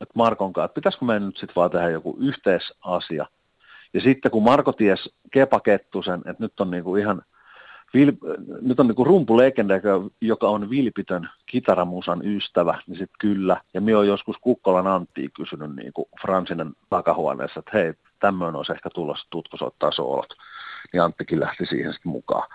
että 0.00 0.12
Markon 0.14 0.52
kanssa, 0.52 0.64
että 0.64 0.74
pitäisikö 0.74 1.04
meidän 1.04 1.26
nyt 1.26 1.36
sitten 1.36 1.54
vaan 1.56 1.70
tehdä 1.70 1.90
joku 1.90 2.16
yhteisasia, 2.20 3.26
ja 3.94 4.00
sitten 4.00 4.30
kun 4.30 4.42
Marko 4.42 4.72
ties 4.72 5.14
Kepa 5.30 5.60
Kettusen, 5.60 6.18
että 6.18 6.42
nyt 6.42 6.60
on 6.60 6.70
niinku 6.70 6.96
ihan 6.96 7.22
vil, 7.94 8.12
nyt 8.60 8.80
on 8.80 8.86
niinku 8.86 9.04
rumpulegenda, 9.04 9.74
joka 10.20 10.48
on 10.48 10.70
vilpitön 10.70 11.28
kitaramusan 11.46 12.26
ystävä, 12.26 12.78
niin 12.86 12.98
sitten 12.98 13.16
kyllä. 13.18 13.60
Ja 13.74 13.80
minä 13.80 13.98
olen 13.98 14.08
joskus 14.08 14.36
Kukkolan 14.40 14.86
Anttiin 14.86 15.30
kysynyt 15.36 15.76
niinku 15.76 16.08
Fransinen 16.22 16.72
takahuoneessa, 16.90 17.60
että 17.60 17.70
hei, 17.74 17.94
tämmöinen 18.20 18.56
olisi 18.56 18.72
ehkä 18.72 18.90
tulossa, 18.90 19.26
tutko 19.30 19.56
soittaa 19.56 19.92
soolot. 19.92 20.34
Niin 20.92 21.02
Anttikin 21.02 21.40
lähti 21.40 21.66
siihen 21.66 21.92
sitten 21.92 22.12
mukaan. 22.12 22.48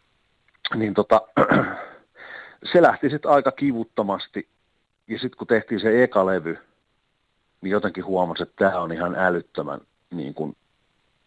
niin 0.74 0.94
tota, 0.94 1.20
se 2.72 2.82
lähti 2.82 3.10
sitten 3.10 3.30
aika 3.30 3.52
kivuttomasti. 3.52 4.48
Ja 5.08 5.18
sitten 5.18 5.38
kun 5.38 5.46
tehtiin 5.46 5.80
se 5.80 6.04
eka 6.04 6.26
levy, 6.26 6.58
niin 7.60 7.70
jotenkin 7.70 8.04
huomasi, 8.04 8.42
että 8.42 8.70
tämä 8.70 8.80
on 8.80 8.92
ihan 8.92 9.14
älyttömän 9.14 9.80
niin 10.10 10.34
kuin, 10.34 10.56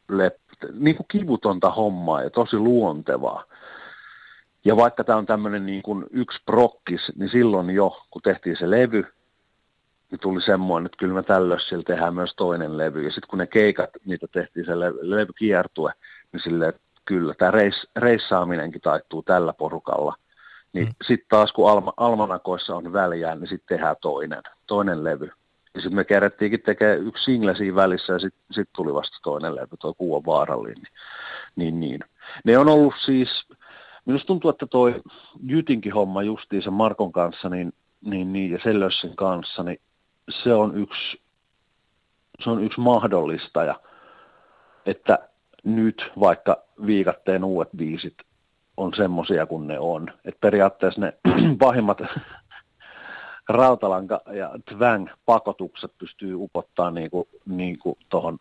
lep, 0.10 0.36
niin 0.74 0.96
kuin 0.96 1.08
kivutonta 1.08 1.72
hommaa 1.72 2.24
ja 2.24 2.30
tosi 2.30 2.58
luontevaa. 2.58 3.44
Ja 4.66 4.76
vaikka 4.78 5.04
tämä 5.04 5.18
on 5.18 5.26
tämmöinen 5.26 5.66
niin 5.66 5.82
kuin 5.82 6.06
yksi 6.12 6.40
prokkis, 6.46 7.12
niin 7.16 7.30
silloin 7.30 7.70
jo, 7.70 8.04
kun 8.12 8.22
tehtiin 8.22 8.58
se 8.58 8.70
levy, 8.70 9.06
niin 10.12 10.20
tuli 10.20 10.42
semmoinen, 10.42 10.86
että 10.86 10.98
kyllä 10.98 11.14
me 11.14 11.24
tällöin 11.24 11.84
tehdään 11.86 12.16
myös 12.16 12.34
toinen 12.36 12.78
levy. 12.78 13.04
Ja 13.04 13.12
sitten 13.12 13.30
kun 13.30 13.40
ne 13.40 13.48
keikat, 13.48 13.90
niitä 14.06 14.28
tehtiin 14.32 14.66
se 14.66 14.80
levy, 14.80 14.98
levy 15.02 15.34
kiertue, 15.38 15.94
niin 16.32 16.42
silleen, 16.44 16.70
että 16.70 16.82
kyllä, 17.06 17.34
tämä 17.34 17.52
reis, 17.52 17.88
reissaaminenkin 17.96 18.82
taittuu 18.82 19.24
tällä 19.24 19.54
porukalla. 19.54 20.16
Niin 20.74 20.88
mm. 20.88 20.94
sitten 21.08 21.30
taas 21.30 21.52
kun 21.52 21.72
alma, 21.72 21.94
almanakoissa 21.98 22.76
on 22.76 22.94
väliä, 22.94 23.36
niin 23.36 23.48
sitten 23.48 23.78
tehdään 23.78 23.96
toinen, 24.02 24.44
toinen 24.68 25.04
levy. 25.04 25.32
Ja 25.78 25.82
sitten 25.82 25.96
me 25.96 26.04
kerättiinkin 26.04 26.62
tekemään 26.62 27.08
yksi 27.08 27.24
single 27.24 27.56
siinä 27.56 27.76
välissä 27.76 28.14
ja 28.14 28.20
sitten 28.20 28.42
sit 28.52 28.70
tuli 28.76 28.94
vasta 28.94 29.18
toinen 29.24 29.56
levy, 29.56 29.78
tuo 29.80 29.94
Kuva 29.94 30.26
vaarallinen. 30.26 30.84
Niin, 31.56 31.80
niin, 31.80 31.80
niin. 31.80 32.00
Ne 32.44 32.58
on 32.58 32.70
ollut 32.70 32.94
siis, 33.06 33.30
minusta 34.06 34.28
tuntuu, 34.28 34.50
että 34.50 34.68
toi 34.68 35.02
Jytinkin 35.44 35.94
homma 35.94 36.24
justiin 36.24 36.64
sen 36.64 36.74
Markon 36.74 37.12
kanssa 37.12 37.50
niin, 37.50 37.74
niin, 38.02 38.34
niin, 38.34 38.52
ja 38.52 38.60
Sellössin 38.64 39.16
kanssa, 39.16 39.64
niin 39.64 39.80
se 40.44 40.54
on 40.54 40.78
yksi, 40.78 41.22
se 42.44 42.50
on 42.50 42.64
yksi 42.64 42.80
mahdollistaja, 42.80 43.80
että 44.86 45.20
nyt 45.64 46.12
vaikka 46.20 46.64
viikatteen 46.86 47.44
uudet 47.44 47.70
biisit 47.78 48.16
on 48.78 48.94
semmoisia 48.96 49.46
kuin 49.46 49.68
ne 49.68 49.80
on. 49.80 50.08
Että 50.26 50.40
periaatteessa 50.42 51.02
ne 51.02 51.14
pahimmat 51.60 51.98
rautalanka 53.50 54.22
ja 54.32 54.52
twang-pakotukset 54.72 55.92
pystyy 55.98 56.36
upottaa 56.36 56.92
niin 56.92 57.12
kuin, 57.12 57.28
niin 57.46 57.80
kuin 57.80 57.98
tohon, 58.10 58.38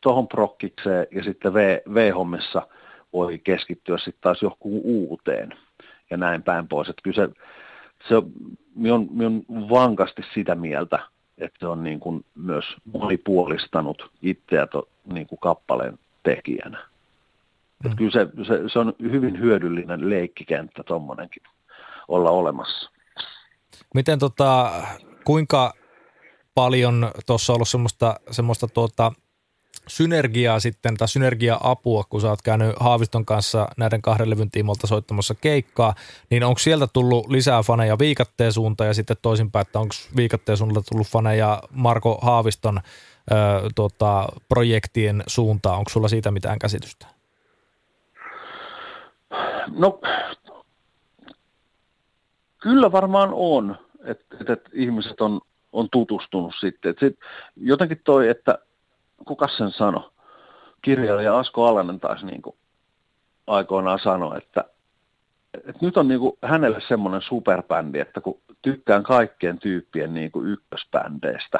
tohon 0.00 0.28
prokkikseen 0.28 1.06
ja 1.10 1.24
sitten 1.24 1.54
V-hommissa 1.94 2.68
voi 3.12 3.38
keskittyä 3.38 3.98
sitten 3.98 4.20
taas 4.20 4.42
johonkin 4.42 4.80
uuteen 4.84 5.54
ja 6.10 6.16
näin 6.16 6.42
päin 6.42 6.68
pois. 6.68 6.88
Että 6.88 7.02
kyllä 7.02 7.26
se, 7.26 7.28
se 8.08 8.16
on, 8.16 8.30
minä 8.74 9.26
on 9.26 9.44
vankasti 9.48 10.22
sitä 10.34 10.54
mieltä, 10.54 10.98
että 11.38 11.58
se 11.58 11.66
on 11.66 11.84
niin 11.84 12.00
kuin 12.00 12.24
myös 12.34 12.64
monipuolistanut 12.92 14.10
itseä 14.22 14.66
to, 14.66 14.88
niin 15.12 15.26
kuin 15.26 15.38
kappaleen 15.38 15.98
tekijänä. 16.22 16.78
Mm. 16.78 17.86
Että 17.86 17.96
kyllä 17.96 18.10
se, 18.10 18.28
se, 18.46 18.68
se 18.72 18.78
on 18.78 18.94
hyvin 19.02 19.38
hyödyllinen 19.38 20.10
leikkikenttä 20.10 20.82
tuommoinenkin 20.82 21.42
olla 22.08 22.30
olemassa. 22.30 22.90
Miten 23.94 24.18
tota, 24.18 24.72
kuinka 25.24 25.72
paljon 26.54 27.10
tuossa 27.26 27.52
on 27.52 27.54
ollut 27.54 27.68
semmoista, 27.68 28.20
semmoista 28.30 28.68
tuota, 28.68 29.12
synergiaa 29.88 30.60
sitten, 30.60 30.96
tai 30.96 31.08
synergia-apua, 31.08 32.04
kun 32.04 32.20
sä 32.20 32.28
oot 32.28 32.42
käynyt 32.42 32.76
Haaviston 32.80 33.24
kanssa 33.24 33.68
näiden 33.76 34.02
kahden 34.02 34.30
levyn 34.30 34.50
tiimolta 34.50 34.86
soittamassa 34.86 35.34
keikkaa, 35.34 35.94
niin 36.30 36.44
onko 36.44 36.58
sieltä 36.58 36.86
tullut 36.92 37.28
lisää 37.28 37.62
faneja 37.62 37.98
viikatteen 37.98 38.52
suuntaan 38.52 38.88
ja 38.88 38.94
sitten 38.94 39.16
toisinpäin, 39.22 39.66
että 39.66 39.78
onko 39.78 39.94
viikatteen 40.16 40.58
suunnalta 40.58 40.88
tullut 40.90 41.06
faneja 41.06 41.62
Marko 41.70 42.18
Haaviston 42.22 42.80
ö, 43.30 43.34
tota, 43.74 44.28
projektien 44.48 45.22
suuntaan, 45.26 45.78
onko 45.78 45.90
sulla 45.90 46.08
siitä 46.08 46.30
mitään 46.30 46.58
käsitystä? 46.58 47.06
No, 49.68 50.00
kyllä 52.60 52.92
varmaan 52.92 53.30
on, 53.32 53.76
että, 54.04 54.36
että, 54.40 54.70
ihmiset 54.72 55.20
on, 55.20 55.40
on 55.72 55.88
tutustunut 55.92 56.54
sitten. 56.60 56.90
Että 56.90 57.06
sit 57.06 57.18
jotenkin 57.56 58.00
toi, 58.04 58.28
että 58.28 58.58
kuka 59.26 59.48
sen 59.48 59.70
sanoi, 59.70 60.10
kirjailija 60.82 61.38
Asko 61.38 61.66
Alanen 61.66 62.00
taas 62.00 62.24
niin 62.24 62.42
kuin 62.42 62.56
aikoinaan 63.46 63.98
sanoi, 63.98 64.38
että, 64.38 64.64
että 65.54 65.78
nyt 65.86 65.96
on 65.96 66.08
niin 66.08 66.20
kuin 66.20 66.38
hänelle 66.42 66.80
semmoinen 66.88 67.22
superbändi, 67.22 67.98
että 67.98 68.20
kun 68.20 68.40
tykkään 68.62 69.02
kaikkien 69.02 69.58
tyyppien 69.58 70.14
niin 70.14 70.32
kuin 70.32 70.46
ykkösbändeistä, 70.46 71.58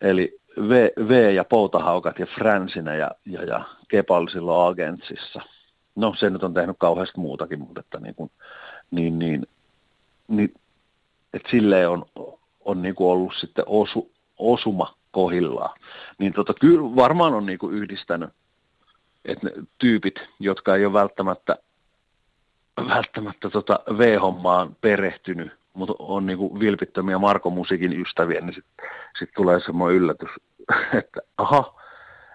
eli 0.00 0.40
V, 0.68 0.88
v 1.08 1.34
ja 1.34 1.44
Poutahaukat 1.44 2.18
ja 2.18 2.26
Fransinä 2.26 2.94
ja, 2.94 3.10
ja, 3.26 3.44
ja 3.44 3.64
Kepal 3.88 4.28
silloin 4.28 4.70
Agentsissa. 4.70 5.40
No 5.96 6.14
se 6.18 6.30
nyt 6.30 6.42
on 6.42 6.54
tehnyt 6.54 6.76
kauheasti 6.78 7.20
muutakin, 7.20 7.58
mutta 7.58 7.80
että 7.80 8.00
niin, 8.00 8.14
kuin, 8.14 8.30
niin, 8.90 9.18
niin, 9.18 9.46
niin 10.28 10.54
että 11.34 11.50
silleen 11.50 11.90
on, 11.90 12.04
on 12.64 12.82
niin 12.82 12.94
kuin 12.94 13.10
ollut 13.10 13.34
sitten 13.40 13.64
osu, 13.68 14.12
osuma 14.38 14.94
kohillaan. 15.10 15.80
Niin 16.18 16.32
tota, 16.32 16.54
kyllä 16.60 16.96
varmaan 16.96 17.34
on 17.34 17.46
niin 17.46 17.58
kuin 17.58 17.74
yhdistänyt, 17.74 18.30
että 19.24 19.46
ne 19.46 19.52
tyypit, 19.78 20.14
jotka 20.40 20.76
ei 20.76 20.84
ole 20.84 20.92
välttämättä, 20.92 21.56
välttämättä 22.88 23.50
tota 23.50 23.80
V-hommaan 23.98 24.76
perehtynyt, 24.80 25.52
mutta 25.72 25.94
on 25.98 26.26
niin 26.26 26.38
kuin 26.38 26.60
vilpittömiä 26.60 27.18
Marko 27.18 27.50
Musiikin 27.50 28.00
ystäviä, 28.00 28.40
niin 28.40 28.54
sitten 28.54 28.86
sit 29.18 29.30
tulee 29.36 29.60
semmoinen 29.60 29.96
yllätys, 29.96 30.30
että 30.98 31.20
aha, 31.38 31.80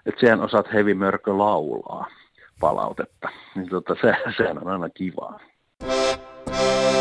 että 0.05 0.19
sehän 0.19 0.41
osaat 0.41 0.73
Heavy 0.73 0.93
Mörkö 0.93 1.37
laulaa 1.37 2.07
palautetta. 2.59 3.29
Niin 3.55 3.69
tota, 3.69 3.95
se, 4.01 4.15
sehän 4.37 4.57
on 4.57 4.67
aina 4.67 4.89
kivaa. 4.89 5.39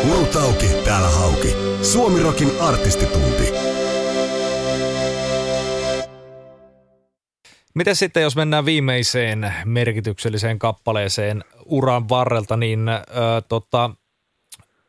Urutauki, 0.07 0.65
täällä 0.85 1.07
hauki. 1.07 1.55
Suomirokin 1.81 2.51
artistitunti. 2.61 3.53
Miten 7.75 7.95
sitten, 7.95 8.23
jos 8.23 8.35
mennään 8.35 8.65
viimeiseen 8.65 9.53
merkitykselliseen 9.65 10.59
kappaleeseen 10.59 11.43
uran 11.65 12.09
varrelta, 12.09 12.57
niin 12.57 12.89
ö, 12.89 13.01
tota, 13.49 13.89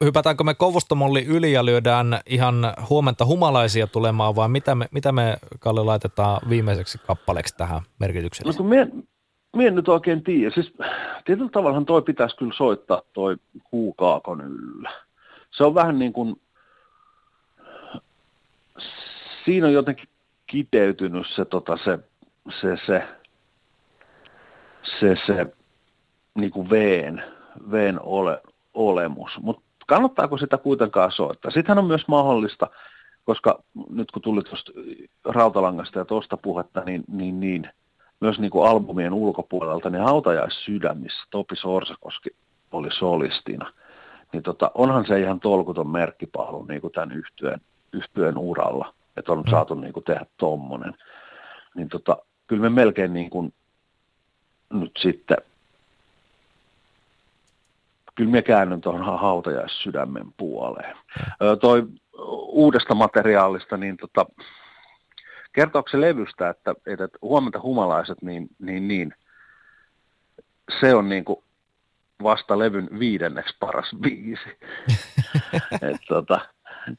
hypätäänkö 0.05 0.45
me 0.45 0.55
Kovustomolli 0.55 1.25
yli 1.25 1.53
ja 1.53 1.65
lyödään 1.65 2.21
ihan 2.27 2.75
huomenta 2.91 3.25
humalaisia 3.25 3.87
tulemaan, 3.87 4.37
vai 4.37 4.49
mitä 4.49 4.75
me, 4.75 4.89
mitä 4.91 5.13
me 5.13 5.37
Kalle 5.59 5.85
laitetaan 5.85 6.41
viimeiseksi 6.49 6.99
kappaleeksi 6.99 7.57
tähän 7.57 7.81
merkitykseen? 7.99 8.47
No 8.47 8.53
kun 8.57 8.67
mie, 8.67 8.87
mie 9.57 9.71
nyt 9.71 9.89
oikein 9.89 10.25
tiedä. 10.25 10.51
Siis 10.55 10.73
tietyllä 11.25 11.51
tavallahan 11.51 11.87
toi 11.87 12.03
pitäisi 12.03 12.37
kyllä 12.37 12.53
soittaa 12.57 13.03
toi 13.13 13.37
huukaakon 13.73 14.41
yllä. 14.41 14.91
Se 15.51 15.65
on 15.65 15.75
vähän 15.75 15.99
niin 15.99 16.13
kuin, 16.13 16.41
siinä 19.45 19.67
on 19.67 19.73
jotenkin 19.73 20.09
kiteytynyt 20.47 21.27
se, 21.37 21.45
tota, 21.45 21.79
se, 21.85 21.99
se, 22.61 22.77
se, 22.87 23.09
se, 25.01 25.17
se 25.27 25.47
niin 26.35 26.51
kuin 26.51 26.71
veen, 26.71 27.25
veen 27.71 28.01
ole, 28.03 28.43
olemus. 28.75 29.31
Mutta 29.41 29.63
kannattaako 29.87 30.39
sitä 30.39 30.59
kuitenkaan 30.59 31.13
soittaa? 31.13 31.51
Sittenhän 31.51 31.79
on 31.79 31.89
myös 31.89 32.09
mahdollista, 32.09 32.67
koska 33.25 33.63
nyt 33.91 34.11
kun 34.11 34.23
tuli 34.23 34.43
tuosta 34.43 34.73
rautalangasta 35.25 35.99
ja 35.99 36.05
tuosta 36.05 36.37
puhetta, 36.37 36.81
niin, 36.81 37.05
niin, 37.09 37.41
niin 37.41 37.71
myös 38.21 38.39
niin 38.39 38.51
kuin 38.51 38.69
albumien 38.69 39.13
ulkopuolelta, 39.13 39.91
niin 39.91 40.03
hautajaissydämissä 40.03 41.27
Topi 41.31 41.57
Sorsakoski 41.57 42.31
oli 42.73 42.89
solistina. 42.91 43.73
Niin 44.33 44.43
tota, 44.43 44.71
onhan 44.75 45.07
se 45.07 45.21
ihan 45.21 45.41
tolkuton 45.41 45.89
merkkipaalu 45.89 46.65
niin 46.65 46.81
kuin 46.81 46.93
tämän 46.93 47.13
yhtyeen, 47.13 47.61
yhtyeen 47.93 48.39
uralla, 48.39 48.95
että 49.17 49.33
on 49.33 49.39
mm. 49.39 49.51
saatu 49.51 49.75
niin 49.75 49.93
kuin 49.93 50.05
tehdä 50.05 50.27
tommonen. 50.37 50.95
Niin 51.75 51.89
tota, 51.89 52.17
kyllä 52.47 52.63
me 52.63 52.69
melkein 52.69 53.13
niin 53.13 53.31
kuin 53.31 53.53
nyt 54.71 54.93
sitten 54.99 55.37
kyllä 58.15 58.31
minä 58.31 58.43
käännyn 58.43 58.81
tuohon 58.81 59.21
hautajaissydämen 59.21 60.27
puoleen. 60.37 60.97
Ö, 61.43 61.57
toi 61.57 61.87
uudesta 62.49 62.95
materiaalista, 62.95 63.77
niin 63.77 63.97
tota, 63.97 64.27
kertooko 65.61 65.89
se 65.89 66.01
levystä, 66.01 66.49
että, 66.49 66.75
että 66.87 67.09
huomenta 67.23 67.61
humalaiset, 67.61 68.23
niin, 68.23 68.49
niin, 68.59 68.89
niin 68.89 69.15
se 70.81 70.95
on 70.95 71.09
niin 71.09 71.25
kuin 71.25 71.39
vasta 72.23 72.59
levyn 72.59 72.89
viidenneksi 72.99 73.57
paras 73.61 73.91
biisi. 74.01 74.59
et, 75.91 76.01
tota, 76.09 76.41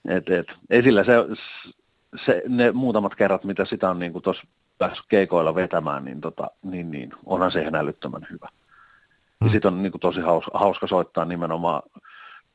et, 0.07 0.29
et, 0.29 0.47
esillä 0.69 1.03
se, 1.03 1.13
se, 2.25 2.43
ne 2.47 2.71
muutamat 2.71 3.15
kerrat, 3.15 3.43
mitä 3.43 3.65
sitä 3.65 3.89
on 3.89 3.99
niin 3.99 4.21
tuossa 4.21 4.43
päässyt 4.77 5.05
keikoilla 5.09 5.55
vetämään, 5.55 6.05
niin, 6.05 6.21
tota, 6.21 6.47
niin, 6.63 6.91
niin 6.91 7.13
onhan 7.25 7.51
se 7.51 7.61
ihan 7.61 7.75
älyttömän 7.75 8.27
hyvä. 8.31 8.49
Mm. 9.39 9.47
Ja 9.47 9.51
sitten 9.51 9.73
on 9.73 9.83
niin 9.83 9.91
kuin, 9.91 10.01
tosi 10.01 10.21
hauska, 10.21 10.51
hauska 10.53 10.87
soittaa 10.87 11.25
nimenomaan 11.25 11.81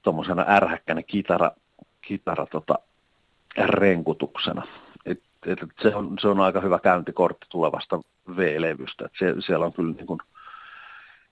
tuommoisena 0.02 0.44
ärhäkkänä 0.48 1.02
kitara, 1.02 1.50
kitara 2.02 2.46
tota, 2.46 2.74
renkutuksena. 3.58 4.62
Et, 5.46 5.58
se, 5.82 5.94
on, 5.94 6.16
se 6.20 6.28
on 6.28 6.40
aika 6.40 6.60
hyvä 6.60 6.78
käyntikortti 6.78 7.46
tulevasta 7.48 8.00
V-levystä. 8.36 9.08
Se, 9.18 9.34
siellä 9.46 9.66
on 9.66 9.72
kyllä 9.72 9.94
niin 9.94 10.06
kuin, 10.06 10.20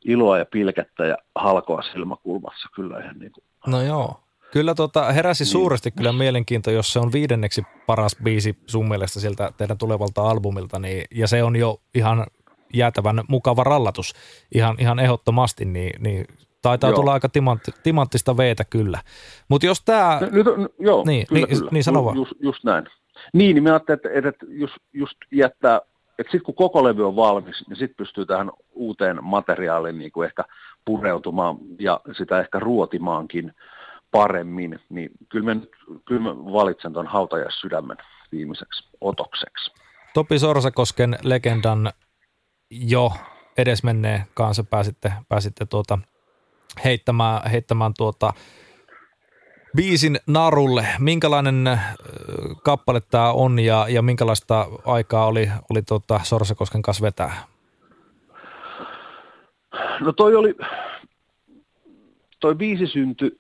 iloa 0.04 0.38
ja 0.38 0.46
pilkettä 0.46 1.06
ja 1.06 1.16
halkoa 1.34 1.82
silmäkulmassa 1.82 2.68
kyllä 2.74 2.98
ihan 2.98 3.18
niin 3.18 3.32
kuin. 3.32 3.44
No 3.66 3.82
joo. 3.82 4.20
Kyllä 4.52 4.74
tota, 4.74 5.12
heräsi 5.12 5.44
niin. 5.44 5.52
suuresti 5.52 5.90
kyllä 5.90 6.12
mielenkiinto, 6.12 6.70
jos 6.70 6.92
se 6.92 6.98
on 6.98 7.12
viidenneksi 7.12 7.62
paras 7.86 8.16
biisi 8.22 8.58
sun 8.66 8.88
mielestä 8.88 9.20
sieltä 9.20 9.52
teidän 9.56 9.78
tulevalta 9.78 10.22
albumilta, 10.22 10.78
niin, 10.78 11.04
ja 11.14 11.28
se 11.28 11.42
on 11.42 11.56
jo 11.56 11.80
ihan 11.94 12.26
jäätävän 12.74 13.22
mukava 13.28 13.64
rallatus 13.64 14.14
ihan, 14.54 14.76
ihan 14.78 14.98
ehdottomasti, 14.98 15.64
niin, 15.64 16.02
niin 16.02 16.26
taitaa 16.62 16.90
joo. 16.90 16.96
tulla 16.96 17.12
aika 17.12 17.28
timantti, 17.28 17.70
timanttista 17.82 18.36
veetä 18.36 18.64
kyllä. 18.64 19.00
Mutta 19.48 19.66
jos 19.66 19.82
tämä... 19.84 20.20
Nyt, 20.32 20.46
joo, 20.78 21.04
niin, 21.06 21.26
kyllä, 21.26 21.46
niin, 21.46 21.58
kyllä. 21.58 21.70
niin 21.72 21.84
sano 21.84 22.04
vaan. 22.04 22.16
Just, 22.16 22.32
just 22.40 22.64
näin. 22.64 22.84
Niin, 23.32 23.54
niin 23.54 23.62
mä 23.62 23.70
ajattelin, 23.70 24.00
että, 24.16 24.28
että 24.28 24.46
just, 24.48 24.76
just 24.92 25.16
jättää, 25.32 25.80
että 26.18 26.30
sitten 26.30 26.42
kun 26.42 26.54
koko 26.54 26.84
levy 26.84 27.06
on 27.06 27.16
valmis, 27.16 27.68
niin 27.68 27.76
sitten 27.76 27.96
pystyy 27.96 28.26
tähän 28.26 28.50
uuteen 28.72 29.18
materiaaliin 29.22 29.98
niin 29.98 30.12
kuin 30.12 30.26
ehkä 30.26 30.44
pureutumaan 30.84 31.56
ja 31.78 32.00
sitä 32.16 32.40
ehkä 32.40 32.58
ruotimaankin 32.58 33.52
paremmin, 34.10 34.80
niin 34.88 35.10
kyllä 35.28 35.54
mä, 35.54 35.60
kyllä 36.04 36.20
mä 36.20 36.52
valitsen 36.52 36.92
tuon 36.92 37.06
hautajaissydämen 37.06 37.96
viimeiseksi 38.32 38.88
otokseksi. 39.00 39.72
Topi 40.14 40.38
Sorsakosken 40.38 41.18
legendan 41.22 41.92
jo 42.70 43.12
edesmenneen 43.58 44.24
kanssa 44.34 44.64
pääsitte, 44.64 45.12
pääsitte 45.28 45.66
tuota 45.66 45.98
heittämään, 46.84 47.50
heittämään 47.50 47.92
tuota 47.98 48.32
biisin 49.76 50.18
narulle. 50.26 50.86
Minkälainen 50.98 51.80
kappale 52.62 53.00
tämä 53.10 53.32
on 53.32 53.58
ja, 53.58 53.86
ja 53.88 54.02
minkälaista 54.02 54.66
aikaa 54.84 55.26
oli, 55.26 55.50
oli 55.70 55.82
tuota 55.82 56.20
Sorsakosken 56.22 56.82
kanssa 56.82 57.02
vetää? 57.02 57.32
No 60.00 60.12
toi 60.12 60.36
oli, 60.36 60.54
toi 62.40 62.54
biisi 62.54 62.86
syntyi 62.86 63.38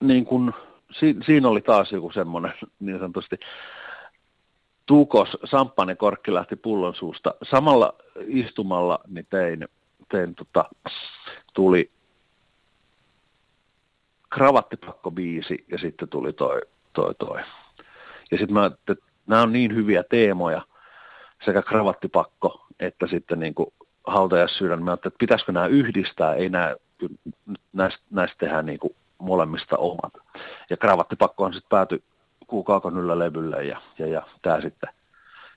niin 0.00 0.24
kuin, 0.24 0.52
siinä 1.26 1.48
oli 1.48 1.60
taas 1.60 1.92
joku 1.92 2.12
semmoinen 2.12 2.52
niin 2.80 2.98
sanotusti 2.98 3.36
tukos, 4.86 5.28
samppanekorkki 5.44 6.34
lähti 6.34 6.56
pullon 6.56 6.94
suusta. 6.94 7.34
Samalla 7.50 7.94
istumalla 8.26 8.98
niin 9.08 9.26
tein, 9.30 9.68
tein 10.10 10.34
tota, 10.34 10.64
tuli 11.54 11.90
kravattipakko 14.30 15.10
biisi 15.10 15.64
ja 15.68 15.78
sitten 15.78 16.08
tuli 16.08 16.32
toi, 16.32 16.60
toi, 16.92 17.14
toi. 17.14 17.40
Ja 18.30 18.38
sitten 18.38 18.52
mä 18.54 18.66
että 18.66 18.94
nämä 19.26 19.42
on 19.42 19.52
niin 19.52 19.74
hyviä 19.74 20.02
teemoja, 20.02 20.62
sekä 21.44 21.62
kravattipakko 21.62 22.66
että 22.80 23.06
sitten 23.06 23.40
niin 23.40 23.54
kuin 23.54 23.72
hautajassydän. 24.06 24.82
Mä 24.82 24.92
että 24.92 25.10
pitäisikö 25.18 25.52
nämä 25.52 25.66
yhdistää, 25.66 26.34
ei 26.34 26.48
nämä, 26.48 26.76
näistä, 27.72 28.00
näistä 28.10 28.36
tehdään 28.38 28.66
niin 28.66 28.78
kuin 28.78 28.94
molemmista 29.18 29.76
omat. 29.76 30.12
Ja 30.70 30.76
kravattipakkohan 30.76 31.52
sitten 31.52 31.68
päätyi 31.68 32.02
kuukaakon 32.46 33.18
levylle 33.18 33.64
ja, 33.64 33.80
ja, 33.98 34.06
ja 34.06 34.22
tämä 34.42 34.60
sitten, 34.60 34.90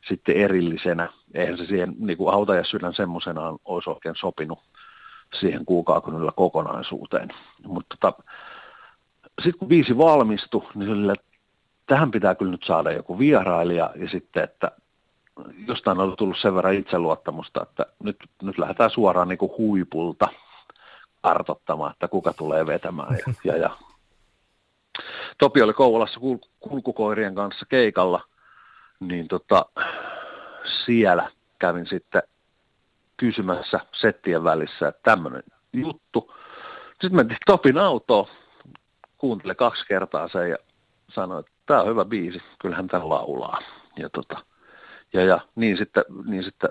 sitten 0.08 0.36
erillisenä. 0.36 1.10
Eihän 1.34 1.58
se 1.58 1.66
siihen 1.66 1.96
niin 2.00 2.18
kuin 2.18 2.32
hautajassydän 2.34 2.94
semmoisenaan 2.94 3.58
olisi 3.66 3.90
oikein 3.90 4.16
sopinut 4.16 4.60
siihen 5.40 5.66
kuukaakon 5.66 6.32
kokonaisuuteen. 6.36 7.30
Mutta 7.66 7.96
tota, 8.00 8.24
sitten 9.44 9.60
kun 9.60 9.70
viisi 9.70 9.98
valmistui, 9.98 10.68
niin 10.76 10.90
sille, 10.90 11.16
tähän 11.88 12.12
pitää 12.12 12.36
kyllä 12.36 12.52
nyt 12.52 12.64
saada 12.64 12.92
joku 12.92 13.20
vierailija 13.20 13.92
ja 13.96 14.10
sitten, 14.10 14.44
että 14.44 14.72
jostain 15.68 16.00
oli 16.00 16.16
tullut 16.16 16.38
sen 16.38 16.56
verran 16.56 16.74
itseluottamusta, 16.74 17.62
että 17.62 17.86
nyt, 18.04 18.18
nyt 18.42 18.58
lähdetään 18.58 18.90
suoraan 18.90 19.28
niin 19.28 19.38
kuin 19.38 19.52
huipulta 19.58 20.28
kartottamaan, 21.22 21.92
että 21.92 22.08
kuka 22.08 22.34
tulee 22.34 22.66
vetämään. 22.66 23.18
Ja, 23.28 23.34
ja, 23.44 23.58
ja. 23.58 23.70
Topi 25.38 25.62
oli 25.62 25.74
Kouvolassa 25.74 26.20
kul- 26.20 26.50
kulkukoirien 26.60 27.36
kanssa 27.36 27.66
keikalla, 27.70 28.22
niin 29.00 29.28
tota, 29.28 29.66
siellä 30.86 31.32
kävin 31.60 31.88
sitten 31.88 32.24
kysymässä 33.18 33.80
settien 33.92 34.44
välissä, 34.44 34.88
että 34.88 35.02
tämmöinen 35.04 35.44
juttu. 35.74 36.34
Sitten 36.90 37.16
mentiin 37.16 37.38
Topin 37.46 37.78
autoon, 37.78 38.28
kuuntele 39.22 39.56
kaksi 39.56 39.86
kertaa 39.88 40.28
sen 40.28 40.50
ja 40.50 40.58
sanoi, 41.10 41.40
että 41.40 41.52
tämä 41.66 41.82
on 41.82 41.88
hyvä 41.88 42.06
biisi, 42.06 42.42
kyllähän 42.60 42.88
tämä 42.88 43.10
laulaa. 43.10 43.60
Ja, 43.98 44.10
tota, 44.10 44.38
ja, 45.14 45.24
ja 45.24 45.40
niin, 45.56 45.78
sitten, 45.78 46.04
niin 46.26 46.44
sitten 46.44 46.70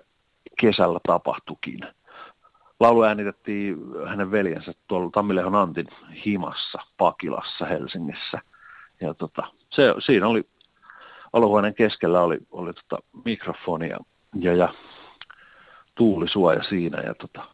kesällä 0.60 1.00
tapahtukin. 1.06 1.80
Laulu 2.80 3.02
äänitettiin 3.02 3.76
hänen 4.08 4.30
veljensä 4.30 4.72
tuolla 4.88 5.10
Tammilehon 5.10 5.54
Antin 5.54 5.88
himassa 6.26 6.78
Pakilassa 6.98 7.66
Helsingissä. 7.66 8.38
Ja 9.00 9.14
tota, 9.14 9.42
se, 9.70 9.94
siinä 9.98 10.28
oli 10.28 10.46
olohuoneen 11.32 11.74
keskellä 11.74 12.20
oli, 12.20 12.38
oli 12.50 12.72
tota 12.72 13.02
mikrofoni 13.24 13.88
ja, 13.88 13.98
ja, 14.40 14.54
ja 14.54 14.74
tuulisuoja 15.94 16.62
siinä. 16.62 17.00
Ja 17.00 17.14
tota, 17.14 17.44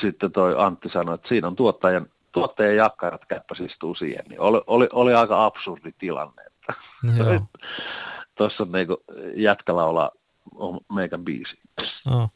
sitten 0.00 0.32
toi 0.32 0.54
Antti 0.58 0.88
sanoi, 0.88 1.14
että 1.14 1.28
siinä 1.28 1.48
on 1.48 1.56
tuottajan, 1.56 2.06
tuottajan 2.32 2.76
jakkarat 2.76 3.24
käppäs 3.24 3.60
istuu 3.60 3.94
siihen. 3.94 4.24
Niin 4.28 4.40
oli, 4.40 4.60
oli, 4.66 4.88
oli 4.92 5.14
aika 5.14 5.44
absurdi 5.44 5.92
tilanne. 5.98 6.42
Tuossa 8.34 8.62
on 8.64 8.72
niinku 8.72 9.02
jätkä 9.34 9.76
laulaa 9.76 10.10
on 10.54 10.80
meikän 10.94 11.24
biisi. 11.24 11.58
No. 12.04 12.28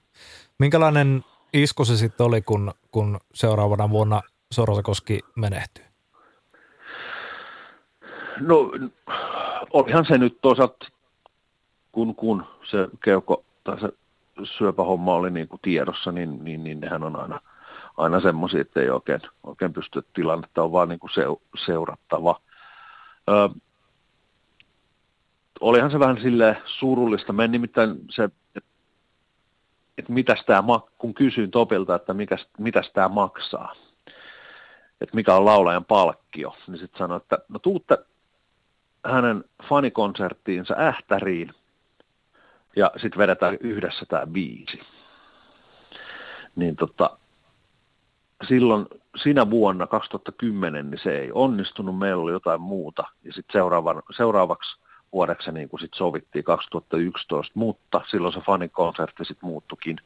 Minkälainen 0.59 1.25
isku 1.53 1.85
se 1.85 1.97
sitten 1.97 2.27
oli, 2.27 2.43
kun, 2.43 2.73
kun 2.91 3.19
seuraavana 3.35 3.91
vuonna 3.91 4.21
Sorosakoski 4.53 5.21
menehtyy? 5.37 5.85
No 8.41 8.71
olihan 9.73 10.07
se 10.07 10.19
nyt 10.19 10.39
toisaalta, 10.43 10.87
kun, 11.93 12.15
kun 12.15 12.45
se 12.71 12.89
keuko 13.05 13.45
tai 13.65 13.81
se 13.81 13.89
syöpähomma 14.45 15.15
oli 15.15 15.31
niin 15.31 15.49
kuin 15.49 15.61
tiedossa, 15.63 16.13
niin, 16.13 16.45
niin, 16.45 16.65
niin 16.65 16.81
nehän 16.81 17.03
on 17.03 17.17
aina, 17.17 17.41
aina 17.97 18.21
semmoisia, 18.21 18.61
että 18.61 18.81
ei 18.81 18.91
oikein, 18.91 19.21
oikein 19.43 19.73
pysty 19.73 20.05
tilannetta, 20.15 20.63
on 20.63 20.73
vaan 20.73 20.89
niin 20.89 20.99
kuin 20.99 21.11
seurattava. 21.67 22.41
Ö, 23.29 23.49
olihan 25.61 25.91
se 25.91 25.99
vähän 25.99 26.21
sille 26.23 26.63
surullista. 26.65 27.33
Men 27.33 27.53
nimittäin 27.53 27.97
se, 28.11 28.25
että 28.25 28.71
et 29.99 30.09
mitäs 30.09 30.45
tämä, 30.47 30.63
kun 30.99 31.15
kysyin 31.15 31.51
Topilta, 31.51 31.95
että 31.95 32.15
mikäs, 32.15 32.47
mitäs 32.59 32.91
tämä 32.93 33.09
maksaa, 33.09 33.75
että 35.01 35.15
mikä 35.15 35.35
on 35.35 35.45
laulajan 35.45 35.85
palkkio, 35.85 36.57
niin 36.67 36.79
sitten 36.79 36.99
sanoi, 36.99 37.17
että 37.17 37.39
no 37.49 37.59
tuutte 37.59 37.99
hänen 39.05 39.45
fanikonserttiinsa 39.69 40.75
Ähtäriin 40.79 41.55
ja 42.77 42.91
sitten 42.97 43.19
vedetään 43.19 43.57
yhdessä 43.61 44.07
tämä 44.09 44.27
biisi. 44.27 44.81
Niin 46.57 46.77
tota, 46.77 47.19
silloin 48.49 48.87
sinä 49.23 49.51
vuonna 49.51 49.87
2010 49.87 50.91
niin 50.91 51.01
se 51.03 51.19
ei 51.19 51.31
onnistunut, 51.33 51.99
meillä 51.99 52.23
oli 52.23 52.33
jotain 52.33 52.61
muuta 52.61 53.05
ja 53.25 53.33
sitten 53.33 53.63
seuraavaksi 54.17 54.77
vuodeksi 55.13 55.53
niin 55.53 55.69
kuin 55.69 55.81
sit 55.81 55.95
sovittiin 55.95 56.45
2011, 56.45 57.53
mutta 57.55 58.01
silloin 58.11 58.35
se 58.35 58.41
fanikonsertti 58.41 59.25
sitten 59.25 59.49
muuttukin 59.49 60.01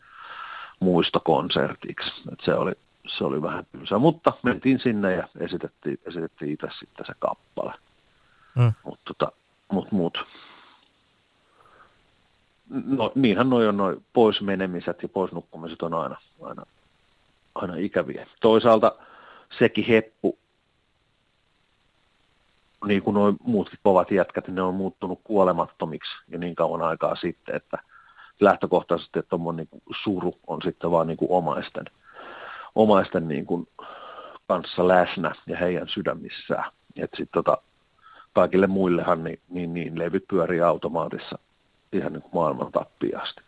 muistokonsertiksi. 0.80 2.10
Et 2.32 2.40
se, 2.44 2.54
oli, 2.54 2.72
se 3.18 3.24
oli 3.24 3.42
vähän 3.42 3.66
tylsä, 3.72 3.98
mutta 3.98 4.32
mentiin 4.42 4.80
sinne 4.80 5.14
ja 5.14 5.28
esitettiin, 5.40 5.98
esitettiin 6.06 6.52
itse 6.52 6.68
sitten 6.78 7.06
se 7.06 7.12
kappale. 7.18 7.74
Mm. 8.54 8.72
Mutta 8.84 9.14
tota, 9.14 9.32
mut, 9.72 9.92
mut. 9.92 10.24
No, 12.68 13.12
niinhän 13.14 13.50
noin 13.50 13.68
on 13.68 13.76
noin 13.76 14.04
pois 14.12 14.40
menemiset 14.40 15.02
ja 15.02 15.08
pois 15.08 15.32
nukkumiset 15.32 15.82
on 15.82 15.94
aina, 15.94 16.16
aina, 16.42 16.62
aina 17.62 17.74
ikäviä. 17.76 18.26
Toisaalta 18.40 18.92
sekin 19.58 19.84
heppu 19.84 20.38
niin 22.86 23.02
kuin 23.02 23.14
nuo 23.14 23.34
muutkin 23.44 23.78
kovat 23.82 24.10
jätkät, 24.10 24.46
niin 24.46 24.54
ne 24.54 24.62
on 24.62 24.74
muuttunut 24.74 25.20
kuolemattomiksi 25.24 26.12
jo 26.28 26.38
niin 26.38 26.54
kauan 26.54 26.82
aikaa 26.82 27.16
sitten, 27.16 27.56
että 27.56 27.78
lähtökohtaisesti, 28.40 29.18
että 29.18 29.28
tuommoinen 29.30 29.66
niin 29.72 29.82
suru 30.02 30.38
on 30.46 30.62
sitten 30.62 30.90
vaan 30.90 31.06
niin 31.06 31.16
kuin 31.16 31.30
omaisten, 31.30 31.84
omaisten 32.74 33.28
niin 33.28 33.46
kuin 33.46 33.68
kanssa 34.48 34.88
läsnä 34.88 35.32
ja 35.46 35.56
heidän 35.56 35.88
sydämissään. 35.88 36.72
Että 36.96 37.16
sitten 37.16 37.44
tota, 37.44 37.58
kaikille 38.32 38.66
muillehan 38.66 39.24
niin, 39.24 39.40
niin, 39.48 39.74
niin 39.74 39.98
levyt 39.98 40.24
pyörii 40.28 40.60
automaatissa 40.60 41.38
ihan 41.92 42.12
niin 42.12 42.22
kuin 42.22 42.34
maailman 42.34 42.72
tappiasti. 42.72 43.40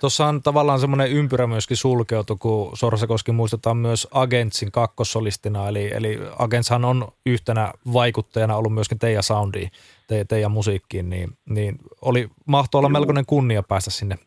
Tuossa 0.00 0.26
on 0.26 0.42
tavallaan 0.42 0.80
semmoinen 0.80 1.10
ympyrä 1.10 1.46
myöskin 1.46 1.76
sulkeutu, 1.76 2.36
kun 2.36 2.76
Sorsakoski 2.76 3.32
muistetaan 3.32 3.76
myös 3.76 4.08
Agentsin 4.10 4.72
kakkosolistina, 4.72 5.68
eli, 5.68 5.90
eli 5.94 6.18
Agentshan 6.38 6.84
on 6.84 7.08
yhtenä 7.26 7.72
vaikuttajana 7.92 8.56
ollut 8.56 8.74
myöskin 8.74 8.98
teidän 8.98 9.22
soundiin, 9.22 9.70
te, 10.08 10.24
teidän 10.24 10.50
musiikkiin, 10.50 11.10
niin, 11.10 11.30
niin 11.48 11.78
oli, 12.02 12.28
mahtoi 12.46 12.78
olla 12.78 12.88
melkoinen 12.88 13.26
kunnia 13.26 13.62
päästä 13.62 13.90
sinne 13.90 14.18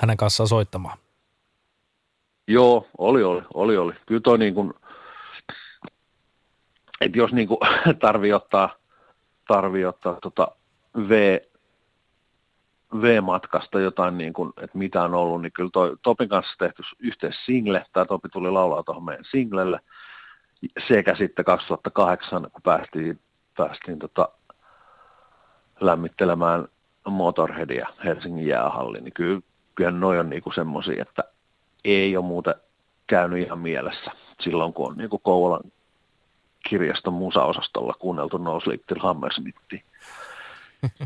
hänen 0.00 0.16
kanssaan 0.16 0.48
soittamaan. 0.48 0.98
Joo, 2.48 2.86
oli, 2.98 3.22
oli, 3.22 3.42
oli, 3.54 3.76
oli. 3.76 3.92
Kyllä 4.06 4.20
toi 4.20 4.38
niin 4.38 4.54
kuin, 4.54 4.74
että 7.00 7.18
jos 7.18 7.32
niin 7.32 7.48
kuin 7.48 7.58
tarvii 8.00 8.32
ottaa, 8.32 8.76
tarvii 9.48 9.84
ottaa 9.84 10.18
tota 10.22 10.48
V, 11.08 11.38
V-matkasta 12.94 13.80
jotain, 13.80 14.18
niin 14.18 14.32
kuin, 14.32 14.52
että 14.56 14.78
mitä 14.78 15.02
on 15.02 15.14
ollut, 15.14 15.42
niin 15.42 15.52
kyllä 15.52 15.70
toi 15.72 15.96
Topin 16.02 16.28
kanssa 16.28 16.54
tehty 16.58 16.82
yhteis 16.98 17.34
single, 17.46 17.86
tai 17.92 18.06
Topi 18.06 18.28
tuli 18.28 18.50
laulaa 18.50 18.82
tuohon 18.82 19.04
meidän 19.04 19.24
singlelle, 19.30 19.80
sekä 20.88 21.14
sitten 21.16 21.44
2008, 21.44 22.42
kun 22.52 22.62
päästiin, 22.62 23.20
päästiin 23.56 23.98
tota, 23.98 24.28
lämmittelemään 25.80 26.68
Motorheadia 27.10 27.88
Helsingin 28.04 28.46
jäähalliin, 28.46 29.04
niin 29.04 29.14
kyllä, 29.14 29.40
kyllä 29.74 29.90
noi 29.90 30.18
on 30.18 30.30
niinku 30.30 30.52
semmoisia, 30.52 31.02
että 31.02 31.24
ei 31.84 32.16
ole 32.16 32.24
muuten 32.24 32.54
käynyt 33.06 33.46
ihan 33.46 33.58
mielessä 33.58 34.10
silloin, 34.40 34.72
kun 34.72 34.88
on 34.88 34.96
niinku 34.96 35.18
Kouvolan 35.18 35.72
kirjaston 36.68 37.12
musaosastolla 37.12 37.94
kuunneltu 37.98 38.38
No 38.38 38.60
Sleep 38.60 38.82
Till 38.86 39.00
Hammersmithia. 39.00 39.80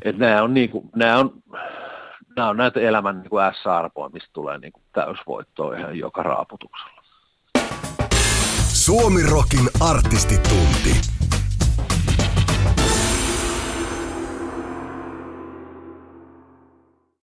Et 0.03 0.19
nämä 0.19 0.43
on, 0.43 0.55
niinku, 0.55 0.91
nämä 0.97 1.19
on, 1.19 1.33
nämä 2.37 2.49
on 2.49 2.57
näitä 2.57 2.81
elämän 2.81 3.21
niinku 3.21 3.37
S-arpoa, 3.63 4.09
mistä 4.09 4.31
tulee 4.33 4.59
niinku 4.59 4.81
täysvoittoa 4.93 5.77
ihan 5.77 5.99
joka 5.99 6.23
raaputuksella. 6.23 7.03
Suomi 8.73 9.23
Rokin 9.31 9.69
artistitunti. 9.81 11.10